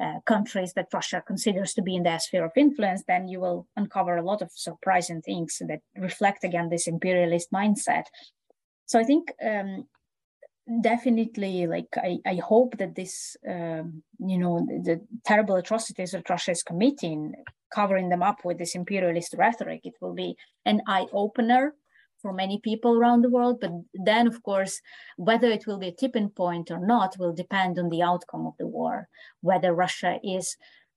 uh, 0.00 0.20
countries 0.26 0.72
that 0.74 0.88
Russia 0.92 1.22
considers 1.26 1.74
to 1.74 1.82
be 1.82 1.96
in 1.96 2.04
their 2.04 2.20
sphere 2.20 2.44
of 2.44 2.52
influence, 2.56 3.02
then 3.06 3.28
you 3.28 3.40
will 3.40 3.66
uncover 3.76 4.16
a 4.16 4.22
lot 4.22 4.40
of 4.42 4.50
surprising 4.54 5.20
things 5.20 5.60
that 5.66 5.80
reflect 5.96 6.44
again 6.44 6.68
this 6.68 6.86
imperialist 6.86 7.50
mindset. 7.52 8.04
So 8.86 9.00
I 9.00 9.04
think 9.04 9.32
um, 9.44 9.88
definitely, 10.80 11.66
like 11.66 11.88
I, 11.96 12.18
I 12.24 12.36
hope 12.36 12.78
that 12.78 12.94
this, 12.94 13.36
um, 13.48 14.02
you 14.20 14.38
know, 14.38 14.64
the, 14.68 14.82
the, 14.84 15.00
terrible 15.26 15.56
atrocities 15.56 16.12
that 16.12 16.30
Russia 16.30 16.52
is 16.52 16.62
committing, 16.62 17.34
covering 17.74 18.08
them 18.08 18.22
up 18.22 18.44
with 18.44 18.58
this 18.58 18.74
imperialist 18.74 19.34
rhetoric, 19.36 19.80
it 19.84 19.94
will 20.00 20.14
be 20.14 20.36
an 20.64 20.80
eye 20.86 21.06
opener 21.12 21.74
for 22.20 22.32
many 22.32 22.60
people 22.62 22.96
around 22.96 23.22
the 23.22 23.30
world. 23.30 23.58
But 23.60 23.72
then, 23.94 24.26
of 24.26 24.42
course, 24.42 24.80
whether 25.16 25.48
it 25.48 25.66
will 25.66 25.78
be 25.78 25.88
a 25.88 25.92
tipping 25.92 26.30
point 26.30 26.70
or 26.70 26.84
not 26.84 27.18
will 27.18 27.32
depend 27.32 27.78
on 27.78 27.88
the 27.88 28.02
outcome 28.02 28.46
of 28.46 28.54
the 28.58 28.66
war, 28.66 29.08
whether 29.40 29.74
Russia 29.74 30.18
is 30.22 30.56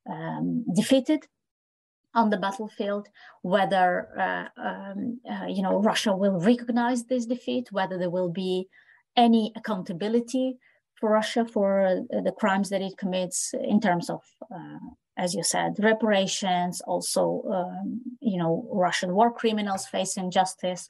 um, 0.09 0.65
defeated 0.73 1.27
on 2.13 2.29
the 2.29 2.37
battlefield, 2.37 3.07
whether 3.41 4.07
uh, 4.19 4.61
um, 4.61 5.19
uh, 5.29 5.45
you 5.47 5.61
know 5.61 5.81
Russia 5.81 6.15
will 6.15 6.39
recognize 6.39 7.05
this 7.05 7.25
defeat, 7.25 7.71
whether 7.71 7.97
there 7.97 8.09
will 8.09 8.29
be 8.29 8.67
any 9.15 9.51
accountability 9.55 10.57
for 10.99 11.09
Russia 11.09 11.45
for 11.45 11.81
uh, 11.81 12.21
the 12.21 12.33
crimes 12.37 12.69
that 12.69 12.81
it 12.81 12.97
commits 12.97 13.53
in 13.53 13.79
terms 13.79 14.09
of 14.09 14.21
uh, 14.53 14.79
as 15.17 15.33
you 15.33 15.43
said, 15.43 15.75
reparations, 15.79 16.81
also, 16.81 17.43
um, 17.51 18.01
you 18.19 18.37
know, 18.37 18.67
Russian 18.71 19.13
war 19.13 19.31
criminals 19.31 19.85
facing 19.85 20.31
justice. 20.31 20.87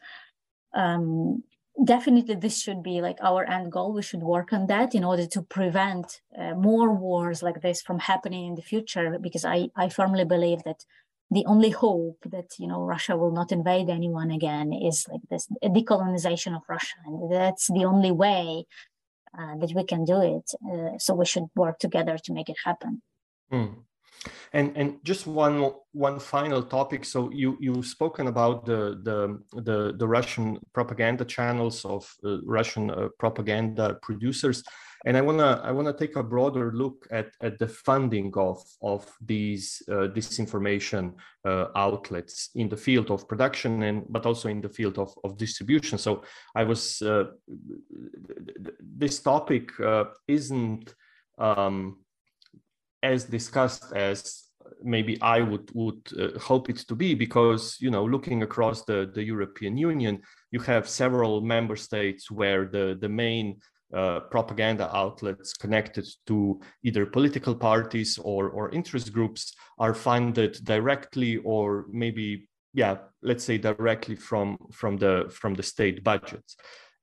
Um, 0.74 1.44
definitely, 1.84 2.36
this 2.36 2.62
should 2.62 2.84
be 2.84 3.02
like 3.02 3.18
our 3.22 3.44
end 3.50 3.72
goal. 3.72 3.94
We 3.94 4.04
should 4.04 4.22
work 4.22 4.54
on 4.54 4.68
that 4.68 4.94
in 4.94 5.04
order 5.04 5.26
to 5.28 5.42
prevent 5.42 6.22
uh, 6.38 6.54
more 6.54 6.94
wars 6.94 7.42
like 7.42 7.62
this 7.62 7.82
from 7.82 8.00
happening 8.00 8.48
in 8.48 8.56
the 8.56 8.62
future. 8.62 9.18
Because 9.20 9.46
I, 9.46 9.70
I 9.76 9.90
firmly 9.90 10.26
believe 10.26 10.64
that 10.64 10.86
the 11.32 11.46
only 11.46 11.70
hope 11.70 12.20
that 12.26 12.60
you 12.60 12.68
know 12.68 12.82
Russia 12.82 13.16
will 13.16 13.32
not 13.32 13.52
invade 13.52 13.90
anyone 13.90 14.32
again 14.32 14.74
is 14.74 15.08
like 15.10 15.22
this 15.30 15.48
decolonization 15.64 16.56
of 16.56 16.64
Russia, 16.70 16.98
and 17.06 17.32
that's 17.32 17.68
the 17.68 17.86
only 17.86 18.12
way 18.12 18.66
uh, 19.38 19.56
that 19.58 19.72
we 19.74 19.84
can 19.84 20.04
do 20.06 20.22
it. 20.22 20.52
Uh, 20.70 20.98
so 20.98 21.16
we 21.16 21.26
should 21.26 21.46
work 21.56 21.80
together 21.80 22.18
to 22.18 22.34
make 22.34 22.50
it 22.50 22.58
happen. 22.66 23.02
Mm. 23.52 23.84
And 24.54 24.78
and 24.78 25.00
just 25.04 25.26
one 25.26 25.72
one 25.94 26.20
final 26.20 26.62
topic. 26.62 27.06
So 27.06 27.32
you 27.32 27.58
you've 27.60 27.86
spoken 27.86 28.28
about 28.28 28.66
the 28.66 29.00
the 29.04 29.40
the, 29.62 29.94
the 29.98 30.08
Russian 30.08 30.60
propaganda 30.74 31.26
channels 31.26 31.86
of 31.86 32.14
uh, 32.24 32.38
Russian 32.44 32.92
uh, 32.92 33.08
propaganda 33.18 33.98
producers, 34.02 34.64
and 35.06 35.18
I 35.18 35.22
wanna 35.22 35.62
I 35.64 35.72
wanna 35.72 35.94
take 35.94 36.18
a 36.18 36.24
broader 36.24 36.72
look 36.72 37.08
at 37.10 37.32
at 37.42 37.58
the 37.58 37.68
funding 37.68 38.32
of 38.38 38.62
of 38.82 39.12
these 39.26 39.82
uh, 39.90 40.10
disinformation 40.14 41.14
uh, 41.46 41.68
outlets 41.76 42.50
in 42.54 42.70
the 42.70 42.78
field 42.78 43.10
of 43.10 43.28
production 43.28 43.84
and 43.84 44.06
but 44.10 44.26
also 44.26 44.50
in 44.50 44.62
the 44.62 44.70
field 44.70 45.00
of 45.00 45.14
of 45.24 45.38
distribution. 45.38 45.98
So 45.98 46.24
I 46.56 46.64
was 46.64 47.02
uh, 47.02 47.26
this 48.80 49.20
topic 49.20 49.80
uh, 49.80 50.06
isn't. 50.28 50.94
Um, 51.40 51.98
as 53.04 53.26
discussed 53.26 53.92
as 53.94 54.50
maybe 54.84 55.22
I 55.22 55.42
would 55.42 55.70
would 55.74 56.02
uh, 56.20 56.40
hope 56.40 56.70
it 56.70 56.78
to 56.88 56.96
be 56.96 57.14
because 57.16 57.78
you 57.80 57.92
know 57.92 58.06
looking 58.06 58.44
across 58.44 58.84
the 58.84 59.10
the 59.14 59.24
European 59.24 59.78
Union 59.78 60.22
you 60.52 60.60
have 60.62 60.88
several 60.88 61.42
member 61.42 61.76
states 61.76 62.32
where 62.32 62.66
the 62.66 62.98
the 63.00 63.10
main 63.10 63.60
uh, 63.94 64.22
propaganda 64.32 64.90
outlets 64.96 65.54
connected 65.54 66.08
to 66.28 66.60
either 66.84 67.06
political 67.06 67.56
parties 67.56 68.18
or 68.18 68.50
or 68.50 68.70
interest 68.72 69.12
groups 69.12 69.54
are 69.80 69.94
funded 69.94 70.54
directly 70.64 71.38
or 71.38 71.86
maybe 71.92 72.48
yeah 72.74 72.98
let's 73.22 73.44
say 73.44 73.58
directly 73.58 74.16
from 74.16 74.58
from 74.72 74.98
the 74.98 75.30
from 75.30 75.54
the 75.54 75.64
state 75.64 76.04
budgets 76.04 76.56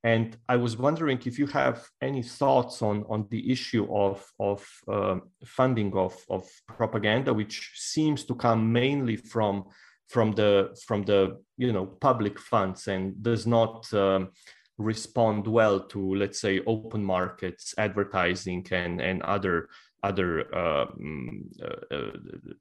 and 0.04 0.36
I 0.48 0.56
was 0.56 0.76
wondering 0.76 1.20
if 1.24 1.38
you 1.38 1.46
have 1.48 1.84
any 2.00 2.22
thoughts 2.22 2.82
on, 2.82 3.04
on 3.08 3.26
the 3.30 3.50
issue 3.50 3.92
of, 3.92 4.24
of 4.38 4.66
uh, 4.86 5.16
funding 5.44 5.92
of, 5.94 6.16
of 6.30 6.48
propaganda, 6.68 7.34
which 7.34 7.72
seems 7.74 8.24
to 8.26 8.34
come 8.36 8.72
mainly 8.72 9.16
from, 9.16 9.64
from, 10.08 10.32
the, 10.32 10.76
from 10.86 11.02
the 11.02 11.40
you 11.56 11.72
know, 11.72 11.86
public 11.86 12.38
funds 12.38 12.86
and 12.86 13.20
does 13.22 13.44
not 13.44 13.92
um, 13.92 14.30
respond 14.78 15.48
well 15.48 15.80
to, 15.80 16.14
let's 16.14 16.40
say, 16.40 16.60
open 16.66 17.04
markets, 17.04 17.74
advertising, 17.76 18.64
and, 18.70 19.00
and 19.00 19.22
other 19.22 19.68
other 20.04 20.54
uh, 20.54 20.86
uh, 21.90 22.10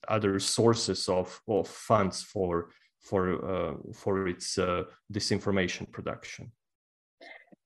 other 0.07 0.39
sources 0.39 1.07
of, 1.07 1.39
of 1.47 1.67
funds 1.67 2.23
for 2.23 2.71
for 2.99 3.45
uh, 3.45 3.73
for 3.93 4.27
its 4.27 4.57
uh, 4.57 4.83
disinformation 5.13 5.91
production. 5.91 6.51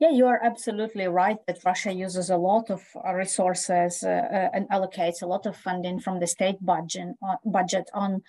Yeah, 0.01 0.09
you 0.09 0.25
are 0.25 0.43
absolutely 0.43 1.05
right 1.05 1.37
that 1.45 1.63
Russia 1.63 1.93
uses 1.93 2.31
a 2.31 2.35
lot 2.35 2.71
of 2.71 2.81
uh, 2.95 3.13
resources 3.13 4.03
uh, 4.03 4.09
uh, 4.09 4.49
and 4.51 4.67
allocates 4.69 5.21
a 5.21 5.27
lot 5.27 5.45
of 5.45 5.55
funding 5.55 5.99
from 5.99 6.19
the 6.19 6.25
state 6.25 6.57
budget 6.59 7.09
uh, 7.21 7.35
budget 7.45 7.87
on, 7.93 8.23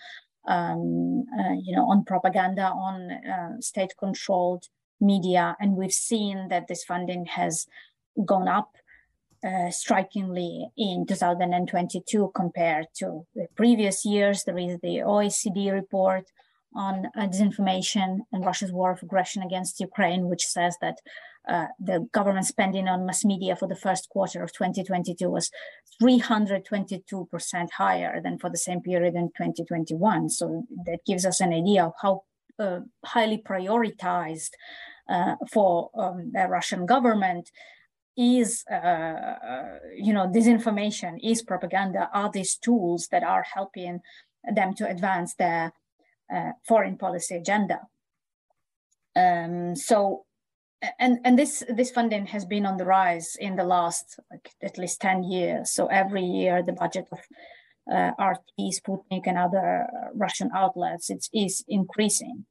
um, 0.46 1.24
uh, 1.40 1.55
you 1.64 1.74
know, 1.74 1.86
on 1.90 2.05
propaganda, 2.05 2.64
on 2.64 3.11
uh, 3.11 3.59
state-controlled 3.61 4.64
media, 5.00 5.57
and 5.61 5.74
we've 5.74 5.94
seen 5.94 6.48
that 6.48 6.68
this 6.68 6.84
funding 6.84 7.24
has 7.24 7.66
gone 8.26 8.48
up 8.48 8.76
strikingly 9.70 10.68
in 10.76 11.05
2022 11.05 12.30
compared 12.32 12.86
to 12.94 13.26
the 13.34 13.48
previous 13.57 14.05
years. 14.05 14.44
There 14.44 14.59
is 14.59 14.78
the 14.82 14.98
OECD 14.98 15.72
report 15.72 16.30
on 16.76 17.07
disinformation 17.16 18.18
and 18.30 18.44
Russia's 18.44 18.72
war 18.72 18.92
of 18.92 19.03
aggression 19.03 19.42
against 19.42 19.80
Ukraine, 19.80 20.28
which 20.28 20.46
says 20.46 20.76
that 20.80 20.98
uh, 21.49 21.66
the 21.80 22.09
government 22.12 22.47
spending 22.47 22.88
on 22.88 23.05
mass 23.05 23.24
media 23.24 23.57
for 23.57 23.66
the 23.66 23.76
first 23.76 24.09
quarter 24.09 24.43
of 24.43 24.53
2022 24.53 25.28
was 25.28 25.51
322% 26.01 27.70
higher 27.76 28.20
than 28.22 28.38
for 28.38 28.49
the 28.49 28.59
same 28.59 28.80
period 28.80 29.14
in 29.14 29.28
2021. 29.36 30.30
So 30.30 30.64
that 30.86 31.01
gives 31.07 31.26
us 31.26 31.40
an 31.40 31.53
idea 31.53 31.84
of 31.84 31.93
how 32.01 32.22
uh, 32.59 32.80
highly 33.05 33.38
prioritized 33.38 34.51
uh, 35.09 35.34
for 35.51 35.90
um, 35.97 36.30
the 36.32 36.47
Russian 36.49 36.86
government 36.86 37.51
is, 38.16 38.64
uh, 38.70 38.74
uh, 38.74 39.78
you 39.97 40.12
know, 40.12 40.28
disinformation, 40.28 41.18
is 41.22 41.43
propaganda, 41.43 42.09
are 42.12 42.30
these 42.30 42.57
tools 42.57 43.09
that 43.11 43.24
are 43.24 43.45
helping 43.55 44.01
them 44.55 44.74
to 44.74 44.88
advance 44.88 45.34
their 45.34 45.72
foreign 46.66 46.97
policy 46.97 47.36
agenda. 47.36 47.80
Um, 49.14 49.76
so 49.76 50.24
and 50.98 51.18
and 51.24 51.38
this 51.38 51.62
this 51.68 51.90
funding 51.90 52.26
has 52.26 52.44
been 52.44 52.66
on 52.66 52.76
the 52.76 52.84
rise 52.84 53.36
in 53.36 53.56
the 53.56 53.64
last 53.64 54.18
like 54.30 54.50
at 54.62 54.78
least 54.78 55.00
10 55.00 55.22
years 55.24 55.70
so 55.70 55.86
every 55.86 56.24
year 56.24 56.62
the 56.62 56.72
budget 56.72 57.06
of 57.12 57.20
uh, 57.90 58.12
RT, 58.18 58.74
Sputnik, 58.74 59.26
and 59.26 59.38
other 59.38 59.86
Russian 60.14 60.50
outlets 60.54 61.10
it's, 61.10 61.28
is 61.32 61.64
increasing. 61.68 62.46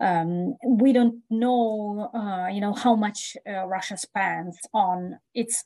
Um, 0.00 0.56
we 0.66 0.92
don't 0.92 1.22
know, 1.30 2.10
uh, 2.12 2.48
you 2.48 2.60
know, 2.60 2.74
how 2.74 2.96
much 2.96 3.36
uh, 3.48 3.66
Russia 3.66 3.96
spends 3.96 4.58
on 4.72 5.18
its 5.34 5.64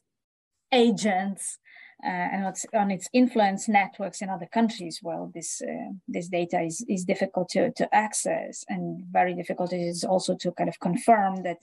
agents 0.70 1.58
and 2.02 2.54
on 2.74 2.90
its 2.90 3.08
influence 3.12 3.68
networks 3.68 4.22
in 4.22 4.30
other 4.30 4.46
countries, 4.46 5.00
well, 5.02 5.30
this 5.34 5.60
uh, 5.60 5.92
this 6.06 6.28
data 6.28 6.60
is, 6.60 6.84
is 6.88 7.04
difficult 7.04 7.48
to, 7.50 7.72
to 7.72 7.92
access 7.94 8.64
and 8.68 9.04
very 9.10 9.34
difficult 9.34 9.72
it 9.72 9.80
is 9.80 10.04
also 10.04 10.36
to 10.36 10.52
kind 10.52 10.68
of 10.68 10.78
confirm 10.78 11.42
that 11.42 11.58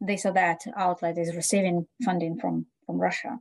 this 0.00 0.26
or 0.26 0.32
that 0.32 0.60
outlet 0.76 1.16
is 1.18 1.36
receiving 1.36 1.86
funding 2.04 2.36
from 2.38 2.66
from 2.84 2.98
Russia. 2.98 3.38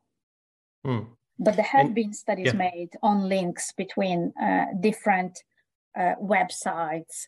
Mm. 0.85 1.07
But 1.39 1.55
there 1.55 1.65
have 1.65 1.87
and, 1.87 1.95
been 1.95 2.13
studies 2.13 2.53
yeah. 2.53 2.69
made 2.71 2.89
on 3.01 3.27
links 3.27 3.73
between 3.73 4.31
uh, 4.41 4.65
different 4.79 5.43
uh, 5.97 6.13
websites 6.21 7.27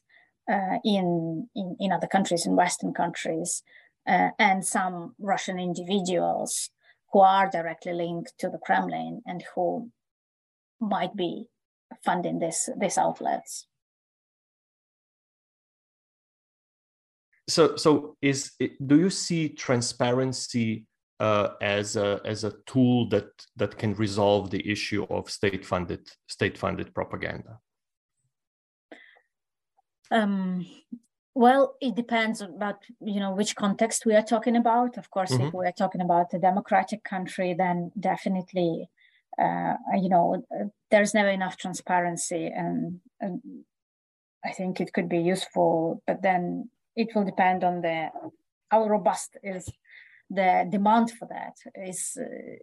uh, 0.49 0.77
in, 0.85 1.49
in, 1.55 1.75
in 1.79 1.91
other 1.91 2.07
countries, 2.07 2.45
in 2.45 2.55
Western 2.55 2.93
countries, 2.93 3.63
uh, 4.07 4.29
and 4.39 4.65
some 4.65 5.13
Russian 5.19 5.59
individuals 5.59 6.69
who 7.11 7.19
are 7.19 7.49
directly 7.49 7.93
linked 7.93 8.33
to 8.39 8.49
the 8.49 8.59
Kremlin 8.59 9.21
and 9.25 9.43
who 9.55 9.89
might 10.79 11.15
be 11.15 11.47
funding 12.03 12.39
this 12.39 12.69
these 12.77 12.97
outlets. 12.97 13.67
So, 17.49 17.77
so 17.77 18.17
is 18.21 18.51
do 18.85 18.99
you 18.99 19.09
see 19.09 19.49
transparency 19.49 20.85
uh, 21.19 21.49
as 21.61 21.95
a 21.95 22.19
as 22.25 22.43
a 22.43 22.53
tool 22.65 23.07
that 23.09 23.29
that 23.55 23.77
can 23.77 23.93
resolve 23.95 24.51
the 24.51 24.69
issue 24.69 25.03
of 25.09 25.29
state 25.29 25.65
funded 25.65 26.09
state 26.27 26.57
funded 26.57 26.93
propaganda? 26.93 27.59
Um, 30.11 30.65
well, 31.37 31.75
it 31.79 31.95
depends 31.95 32.41
about 32.41 32.77
you 32.99 33.19
know 33.19 33.31
which 33.31 33.55
context 33.55 34.07
we 34.07 34.15
are 34.15 34.23
talking 34.23 34.55
about. 34.55 34.97
Of 34.97 35.11
course, 35.11 35.31
mm-hmm. 35.31 35.47
if 35.47 35.53
we 35.53 35.67
are 35.67 35.79
talking 35.83 36.01
about 36.01 36.33
a 36.33 36.39
democratic 36.39 37.03
country, 37.03 37.53
then 37.53 37.91
definitely, 37.99 38.89
uh, 39.39 39.75
you 40.01 40.09
know, 40.09 40.43
there's 40.89 41.13
never 41.13 41.29
enough 41.29 41.55
transparency, 41.57 42.47
and, 42.47 43.01
and 43.21 43.41
I 44.43 44.51
think 44.51 44.81
it 44.81 44.93
could 44.93 45.07
be 45.07 45.19
useful. 45.19 46.01
But 46.07 46.23
then 46.23 46.71
it 46.95 47.09
will 47.13 47.25
depend 47.25 47.63
on 47.63 47.81
the 47.81 48.09
how 48.71 48.87
robust 48.87 49.37
is 49.43 49.69
the 50.31 50.67
demand 50.67 51.11
for 51.11 51.27
that. 51.27 51.53
Is 51.75 52.17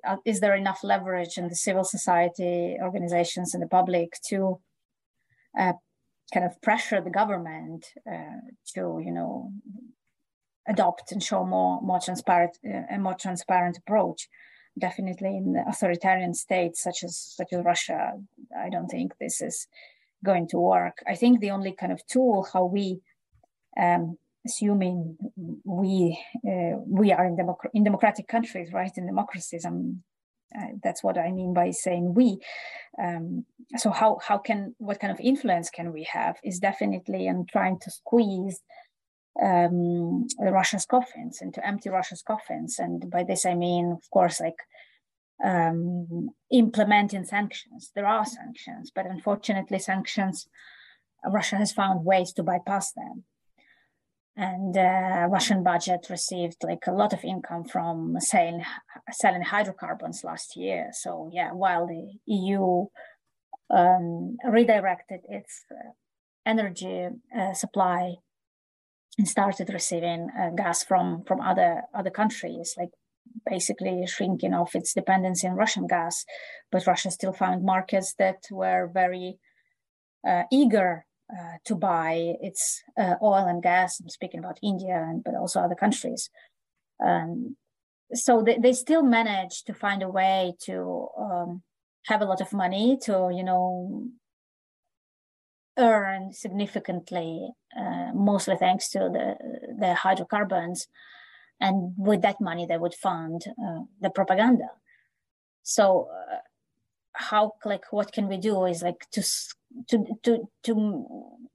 uh, 0.08 0.16
is 0.24 0.40
there 0.40 0.56
enough 0.56 0.80
leverage 0.82 1.38
in 1.38 1.48
the 1.48 1.54
civil 1.54 1.84
society 1.84 2.76
organizations 2.82 3.54
and 3.54 3.62
the 3.62 3.68
public 3.68 4.18
to 4.30 4.58
uh, 5.56 5.74
kind 6.32 6.46
of 6.46 6.60
pressure 6.62 7.00
the 7.00 7.10
government 7.10 7.86
uh, 8.10 8.40
to 8.74 9.00
you 9.04 9.12
know 9.12 9.52
adopt 10.66 11.12
and 11.12 11.22
show 11.22 11.44
more 11.44 11.80
more 11.82 12.00
transparent 12.00 12.56
uh, 12.66 12.94
a 12.94 12.98
more 12.98 13.14
transparent 13.14 13.78
approach. 13.78 14.28
Definitely 14.76 15.36
in 15.36 15.56
authoritarian 15.68 16.34
states 16.34 16.82
such 16.82 17.04
as 17.04 17.16
such 17.16 17.52
as 17.52 17.64
russia 17.64 18.14
i 18.58 18.68
don't 18.68 18.88
think 18.88 19.12
this 19.20 19.40
is 19.40 19.68
going 20.24 20.48
to 20.48 20.58
work. 20.58 20.96
I 21.06 21.14
think 21.14 21.38
the 21.38 21.50
only 21.50 21.72
kind 21.72 21.92
of 21.92 22.04
tool 22.06 22.48
how 22.52 22.64
we 22.64 23.00
um, 23.80 24.18
assuming 24.46 25.16
we 25.64 26.18
uh, 26.46 26.76
we 26.86 27.12
are 27.12 27.26
in, 27.26 27.36
democ- 27.36 27.70
in 27.72 27.84
democratic 27.84 28.26
countries 28.28 28.72
right 28.72 28.92
in 28.96 29.06
democracies 29.06 29.64
i'm 29.64 30.02
that's 30.82 31.02
what 31.02 31.18
I 31.18 31.32
mean 31.32 31.54
by 31.54 31.70
saying 31.70 32.14
we. 32.14 32.38
Um, 33.02 33.44
so 33.76 33.90
how 33.90 34.18
how 34.26 34.38
can 34.38 34.74
what 34.78 35.00
kind 35.00 35.12
of 35.12 35.20
influence 35.20 35.70
can 35.70 35.92
we 35.92 36.04
have 36.04 36.36
is 36.44 36.58
definitely 36.58 37.26
in 37.26 37.46
trying 37.46 37.78
to 37.80 37.90
squeeze 37.90 38.60
um, 39.42 40.26
Russia's 40.38 40.86
coffins 40.86 41.40
and 41.40 41.52
to 41.54 41.66
empty 41.66 41.90
Russia's 41.90 42.22
coffins. 42.22 42.78
And 42.78 43.10
by 43.10 43.24
this 43.24 43.44
I 43.44 43.54
mean, 43.54 43.92
of 43.92 44.08
course, 44.10 44.40
like 44.40 44.60
um, 45.44 46.30
implementing 46.50 47.24
sanctions. 47.24 47.90
There 47.94 48.06
are 48.06 48.24
sanctions, 48.24 48.92
but 48.94 49.06
unfortunately, 49.06 49.78
sanctions 49.78 50.46
Russia 51.26 51.56
has 51.56 51.72
found 51.72 52.04
ways 52.04 52.32
to 52.34 52.42
bypass 52.42 52.92
them 52.92 53.24
and 54.36 54.76
uh, 54.76 55.28
Russian 55.30 55.62
budget 55.62 56.06
received 56.10 56.56
like 56.64 56.86
a 56.88 56.92
lot 56.92 57.12
of 57.12 57.24
income 57.24 57.64
from 57.64 58.16
selling 58.18 58.64
selling 59.12 59.42
hydrocarbons 59.42 60.24
last 60.24 60.56
year. 60.56 60.90
So 60.92 61.30
yeah, 61.32 61.52
while 61.52 61.86
the 61.86 62.14
EU 62.26 62.86
um, 63.70 64.36
redirected 64.44 65.20
its 65.28 65.64
uh, 65.70 65.90
energy 66.44 67.08
uh, 67.36 67.54
supply 67.54 68.14
and 69.18 69.28
started 69.28 69.70
receiving 69.72 70.28
uh, 70.38 70.50
gas 70.50 70.82
from 70.82 71.22
from 71.26 71.40
other 71.40 71.82
other 71.94 72.10
countries, 72.10 72.74
like 72.76 72.90
basically 73.48 74.04
shrinking 74.06 74.52
off 74.52 74.74
its 74.74 74.92
dependency 74.94 75.46
on 75.46 75.54
Russian 75.54 75.86
gas, 75.86 76.24
but 76.72 76.86
Russia 76.86 77.10
still 77.10 77.32
found 77.32 77.64
markets 77.64 78.14
that 78.18 78.42
were 78.50 78.90
very 78.92 79.38
uh, 80.28 80.42
eager 80.50 81.06
uh, 81.32 81.56
to 81.64 81.74
buy 81.74 82.34
its 82.40 82.82
uh, 82.98 83.14
oil 83.22 83.46
and 83.46 83.62
gas. 83.62 84.00
I'm 84.00 84.08
speaking 84.08 84.40
about 84.40 84.58
India, 84.62 85.04
and, 85.08 85.24
but 85.24 85.34
also 85.34 85.60
other 85.60 85.74
countries. 85.74 86.30
Um, 87.04 87.56
so 88.12 88.42
they, 88.42 88.58
they 88.58 88.72
still 88.72 89.02
manage 89.02 89.64
to 89.64 89.74
find 89.74 90.02
a 90.02 90.08
way 90.08 90.54
to 90.64 91.08
um, 91.18 91.62
have 92.06 92.20
a 92.20 92.26
lot 92.26 92.40
of 92.40 92.52
money 92.52 92.98
to, 93.02 93.30
you 93.34 93.42
know, 93.42 94.08
earn 95.76 96.32
significantly, 96.32 97.50
uh, 97.76 98.12
mostly 98.14 98.56
thanks 98.56 98.88
to 98.90 98.98
the, 98.98 99.36
the 99.78 99.94
hydrocarbons. 99.94 100.86
And 101.60 101.94
with 101.96 102.22
that 102.22 102.40
money, 102.40 102.66
they 102.66 102.76
would 102.76 102.94
fund 102.94 103.44
uh, 103.48 103.80
the 104.00 104.10
propaganda. 104.10 104.68
So, 105.62 106.08
uh, 106.12 106.36
how, 107.14 107.52
like, 107.64 107.84
what 107.90 108.12
can 108.12 108.28
we 108.28 108.36
do 108.36 108.64
is 108.66 108.82
like 108.82 109.08
to 109.12 109.22
to 109.88 110.04
to 110.22 110.48
to 110.62 110.72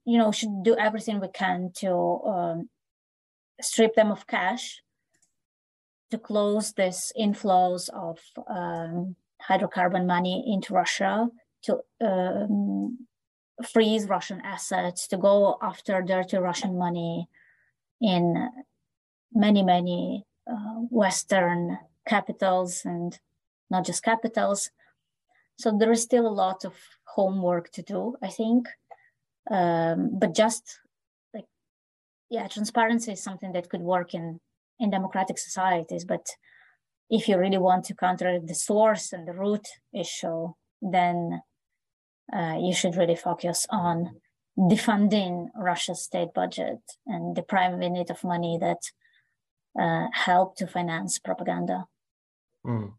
you 0.04 0.18
know 0.18 0.32
should 0.32 0.62
do 0.62 0.76
everything 0.76 1.20
we 1.20 1.28
can 1.28 1.70
to 1.76 1.92
um, 2.24 2.68
strip 3.60 3.94
them 3.94 4.10
of 4.10 4.26
cash 4.26 4.82
to 6.10 6.18
close 6.18 6.72
this 6.72 7.12
inflows 7.18 7.88
of 7.90 8.18
um, 8.48 9.14
hydrocarbon 9.48 10.06
money 10.06 10.44
into 10.46 10.74
Russia 10.74 11.28
to 11.62 11.78
um, 12.00 12.98
freeze 13.72 14.06
Russian 14.08 14.40
assets 14.44 15.06
to 15.08 15.16
go 15.16 15.58
after 15.62 16.02
dirty 16.02 16.36
Russian 16.36 16.78
money 16.78 17.28
in 18.00 18.48
many 19.32 19.62
many 19.62 20.24
uh, 20.50 20.80
Western 20.90 21.78
capitals 22.06 22.82
and 22.84 23.18
not 23.70 23.86
just 23.86 24.02
capitals. 24.02 24.70
So 25.58 25.76
there 25.78 25.92
is 25.92 26.02
still 26.02 26.26
a 26.26 26.38
lot 26.44 26.64
of 26.64 26.74
homework 27.14 27.70
to 27.72 27.82
do, 27.82 28.16
I 28.22 28.28
think. 28.28 28.66
Um, 29.50 30.18
but 30.18 30.34
just 30.34 30.80
like, 31.34 31.46
yeah, 32.30 32.46
transparency 32.48 33.12
is 33.12 33.22
something 33.22 33.52
that 33.52 33.68
could 33.68 33.80
work 33.80 34.14
in 34.14 34.40
in 34.78 34.90
democratic 34.90 35.38
societies. 35.38 36.04
But 36.04 36.26
if 37.10 37.28
you 37.28 37.36
really 37.36 37.58
want 37.58 37.84
to 37.86 37.94
counter 37.94 38.40
the 38.40 38.54
source 38.54 39.12
and 39.12 39.26
the 39.26 39.34
root 39.34 39.66
issue, 39.92 40.52
then 40.80 41.42
uh, 42.32 42.56
you 42.58 42.72
should 42.72 42.96
really 42.96 43.16
focus 43.16 43.66
on 43.70 44.20
defunding 44.56 45.48
Russia's 45.56 46.02
state 46.02 46.32
budget 46.34 46.78
and 47.06 47.34
depriving 47.34 47.96
it 47.96 48.10
of 48.10 48.24
money 48.24 48.58
that 48.60 48.82
uh, 49.78 50.06
help 50.12 50.56
to 50.56 50.66
finance 50.66 51.18
propaganda. 51.18 51.86
Mm. 52.66 52.92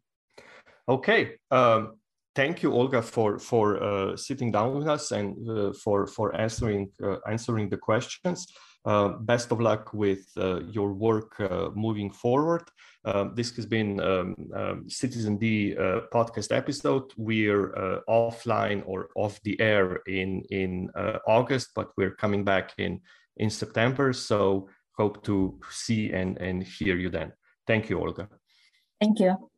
Okay. 0.87 1.37
Um, 1.49 1.97
thank 2.35 2.63
you, 2.63 2.73
Olga, 2.73 3.01
for 3.01 3.39
for 3.39 3.81
uh, 3.83 4.17
sitting 4.17 4.51
down 4.51 4.75
with 4.77 4.87
us 4.87 5.11
and 5.11 5.35
uh, 5.49 5.73
for 5.73 6.07
for 6.07 6.35
answering 6.35 6.91
uh, 7.03 7.17
answering 7.27 7.69
the 7.69 7.77
questions. 7.77 8.47
Uh, 8.83 9.09
best 9.09 9.51
of 9.51 9.61
luck 9.61 9.93
with 9.93 10.25
uh, 10.37 10.59
your 10.61 10.91
work 10.91 11.39
uh, 11.39 11.69
moving 11.75 12.09
forward. 12.09 12.63
this 13.35 13.55
has 13.55 13.65
been 13.67 13.99
um, 13.99 14.35
um, 14.55 14.89
Citizen 14.89 15.37
D 15.37 15.75
podcast 16.11 16.51
episode. 16.51 17.13
We're 17.17 17.73
offline 18.07 18.81
or 18.85 19.09
off 19.15 19.39
the 19.43 19.59
air 19.59 20.01
in 20.07 20.43
in 20.49 20.89
August, 21.27 21.67
but 21.75 21.87
we're 21.97 22.15
coming 22.15 22.43
back 22.43 22.73
in 22.77 23.01
in 23.37 23.49
September. 23.49 24.13
So 24.13 24.67
hope 24.97 25.23
to 25.23 25.59
see 25.69 26.11
and 26.11 26.37
and 26.41 26.63
hear 26.63 26.97
you 26.97 27.09
then. 27.09 27.33
Thank 27.67 27.89
you, 27.89 27.99
Olga. 27.99 28.27
Thank 28.99 29.19
you. 29.19 29.50